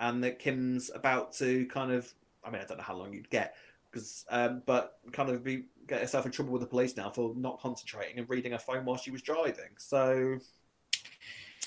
and 0.00 0.22
that 0.24 0.40
Kim's 0.40 0.90
about 0.92 1.32
to 1.34 1.66
kind 1.66 1.92
of, 1.92 2.12
I 2.42 2.50
mean, 2.50 2.60
I 2.60 2.64
don't 2.64 2.78
know 2.78 2.84
how 2.84 2.94
long 2.96 3.12
you'd 3.14 3.30
get, 3.30 3.56
because, 3.90 4.24
um, 4.30 4.62
but 4.66 4.98
kind 5.12 5.28
of 5.30 5.44
be 5.44 5.66
get 5.86 6.00
herself 6.00 6.26
in 6.26 6.32
trouble 6.32 6.52
with 6.52 6.62
the 6.62 6.68
police 6.68 6.96
now 6.96 7.10
for 7.10 7.34
not 7.36 7.60
concentrating 7.60 8.18
and 8.18 8.28
reading 8.28 8.52
her 8.52 8.58
phone 8.58 8.84
while 8.84 8.96
she 8.96 9.10
was 9.10 9.22
driving. 9.22 9.70
So 9.78 10.38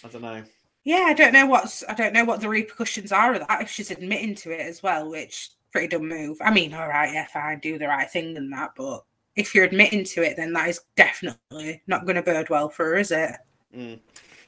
I 0.03 0.07
don't 0.07 0.21
know. 0.21 0.43
Yeah, 0.83 1.05
I 1.07 1.13
don't 1.13 1.33
know 1.33 1.47
what's 1.47 1.83
I 1.89 1.93
don't 1.93 2.13
know 2.13 2.25
what 2.25 2.41
the 2.41 2.49
repercussions 2.49 3.11
are 3.11 3.33
of 3.33 3.47
that 3.47 3.61
if 3.61 3.69
she's 3.69 3.91
admitting 3.91 4.35
to 4.35 4.51
it 4.51 4.61
as 4.61 4.83
well, 4.83 5.09
which 5.09 5.49
pretty 5.71 5.87
dumb 5.87 6.07
move. 6.07 6.37
I 6.41 6.53
mean, 6.53 6.73
all 6.73 6.87
right, 6.87 7.11
yeah, 7.11 7.27
fine, 7.27 7.59
do 7.59 7.77
the 7.77 7.87
right 7.87 8.09
thing 8.09 8.37
and 8.37 8.53
that, 8.53 8.71
but 8.77 9.03
if 9.35 9.53
you're 9.53 9.65
admitting 9.65 10.05
to 10.05 10.23
it, 10.23 10.37
then 10.37 10.53
that 10.53 10.69
is 10.69 10.79
definitely 10.95 11.81
not 11.87 12.05
going 12.05 12.15
to 12.15 12.21
bode 12.21 12.49
well 12.49 12.69
for 12.69 12.85
her, 12.85 12.95
is 12.95 13.11
it? 13.11 13.31
Mm. 13.75 13.99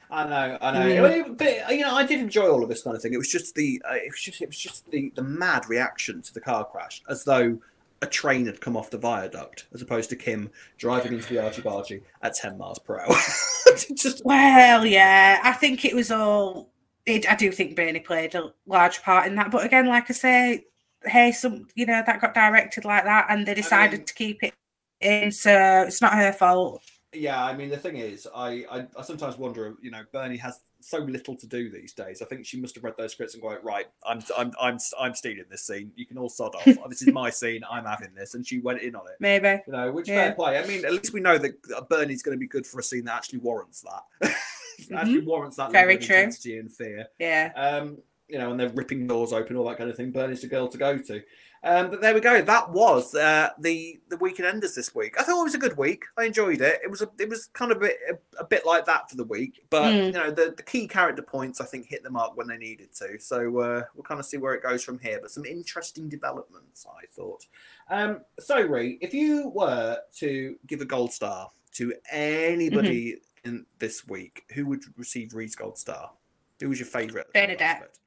I 0.10 0.24
know, 0.24 0.58
I 0.62 0.72
know. 0.72 1.10
Mm. 1.10 1.38
But 1.38 1.70
you 1.76 1.82
know, 1.82 1.94
I 1.94 2.06
did 2.06 2.22
enjoy 2.22 2.48
all 2.48 2.64
of 2.64 2.70
this 2.70 2.84
kind 2.84 2.96
of 2.96 3.02
thing. 3.02 3.14
It 3.14 3.18
was 3.18 3.28
just 3.28 3.56
the, 3.56 3.82
uh, 3.90 3.96
it 3.96 4.10
was 4.10 4.22
just, 4.22 4.42
it 4.42 4.48
was 4.48 4.58
just 4.58 4.90
the, 4.90 5.12
the 5.16 5.24
mad 5.24 5.68
reaction 5.68 6.22
to 6.22 6.34
the 6.34 6.40
car 6.40 6.64
crash, 6.64 7.02
as 7.10 7.26
though 7.26 7.60
a 8.02 8.08
train 8.08 8.46
had 8.46 8.62
come 8.62 8.78
off 8.78 8.90
the 8.90 8.98
viaduct, 8.98 9.68
as 9.74 9.82
opposed 9.82 10.10
to 10.10 10.16
Kim 10.16 10.50
driving 10.78 11.14
into 11.14 11.34
the 11.34 11.44
Argy 11.44 11.62
Bargy 11.62 12.02
at 12.22 12.36
ten 12.36 12.58
miles 12.58 12.80
per 12.80 13.00
hour. 13.00 13.16
just 13.96 14.24
Well, 14.26 14.86
yeah, 14.86 15.40
I 15.44 15.54
think 15.54 15.86
it 15.86 15.96
was 15.96 16.12
all. 16.12 16.70
It, 17.06 17.30
I 17.30 17.36
do 17.36 17.52
think 17.52 17.76
Bernie 17.76 18.02
played 18.02 18.36
a 18.36 18.52
large 18.66 19.02
part 19.02 19.28
in 19.28 19.36
that, 19.36 19.50
but 19.50 19.66
again, 19.66 19.88
like 19.88 20.10
I 20.10 20.14
say, 20.14 20.66
hey, 21.06 21.32
some 21.32 21.68
you 21.76 21.86
know 21.86 22.04
that 22.06 22.22
got 22.22 22.34
directed 22.34 22.86
like 22.86 23.06
that, 23.06 23.28
and 23.30 23.46
they 23.48 23.54
decided 23.54 24.00
mean- 24.00 24.06
to 24.06 24.14
keep 24.14 24.44
it 24.44 24.54
in, 25.00 25.32
so 25.32 25.84
it's 25.88 26.02
not 26.02 26.14
her 26.14 26.32
fault. 26.34 26.82
Yeah, 27.14 27.44
I 27.44 27.56
mean 27.56 27.70
the 27.70 27.78
thing 27.78 27.98
is, 27.98 28.28
I, 28.36 28.66
I 28.70 28.88
I 28.98 29.02
sometimes 29.02 29.38
wonder. 29.38 29.76
You 29.82 29.92
know, 29.92 30.04
Bernie 30.12 30.38
has 30.38 30.60
so 30.80 31.00
little 31.00 31.36
to 31.36 31.48
do 31.48 31.70
these 31.70 31.94
days. 31.94 32.22
I 32.22 32.26
think 32.26 32.46
she 32.46 32.60
must 32.60 32.76
have 32.76 32.84
read 32.84 32.94
those 32.98 33.12
scripts 33.14 33.34
and 33.34 33.42
go, 33.44 33.58
right, 33.64 33.88
I'm 34.06 34.22
I'm 34.38 34.52
I'm 34.62 34.78
I'm 35.00 35.14
stealing 35.16 35.46
this 35.50 35.66
scene. 35.66 35.92
You 35.96 36.06
can 36.06 36.18
all 36.18 36.30
sod 36.30 36.56
off. 36.56 36.66
this 36.90 37.02
is 37.02 37.14
my 37.14 37.30
scene. 37.30 37.62
I'm 37.70 37.86
having 37.86 38.14
this, 38.16 38.34
and 38.36 38.46
she 38.46 38.60
went 38.60 38.82
in 38.82 38.96
on 38.96 39.08
it. 39.08 39.16
Maybe. 39.20 39.62
You 39.68 39.74
know, 39.74 39.92
which 39.92 40.08
Yeah. 40.08 40.26
fair 40.28 40.34
play. 40.36 40.58
I 40.60 40.66
mean, 40.68 40.86
at 40.86 40.92
least 40.94 41.14
we 41.14 41.20
know 41.20 41.38
that 41.38 41.52
uh, 41.76 41.82
Bernie's 41.82 42.24
going 42.24 42.36
to 42.36 42.40
be 42.40 42.48
good 42.48 42.66
for 42.66 42.80
a 42.80 42.84
scene 42.84 43.06
that 43.06 43.16
actually 43.16 43.40
warrants 43.40 43.82
that. 44.22 44.34
actually 44.96 45.22
warrants 45.22 45.58
that 45.58 45.64
Mm-hmm. 45.66 45.74
Very 45.74 45.94
level 45.96 46.08
true. 46.08 46.16
intensity 46.18 46.58
and 46.60 46.72
fear. 46.72 47.08
Yeah. 47.20 47.52
Um, 47.56 47.98
you 48.28 48.38
know, 48.38 48.52
and 48.52 48.60
they're 48.60 48.70
ripping 48.70 49.08
doors 49.08 49.32
open, 49.34 49.56
all 49.56 49.68
that 49.70 49.78
kind 49.78 49.90
of 49.90 49.96
thing. 49.96 50.12
Bernie's 50.12 50.42
the 50.42 50.48
girl 50.48 50.68
to 50.68 50.78
go 50.78 50.98
to. 50.98 51.22
Um, 51.64 51.90
but 51.90 52.02
there 52.02 52.14
we 52.14 52.20
go. 52.22 52.42
That 52.42 52.72
was 52.72 53.14
uh, 53.16 53.50
the 53.60 54.00
the 54.10 54.18
weekend 54.18 54.48
enders 54.48 54.76
this 54.76 54.94
week. 54.94 55.20
I 55.20 55.24
thought 55.24 55.42
it 55.42 55.44
was 55.44 55.56
a 55.56 55.60
good 55.60 55.76
week. 55.78 56.04
I 56.18 56.26
enjoyed 56.26 56.62
it. 56.62 56.80
It 56.84 56.90
was 56.90 57.02
a 57.02 57.10
it 57.20 57.28
was 57.30 57.48
kind 57.48 57.72
of 57.72 57.78
a 57.78 57.82
bit 57.82 57.98
a, 58.12 58.42
a 58.42 58.46
bit 58.46 58.66
like 58.66 58.86
that 58.86 59.10
for 59.10 59.16
the 59.18 59.24
week, 59.24 59.66
but 59.70 59.84
Mm. 59.92 60.06
you 60.06 60.12
know 60.12 60.30
the, 60.32 60.54
the 60.56 60.64
key 60.64 60.88
character 60.88 61.22
points 61.24 61.60
I 61.60 61.66
think 61.66 61.88
hit 61.88 62.04
them 62.04 62.16
up 62.16 62.38
when 62.38 62.48
they 62.48 62.58
needed 62.58 62.94
to. 62.96 63.20
So 63.20 63.38
uh, 63.60 63.82
we'll 63.96 64.04
kind 64.04 64.20
of 64.20 64.26
see 64.26 64.38
where 64.38 64.54
it 64.54 64.62
goes 64.64 64.84
from 64.84 65.00
here. 65.00 65.20
But 65.22 65.32
some 65.32 65.46
interesting 65.46 66.10
developments, 66.10 66.86
I 66.88 67.06
thought. 67.08 67.46
Um, 67.90 68.22
so 68.40 68.62
Ree, 68.62 68.98
if 69.02 69.14
you 69.14 69.50
were 69.50 69.98
to 70.18 70.56
give 70.68 70.82
a 70.82 70.86
gold 70.86 71.12
star 71.12 71.50
to 71.74 71.94
anybody 72.12 73.14
Mm-hmm. 73.46 73.50
in 73.50 73.66
this 73.80 74.08
week, 74.08 74.44
who 74.54 74.66
would 74.68 74.84
receive 74.98 75.34
Ree's 75.34 75.56
gold 75.56 75.78
star? 75.78 76.12
Who 76.60 76.70
was 76.70 76.80
your 76.80 76.88
favourite? 76.88 77.32
Bernadette. 77.34 77.98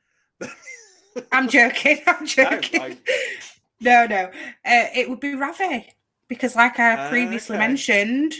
I'm 1.32 1.48
joking. 1.48 2.00
I'm 2.06 2.20
No, 2.20 2.26
joking. 2.26 2.80
I- 2.82 2.96
No, 3.80 4.06
no. 4.06 4.24
Uh, 4.64 4.86
it 4.94 5.08
would 5.08 5.20
be 5.20 5.34
Ravi 5.34 5.86
because, 6.28 6.54
like 6.56 6.78
I 6.78 6.96
Ah, 7.06 7.08
previously 7.08 7.56
okay. 7.56 7.66
mentioned, 7.66 8.34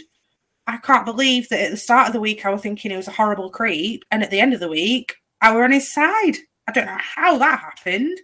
I 0.67 0.77
can't 0.77 1.05
believe 1.05 1.49
that 1.49 1.61
at 1.61 1.71
the 1.71 1.77
start 1.77 2.07
of 2.07 2.13
the 2.13 2.19
week 2.19 2.45
I 2.45 2.49
was 2.51 2.61
thinking 2.61 2.91
he 2.91 2.97
was 2.97 3.07
a 3.07 3.11
horrible 3.11 3.49
creep, 3.49 4.03
and 4.11 4.21
at 4.23 4.29
the 4.29 4.39
end 4.39 4.53
of 4.53 4.59
the 4.59 4.69
week 4.69 5.15
I 5.41 5.53
were 5.53 5.63
on 5.63 5.71
his 5.71 5.91
side. 5.91 6.37
I 6.67 6.71
don't 6.71 6.85
know 6.85 6.97
how 6.99 7.37
that 7.39 7.59
happened. 7.59 8.17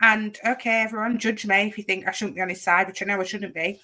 And 0.00 0.38
okay, 0.46 0.82
everyone, 0.82 1.18
judge 1.18 1.44
me 1.46 1.66
if 1.68 1.76
you 1.78 1.84
think 1.84 2.06
I 2.06 2.12
shouldn't 2.12 2.36
be 2.36 2.42
on 2.42 2.48
his 2.48 2.62
side, 2.62 2.86
which 2.86 3.02
I 3.02 3.06
know 3.06 3.20
I 3.20 3.24
shouldn't 3.24 3.54
be, 3.54 3.80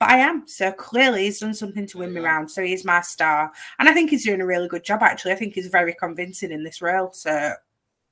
but 0.00 0.08
I 0.10 0.16
am. 0.18 0.48
So 0.48 0.72
clearly, 0.72 1.24
he's 1.24 1.40
done 1.40 1.54
something 1.54 1.86
to 1.88 1.98
win 1.98 2.12
me 2.14 2.20
round. 2.20 2.50
So 2.50 2.62
he's 2.62 2.84
my 2.84 3.02
star, 3.02 3.52
and 3.78 3.88
I 3.88 3.92
think 3.92 4.08
he's 4.10 4.24
doing 4.24 4.40
a 4.40 4.46
really 4.46 4.68
good 4.68 4.84
job. 4.84 5.02
Actually, 5.02 5.32
I 5.32 5.36
think 5.36 5.52
he's 5.54 5.68
very 5.68 5.94
convincing 5.94 6.50
in 6.50 6.64
this 6.64 6.80
role. 6.82 7.12
So, 7.12 7.52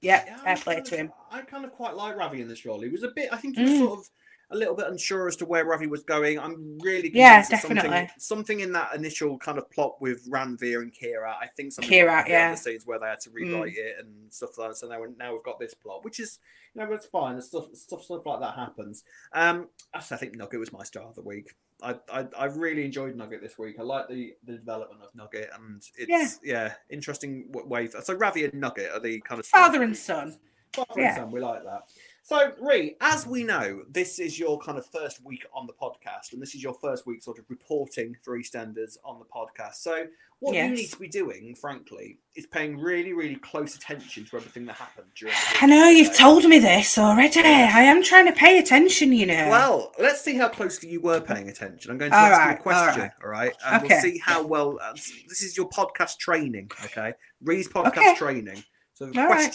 yeah, 0.00 0.24
Yeah, 0.26 0.36
fair 0.38 0.56
play 0.56 0.74
to 0.76 0.80
of- 0.80 0.88
him. 1.00 1.12
I 1.30 1.42
kind 1.42 1.64
of 1.64 1.72
quite 1.72 1.94
like 1.94 2.16
Ravi 2.16 2.40
in 2.40 2.48
this 2.48 2.64
role. 2.64 2.80
He 2.80 2.88
was 2.88 3.02
a 3.02 3.08
bit. 3.14 3.28
I 3.32 3.36
think 3.36 3.56
he 3.56 3.62
was 3.62 3.70
Mm. 3.72 3.78
sort 3.78 3.98
of 4.00 4.10
a 4.52 4.56
little 4.56 4.74
bit 4.74 4.88
unsure 4.88 5.28
as 5.28 5.36
to 5.36 5.46
where 5.46 5.64
Ravi 5.64 5.86
was 5.86 6.02
going. 6.02 6.36
I'm 6.38 6.76
really 6.80 7.10
Yeah, 7.14 7.42
that 7.42 7.60
something, 7.60 7.76
definitely. 7.76 8.10
something 8.18 8.60
in 8.60 8.72
that 8.72 8.94
initial 8.96 9.38
kind 9.38 9.58
of 9.58 9.70
plot 9.70 10.00
with 10.00 10.28
Ranveer 10.28 10.82
and 10.82 10.92
Kira. 10.92 11.36
I 11.40 11.46
think 11.56 11.72
something 11.72 11.88
Kira, 11.92 12.06
behind 12.06 12.28
yeah. 12.28 12.48
Mm. 12.52 12.56
the 12.56 12.60
scenes 12.62 12.84
where 12.86 12.98
they 12.98 13.06
had 13.06 13.20
to 13.20 13.30
rewrite 13.30 13.76
it 13.76 13.96
and 14.00 14.32
stuff 14.32 14.58
like 14.58 14.70
that. 14.70 14.76
So 14.76 14.88
now, 14.88 15.04
now 15.18 15.32
we've 15.34 15.44
got 15.44 15.60
this 15.60 15.74
plot, 15.74 16.04
which 16.04 16.18
is 16.18 16.40
you 16.74 16.80
know 16.84 16.92
it's 16.92 17.06
fine. 17.06 17.40
Stuff 17.40 17.66
stuff 17.74 18.02
stuff 18.02 18.26
like 18.26 18.40
that 18.40 18.54
happens. 18.56 19.04
Um, 19.32 19.68
I 19.94 20.00
think 20.00 20.34
Nugget 20.34 20.58
was 20.58 20.72
my 20.72 20.82
star 20.82 21.04
of 21.04 21.14
the 21.14 21.22
week. 21.22 21.54
I, 21.82 21.94
I 22.12 22.26
I 22.38 22.44
really 22.46 22.84
enjoyed 22.84 23.16
Nugget 23.16 23.40
this 23.42 23.58
week. 23.58 23.76
I 23.78 23.82
like 23.82 24.08
the 24.08 24.34
the 24.44 24.54
development 24.58 25.02
of 25.02 25.14
Nugget, 25.14 25.50
and 25.54 25.82
it's 25.96 26.40
yeah, 26.42 26.74
interesting 26.90 27.46
w- 27.52 27.68
way. 27.68 27.86
For, 27.86 28.00
so 28.00 28.14
Ravi 28.14 28.44
and 28.44 28.54
Nugget 28.54 28.90
are 28.92 29.00
the 29.00 29.20
kind 29.20 29.38
of 29.38 29.46
Father 29.46 29.82
and 29.82 29.96
son. 29.96 30.38
Father 30.72 31.00
Yeah. 31.00 31.08
and 31.08 31.16
son, 31.16 31.30
we 31.32 31.40
like 31.40 31.62
that. 31.64 31.82
So, 32.30 32.52
Ree, 32.60 32.94
as 33.00 33.26
we 33.26 33.42
know, 33.42 33.82
this 33.90 34.20
is 34.20 34.38
your 34.38 34.56
kind 34.60 34.78
of 34.78 34.86
first 34.86 35.20
week 35.24 35.44
on 35.52 35.66
the 35.66 35.72
podcast, 35.72 36.32
and 36.32 36.40
this 36.40 36.54
is 36.54 36.62
your 36.62 36.74
first 36.74 37.04
week 37.04 37.24
sort 37.24 37.40
of 37.40 37.44
reporting 37.48 38.14
for 38.22 38.38
EastEnders 38.38 38.98
on 39.04 39.18
the 39.18 39.24
podcast. 39.24 39.74
So, 39.82 40.06
what 40.38 40.54
you 40.54 40.70
need 40.70 40.86
to 40.90 40.98
be 41.00 41.08
doing, 41.08 41.56
frankly, 41.56 42.18
is 42.36 42.46
paying 42.46 42.78
really, 42.78 43.12
really 43.14 43.34
close 43.34 43.74
attention 43.74 44.26
to 44.26 44.36
everything 44.36 44.64
that 44.66 44.76
happened 44.76 45.08
during 45.16 45.34
the. 45.34 45.58
I 45.60 45.66
know 45.66 45.88
you've 45.88 46.16
told 46.16 46.44
me 46.44 46.60
this 46.60 46.98
already. 46.98 47.40
I 47.40 47.82
am 47.82 48.00
trying 48.00 48.26
to 48.26 48.32
pay 48.32 48.60
attention, 48.60 49.12
you 49.12 49.26
know. 49.26 49.48
Well, 49.50 49.92
let's 49.98 50.20
see 50.20 50.36
how 50.36 50.50
closely 50.50 50.88
you 50.88 51.00
were 51.00 51.20
paying 51.20 51.48
attention. 51.48 51.90
I'm 51.90 51.98
going 51.98 52.12
to 52.12 52.16
All 52.16 52.26
ask 52.26 52.44
you 52.48 52.56
a 52.60 52.62
question, 52.62 53.02
right. 53.02 53.10
all 53.24 53.28
right? 53.28 53.52
And 53.66 53.82
we'll 53.82 53.90
Okay. 53.90 54.00
see 54.02 54.18
how 54.24 54.46
well. 54.46 54.78
Uh, 54.80 54.92
this 54.92 55.42
is 55.42 55.56
your 55.56 55.68
podcast 55.68 56.18
training, 56.18 56.70
okay? 56.84 57.12
Ree's 57.42 57.66
podcast 57.66 57.88
Okay. 57.98 58.14
training. 58.14 58.62
So, 58.94 59.06
the 59.06 59.20
All 59.20 59.26
right. 59.26 59.52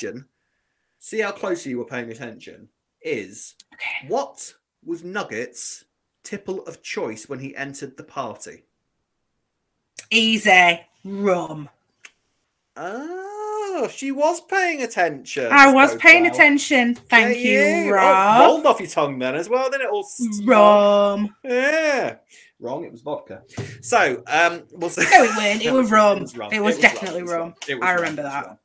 See 1.05 1.19
how 1.21 1.31
closely 1.31 1.69
you 1.69 1.77
were 1.77 1.85
paying 1.85 2.09
attention, 2.09 2.67
is 2.99 3.53
okay. 3.75 4.07
What 4.07 4.55
was 4.83 5.03
Nugget's 5.03 5.85
tipple 6.23 6.65
of 6.65 6.81
choice 6.81 7.29
when 7.29 7.37
he 7.39 7.55
entered 7.55 7.95
the 7.95 8.03
party? 8.03 8.63
Easy. 10.09 10.79
Rum. 11.03 11.69
Oh, 12.75 13.87
she 13.93 14.11
was 14.11 14.41
paying 14.41 14.81
attention. 14.81 15.47
I 15.51 15.71
was 15.71 15.95
paying 15.97 16.23
well. 16.23 16.33
attention. 16.33 16.95
Thank 16.95 17.37
Yeah, 17.37 17.83
you, 17.83 17.89
Oh, 17.91 17.95
Rob. 17.95 18.41
rolled 18.41 18.65
off 18.65 18.79
your 18.79 18.89
tongue 18.89 19.19
then 19.19 19.35
as 19.35 19.47
well. 19.47 19.69
Then 19.69 19.81
it 19.81 19.89
all. 19.89 20.07
Rum. 20.43 21.35
Yeah. 21.43 22.15
Wrong. 22.59 22.83
It 22.83 22.91
was 22.91 23.01
vodka. 23.01 23.43
So, 23.81 24.23
um, 24.27 24.63
we'll 24.71 24.89
see. 24.89 25.03
No, 25.11 25.23
it 25.23 25.37
weren't. 25.37 25.61
It 25.65 25.71
was 25.73 25.91
rum. 25.91 26.25
rum. 26.35 26.51
It 26.51 26.61
was 26.61 26.79
definitely 26.79 27.19
It 27.19 27.23
was 27.23 27.31
rum. 27.31 27.55
It 27.67 27.75
was 27.75 27.83
I 27.87 27.91
remember 27.93 28.21
It 28.21 28.25
that. 28.25 28.57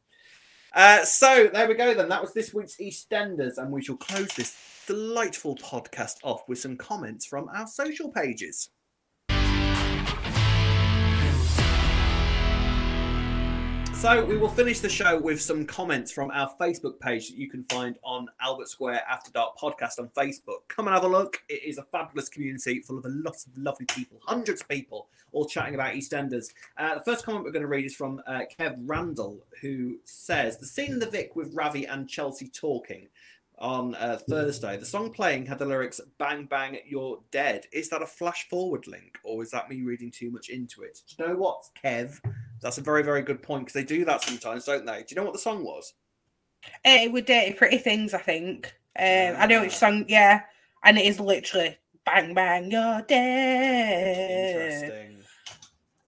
Uh, 0.75 1.05
so 1.05 1.49
there 1.53 1.69
we 1.69 1.75
go 1.75 1.95
then. 1.95 2.09
That 2.09 2.23
was 2.23 2.33
this 2.33 2.55
week's 2.55 2.77
EastEnders, 2.77 3.59
and 3.59 3.71
we 3.71 3.83
shall 3.83 3.97
close 3.97 4.29
this 4.29 4.57
delightful 4.87 5.57
podcast 5.57 6.17
off 6.23 6.49
with 6.49 6.59
some 6.59 6.77
comments 6.77 7.27
from 7.27 7.49
our 7.49 7.67
social 7.67 8.11
pages. 8.11 8.71
So 14.01 14.25
we 14.25 14.39
will 14.39 14.49
finish 14.49 14.81
the 14.81 14.89
show 14.89 15.21
with 15.21 15.43
some 15.43 15.67
comments 15.67 16.11
from 16.11 16.31
our 16.31 16.51
Facebook 16.59 16.99
page 17.01 17.29
that 17.29 17.37
you 17.37 17.51
can 17.51 17.65
find 17.65 17.99
on 18.03 18.29
Albert 18.41 18.71
Square 18.71 19.03
After 19.07 19.31
Dark 19.31 19.59
podcast 19.59 19.99
on 19.99 20.09
Facebook. 20.17 20.61
Come 20.69 20.87
and 20.87 20.95
have 20.95 21.05
a 21.05 21.07
look. 21.07 21.43
It 21.51 21.63
is 21.63 21.77
a 21.77 21.83
fabulous 21.83 22.31
community 22.31 22.81
full 22.81 22.97
of 22.97 23.05
a 23.05 23.11
lot 23.11 23.35
of 23.35 23.59
lovely 23.59 23.85
people, 23.85 24.19
hundreds 24.25 24.63
of 24.63 24.69
people, 24.69 25.09
all 25.33 25.45
chatting 25.45 25.75
about 25.75 25.93
EastEnders. 25.93 26.47
Uh, 26.79 26.95
the 26.95 27.03
first 27.03 27.27
comment 27.27 27.45
we're 27.45 27.53
going 27.53 27.61
to 27.61 27.69
read 27.69 27.85
is 27.85 27.95
from 27.95 28.23
uh, 28.27 28.41
Kev 28.59 28.75
Randall, 28.87 29.45
who 29.61 29.99
says 30.05 30.57
the 30.57 30.65
scene 30.65 30.93
in 30.93 30.99
the 30.99 31.05
Vic 31.05 31.37
with 31.37 31.53
Ravi 31.53 31.87
and 31.87 32.09
Chelsea 32.09 32.49
talking 32.49 33.07
on 33.61 33.95
uh, 33.97 34.19
Thursday. 34.29 34.77
The 34.77 34.87
song 34.87 35.13
playing 35.13 35.47
had 35.47 35.59
the 35.59 35.67
lyrics 35.67 36.01
"Bang 36.19 36.47
Bang, 36.47 36.79
You're 36.87 37.21
Dead." 37.31 37.67
Is 37.73 37.89
that 37.91 38.03
a 38.03 38.07
flash 38.07 38.49
forward 38.49 38.87
link, 38.87 39.19
or 39.25 39.43
is 39.43 39.51
that 39.51 39.69
me 39.69 39.83
reading 39.83 40.11
too 40.11 40.31
much 40.31 40.49
into 40.49 40.83
it? 40.83 40.99
Do 41.17 41.23
you 41.23 41.29
know 41.29 41.37
what, 41.37 41.63
Kev? 41.85 42.21
That's 42.63 42.79
a 42.79 42.83
very, 42.83 43.03
very 43.03 43.23
good 43.23 43.43
point 43.43 43.65
because 43.67 43.75
they 43.75 43.85
do 43.85 44.05
that 44.05 44.23
sometimes, 44.23 44.65
don't 44.65 44.87
they? 44.87 44.99
Do 45.01 45.07
you 45.11 45.17
know 45.17 45.25
what 45.25 45.33
the 45.33 45.39
song 45.39 45.65
was? 45.65 45.95
Uh, 46.65 46.69
It 47.05 47.13
would 47.13 47.25
dirty 47.27 47.53
pretty 47.55 47.79
things, 47.79 48.13
I 48.15 48.19
think. 48.19 48.75
Um, 48.99 49.37
I 49.39 49.47
know 49.47 49.61
which 49.63 49.73
Ah. 49.75 49.77
song, 49.77 50.05
yeah, 50.09 50.43
and 50.85 50.99
it 50.99 51.07
is 51.07 51.21
literally 51.21 51.79
bang 52.05 52.35
bang, 52.35 52.71
you're 52.71 53.03
dead. 53.03 54.81
Interesting. 54.81 55.25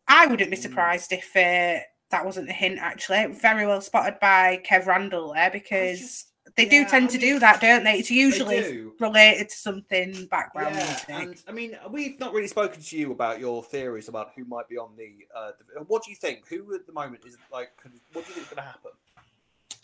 I 0.08 0.26
wouldn't 0.26 0.50
be 0.50 0.56
Mm. 0.56 0.62
surprised 0.62 1.12
if 1.12 1.34
uh, 1.36 1.80
that 2.10 2.24
wasn't 2.24 2.50
a 2.50 2.52
hint. 2.52 2.78
Actually, 2.80 3.26
very 3.32 3.66
well 3.66 3.80
spotted 3.80 4.18
by 4.20 4.60
Kev 4.64 4.86
Randall 4.86 5.32
there 5.32 5.50
because 5.50 6.26
they 6.56 6.66
do 6.66 6.84
tend 6.84 7.06
I 7.06 7.12
to 7.12 7.18
mean, 7.18 7.32
do 7.34 7.38
that, 7.40 7.60
don't 7.60 7.84
they? 7.84 7.94
It's 7.98 8.10
usually 8.10 8.60
do. 8.60 8.94
related 9.00 9.48
to 9.48 9.56
something 9.56 10.26
background 10.26 10.74
Yeah, 10.76 10.86
music. 10.86 11.08
and 11.08 11.42
I 11.48 11.52
mean, 11.52 11.78
we've 11.90 12.18
not 12.20 12.32
really 12.32 12.48
spoken 12.48 12.82
to 12.82 12.96
you 12.96 13.12
about 13.12 13.40
your 13.40 13.62
theories 13.62 14.08
about 14.08 14.30
who 14.36 14.44
might 14.44 14.68
be 14.68 14.76
on 14.78 14.90
the. 14.96 15.26
Uh, 15.34 15.52
the 15.76 15.84
what 15.84 16.02
do 16.04 16.10
you 16.10 16.16
think? 16.16 16.46
Who 16.48 16.74
at 16.74 16.86
the 16.86 16.92
moment 16.92 17.22
is 17.26 17.36
like? 17.50 17.70
What 18.12 18.24
do 18.26 18.30
you 18.30 18.34
think 18.34 18.46
is 18.46 18.54
going 18.54 18.64
to 18.64 18.70
happen? 18.70 18.90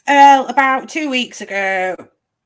Uh, 0.07 0.45
about 0.49 0.89
two 0.89 1.11
weeks 1.11 1.41
ago, 1.43 1.95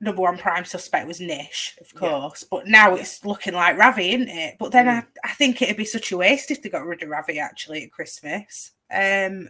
number 0.01 0.23
one 0.23 0.37
prime 0.37 0.64
suspect 0.64 1.07
was 1.07 1.20
Nish, 1.20 1.77
of 1.81 1.89
Yeah. 1.95 1.99
course, 2.01 2.43
but 2.43 2.66
now 2.66 2.95
Yeah. 2.95 3.03
it's 3.03 3.25
looking 3.25 3.55
like 3.55 3.79
Ravi, 3.79 4.11
isn't 4.14 4.29
it? 4.29 4.57
But 4.59 4.73
then 4.73 4.87
Mm. 4.87 5.07
I, 5.25 5.29
I 5.29 5.33
think 5.35 5.62
it'd 5.62 5.77
be 5.77 5.85
such 5.85 6.11
a 6.11 6.16
waste 6.16 6.51
if 6.51 6.61
they 6.62 6.68
got 6.68 6.85
rid 6.85 7.03
of 7.03 7.09
Ravi 7.09 7.39
actually 7.39 7.85
at 7.85 7.93
Christmas. 7.93 8.73
Um, 8.91 9.49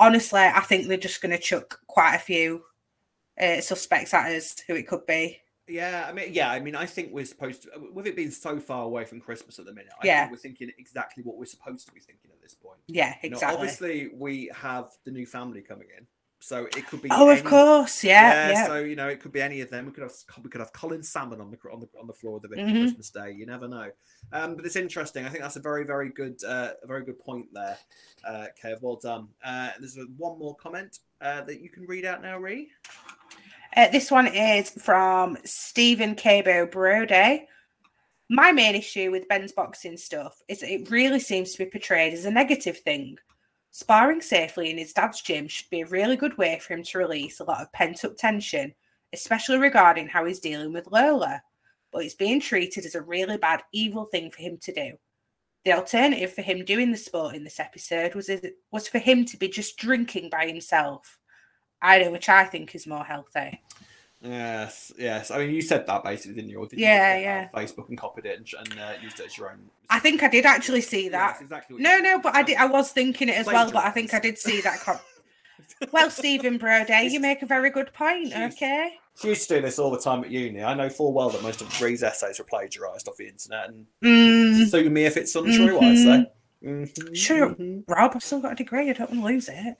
honestly, 0.00 0.40
I 0.40 0.60
think 0.60 0.88
they're 0.88 0.96
just 0.96 1.22
going 1.22 1.30
to 1.30 1.38
chuck 1.38 1.78
quite 1.86 2.16
a 2.16 2.18
few 2.18 2.64
uh, 3.40 3.60
suspects 3.60 4.12
at 4.14 4.30
us 4.32 4.56
who 4.66 4.74
it 4.74 4.86
could 4.86 5.06
be. 5.06 5.38
Yeah, 5.68 6.06
I 6.08 6.12
mean, 6.12 6.34
yeah, 6.34 6.50
I 6.50 6.58
mean, 6.60 6.74
I 6.74 6.86
think 6.86 7.12
we're 7.12 7.24
supposed 7.24 7.62
to, 7.62 7.70
with 7.92 8.06
it 8.06 8.16
being 8.16 8.30
so 8.32 8.58
far 8.58 8.84
away 8.84 9.04
from 9.04 9.20
Christmas 9.20 9.58
at 9.58 9.64
the 9.64 9.72
minute. 9.72 9.92
I 10.02 10.06
Yeah. 10.06 10.22
think 10.22 10.32
we're 10.32 10.38
thinking 10.38 10.70
exactly 10.76 11.22
what 11.22 11.36
we're 11.36 11.46
supposed 11.46 11.86
to 11.86 11.94
be 11.94 12.00
thinking 12.00 12.30
at 12.32 12.42
this 12.42 12.54
point. 12.54 12.80
Yeah, 12.88 13.14
exactly. 13.22 13.56
obviously, 13.56 14.10
we 14.14 14.50
have 14.54 14.90
the 15.04 15.12
new 15.12 15.24
family 15.24 15.62
coming 15.62 15.88
in, 15.96 16.06
so 16.42 16.66
it 16.76 16.86
could 16.88 17.00
be. 17.00 17.08
oh, 17.12 17.30
of 17.30 17.44
course, 17.44 18.02
yeah, 18.04 18.50
yeah. 18.50 18.66
So 18.66 18.80
you 18.80 18.96
know, 18.96 19.08
it 19.08 19.20
could 19.20 19.32
be 19.32 19.40
any 19.40 19.60
of 19.60 19.70
them. 19.70 19.86
We 19.86 19.92
could 19.92 20.02
have 20.02 20.12
we 20.42 20.50
could 20.50 20.60
have 20.60 20.72
Colin 20.72 21.02
Salmon 21.02 21.40
on 21.40 21.50
the 21.50 21.58
on 21.70 21.80
the 21.80 21.88
on 21.98 22.06
the 22.06 22.12
floor 22.12 22.36
of 22.36 22.42
the 22.42 22.48
Mhm. 22.48 22.82
Christmas 22.82 23.10
Day. 23.10 23.30
You 23.32 23.46
never 23.46 23.68
know. 23.68 23.90
Um, 24.32 24.56
but 24.56 24.66
it's 24.66 24.76
interesting. 24.76 25.24
I 25.24 25.28
think 25.28 25.42
that's 25.42 25.56
a 25.56 25.60
very 25.60 25.84
very 25.84 26.08
good 26.10 26.42
uh, 26.44 26.72
a 26.82 26.86
very 26.86 27.04
good 27.04 27.18
point 27.18 27.46
there, 27.52 27.78
uh, 28.26 28.46
Kev. 28.62 28.82
Well 28.82 28.96
done. 28.96 29.28
Uh, 29.44 29.70
there's 29.78 29.96
one 30.16 30.38
more 30.38 30.54
comment 30.56 30.98
uh, 31.20 31.42
that 31.42 31.60
you 31.60 31.70
can 31.70 31.86
read 31.86 32.04
out 32.04 32.20
now, 32.22 32.38
Ree. 32.38 32.70
Uh, 33.76 33.88
this 33.88 34.10
one 34.10 34.26
is 34.26 34.70
from 34.70 35.38
Stephen 35.44 36.14
Cabo 36.14 36.66
Brody. 36.66 37.46
My 38.28 38.50
main 38.52 38.74
issue 38.74 39.10
with 39.10 39.28
Ben's 39.28 39.52
boxing 39.52 39.96
stuff 39.96 40.42
is 40.48 40.60
that 40.60 40.72
it 40.72 40.90
really 40.90 41.20
seems 41.20 41.52
to 41.52 41.58
be 41.64 41.70
portrayed 41.70 42.12
as 42.14 42.24
a 42.24 42.30
negative 42.30 42.78
thing. 42.78 43.18
Sparring 43.74 44.20
safely 44.20 44.70
in 44.70 44.76
his 44.76 44.92
dad's 44.92 45.22
gym 45.22 45.48
should 45.48 45.70
be 45.70 45.80
a 45.80 45.86
really 45.86 46.14
good 46.14 46.36
way 46.36 46.58
for 46.58 46.74
him 46.74 46.82
to 46.82 46.98
release 46.98 47.40
a 47.40 47.44
lot 47.44 47.62
of 47.62 47.72
pent 47.72 48.04
up 48.04 48.18
tension, 48.18 48.74
especially 49.14 49.56
regarding 49.56 50.06
how 50.06 50.26
he's 50.26 50.40
dealing 50.40 50.74
with 50.74 50.92
Lola. 50.92 51.42
But 51.90 52.04
it's 52.04 52.14
being 52.14 52.38
treated 52.38 52.84
as 52.84 52.94
a 52.94 53.00
really 53.00 53.38
bad, 53.38 53.62
evil 53.72 54.04
thing 54.04 54.30
for 54.30 54.42
him 54.42 54.58
to 54.58 54.74
do. 54.74 54.92
The 55.64 55.72
alternative 55.72 56.34
for 56.34 56.42
him 56.42 56.66
doing 56.66 56.90
the 56.90 56.98
sport 56.98 57.34
in 57.34 57.44
this 57.44 57.58
episode 57.58 58.14
was 58.14 58.30
was 58.70 58.88
for 58.88 58.98
him 58.98 59.24
to 59.24 59.38
be 59.38 59.48
just 59.48 59.78
drinking 59.78 60.28
by 60.28 60.46
himself. 60.46 61.18
I 61.80 61.98
know, 61.98 62.10
which 62.10 62.28
I 62.28 62.44
think 62.44 62.74
is 62.74 62.86
more 62.86 63.04
healthy. 63.04 63.62
Yes, 64.22 64.92
yes. 64.96 65.30
I 65.30 65.38
mean, 65.38 65.50
you 65.50 65.62
said 65.62 65.86
that 65.86 66.04
basically, 66.04 66.34
didn't 66.36 66.50
you? 66.50 66.66
Did 66.68 66.78
Yeah, 66.78 67.14
just 67.14 67.24
yeah. 67.24 67.48
on 67.52 67.64
Facebook 67.66 67.88
and 67.88 67.98
copied 67.98 68.26
it 68.26 68.38
and, 68.38 68.70
and 68.70 68.80
uh, 68.80 68.92
used 69.02 69.18
it 69.20 69.26
as 69.26 69.36
your 69.36 69.50
own. 69.50 69.58
I 69.90 69.98
think 69.98 70.22
I 70.22 70.28
did 70.28 70.46
actually 70.46 70.80
see 70.80 71.08
that. 71.08 71.38
exactly. 71.40 71.80
No, 71.80 71.98
no, 71.98 72.20
but 72.20 72.34
I 72.34 72.42
did. 72.42 72.56
I 72.56 72.66
was 72.66 72.92
thinking 72.92 73.28
it 73.28 73.36
as 73.36 73.46
well, 73.46 73.70
but 73.72 73.84
I 73.84 73.90
think 73.90 74.14
I 74.14 74.20
did 74.20 74.38
see 74.38 74.60
that. 74.60 74.80
Com- 74.80 75.00
well, 75.92 76.08
Stephen 76.10 76.56
Brody, 76.58 77.08
you 77.10 77.18
make 77.20 77.42
a 77.42 77.46
very 77.46 77.70
good 77.70 77.92
point. 77.92 78.32
Jeez. 78.32 78.52
Okay. 78.52 78.92
She 79.20 79.28
used 79.28 79.48
to 79.48 79.56
do 79.56 79.62
this 79.62 79.78
all 79.78 79.90
the 79.90 79.98
time 80.00 80.22
at 80.24 80.30
uni. 80.30 80.62
I 80.62 80.72
know 80.74 80.88
full 80.88 81.12
well 81.12 81.28
that 81.30 81.42
most 81.42 81.60
of 81.60 81.82
Ree's 81.82 82.02
essays 82.02 82.38
were 82.38 82.44
plagiarised 82.46 83.08
off 83.08 83.16
the 83.16 83.28
internet, 83.28 83.68
and 83.70 83.86
Mm, 84.02 84.68
sue 84.68 84.88
me 84.88 85.04
if 85.04 85.16
it's 85.16 85.34
untrue. 85.34 85.78
I 85.80 85.94
say. 85.94 86.26
Mhm, 86.64 87.16
Sure. 87.16 87.50
mhm. 87.56 87.82
Rob, 87.88 88.12
I've 88.14 88.22
still 88.22 88.40
got 88.40 88.52
a 88.52 88.54
degree. 88.54 88.88
I 88.88 88.92
don't 88.92 89.10
want 89.10 89.20
to 89.22 89.26
lose 89.26 89.48
it. 89.48 89.76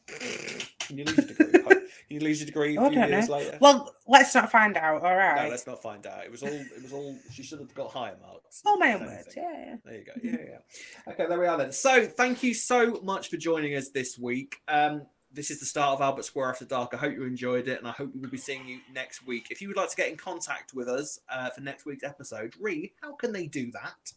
You 0.91 1.05
lose 1.05 1.17
your 1.17 1.27
degree? 1.27 1.63
You 2.13 2.21
lose 2.21 2.41
your 2.41 2.47
degree 2.47 2.77
Oh, 2.79 2.89
few 2.91 2.99
years 3.01 3.29
know. 3.29 3.37
later? 3.37 3.59
Well, 3.61 3.95
let's 4.07 4.35
not 4.35 4.51
find 4.51 4.77
out. 4.77 5.03
All 5.03 5.17
right. 5.17 5.45
no, 5.45 5.49
let's 5.51 5.67
not 5.67 5.83
find 5.83 6.07
out. 6.07 6.25
It 6.25 6.31
was 6.31 6.43
all. 6.43 6.49
It 6.51 6.83
was 6.83 6.93
all. 6.93 7.17
She 7.33 7.43
should 7.43 7.59
have 7.61 7.75
got 7.75 7.91
higher 7.91 8.17
marks. 8.21 8.63
All 8.65 8.77
my 8.79 8.95
own 8.95 9.01
words. 9.07 9.35
Yeah, 9.37 9.43
yeah. 9.53 9.77
There 9.85 9.95
you 9.95 10.05
go. 10.05 10.13
Yeah, 10.23 10.37
yeah. 10.51 11.13
Okay, 11.13 11.27
there 11.27 11.39
we 11.41 11.47
are 11.47 11.57
then. 11.59 11.73
So, 11.73 12.07
thank 12.07 12.43
you 12.43 12.55
so 12.55 13.01
much 13.03 13.29
for 13.31 13.37
joining 13.37 13.75
us 13.77 13.89
this 13.91 14.19
week. 14.19 14.57
Um, 14.69 15.03
this 15.33 15.51
is 15.51 15.61
the 15.61 15.67
start 15.67 15.95
of 15.95 16.03
Albert 16.03 16.25
Square 16.27 16.51
After 16.51 16.67
Dark. 16.67 16.93
I 16.93 16.99
hope 16.99 17.15
you 17.15 17.25
enjoyed 17.25 17.67
it, 17.69 17.79
and 17.79 17.89
I 17.89 17.93
hope 17.93 18.15
we 18.15 18.21
will 18.21 18.29
be 18.29 18.37
seeing 18.37 18.69
you 18.69 18.81
next 18.93 19.27
week. 19.27 19.49
If 19.51 19.63
you 19.63 19.69
would 19.69 19.77
like 19.79 19.89
to 19.89 19.97
get 19.97 20.11
in 20.11 20.17
contact 20.17 20.75
with 20.75 20.89
us 20.89 21.19
uh, 21.31 21.49
for 21.51 21.63
next 21.63 21.87
week's 21.87 22.05
episode, 22.05 22.55
Ree, 22.61 22.93
how 23.03 23.15
can 23.15 23.33
they 23.33 23.47
do 23.47 23.71
that? 23.73 24.13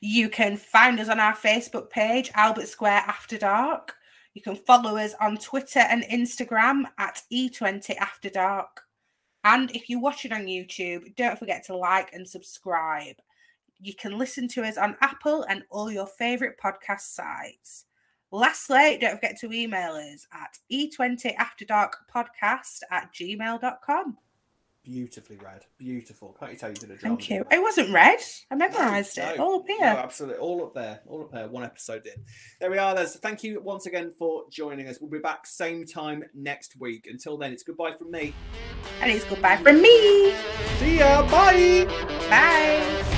You 0.00 0.28
can 0.28 0.56
find 0.56 0.98
us 1.00 1.08
on 1.08 1.20
our 1.20 1.34
Facebook 1.34 1.90
page, 1.90 2.30
Albert 2.34 2.68
Square 2.68 3.04
After 3.06 3.38
Dark. 3.38 3.94
You 4.36 4.42
can 4.42 4.54
follow 4.54 4.98
us 4.98 5.14
on 5.18 5.38
Twitter 5.38 5.78
and 5.78 6.04
Instagram 6.12 6.82
at 6.98 7.22
E20 7.32 7.96
After 7.96 8.28
Dark. 8.28 8.82
And 9.44 9.74
if 9.74 9.88
you're 9.88 9.98
watching 9.98 10.30
on 10.30 10.44
YouTube, 10.44 11.16
don't 11.16 11.38
forget 11.38 11.64
to 11.66 11.76
like 11.76 12.12
and 12.12 12.28
subscribe. 12.28 13.16
You 13.80 13.94
can 13.94 14.18
listen 14.18 14.46
to 14.48 14.64
us 14.64 14.76
on 14.76 14.94
Apple 15.00 15.46
and 15.48 15.62
all 15.70 15.90
your 15.90 16.06
favourite 16.06 16.58
podcast 16.62 17.14
sites. 17.14 17.86
Lastly, 18.30 18.98
don't 19.00 19.14
forget 19.14 19.38
to 19.40 19.50
email 19.54 19.92
us 19.92 20.26
at 20.34 20.58
e20afterdarkpodcast 20.70 22.82
at 22.90 23.14
gmail.com. 23.14 24.18
Beautifully 24.86 25.36
read. 25.36 25.66
Beautiful. 25.78 26.36
Can't 26.38 26.52
you 26.52 26.58
tell 26.58 26.68
you 26.68 26.76
did 26.76 26.90
a 26.92 26.94
job? 26.94 27.00
Thank 27.02 27.28
you. 27.28 27.44
It 27.50 27.60
wasn't 27.60 27.92
red. 27.92 28.20
I 28.52 28.54
memorised 28.54 29.18
No, 29.18 29.24
it. 29.30 29.36
no, 29.36 29.44
oh, 29.44 29.48
All 29.48 29.56
up 29.58 29.66
No, 29.80 29.86
absolutely. 29.86 30.38
All 30.38 30.62
up 30.64 30.74
there. 30.74 31.00
All 31.08 31.22
up 31.22 31.32
there. 31.32 31.48
One 31.48 31.64
episode 31.64 32.06
in. 32.06 32.22
There 32.60 32.70
we 32.70 32.78
are. 32.78 32.94
There's 32.94 33.16
thank 33.16 33.42
you 33.42 33.60
once 33.60 33.86
again 33.86 34.12
for 34.16 34.44
joining 34.48 34.86
us. 34.86 35.00
We'll 35.00 35.10
be 35.10 35.18
back 35.18 35.44
same 35.44 35.86
time 35.86 36.22
next 36.34 36.78
week. 36.78 37.08
Until 37.10 37.36
then, 37.36 37.52
it's 37.52 37.64
goodbye 37.64 37.94
from 37.98 38.12
me. 38.12 38.32
And 39.00 39.10
it's 39.10 39.24
goodbye 39.24 39.56
from 39.56 39.82
me. 39.82 40.32
See 40.78 40.98
ya. 41.00 41.28
Bye. 41.28 41.86
Bye. 42.30 43.15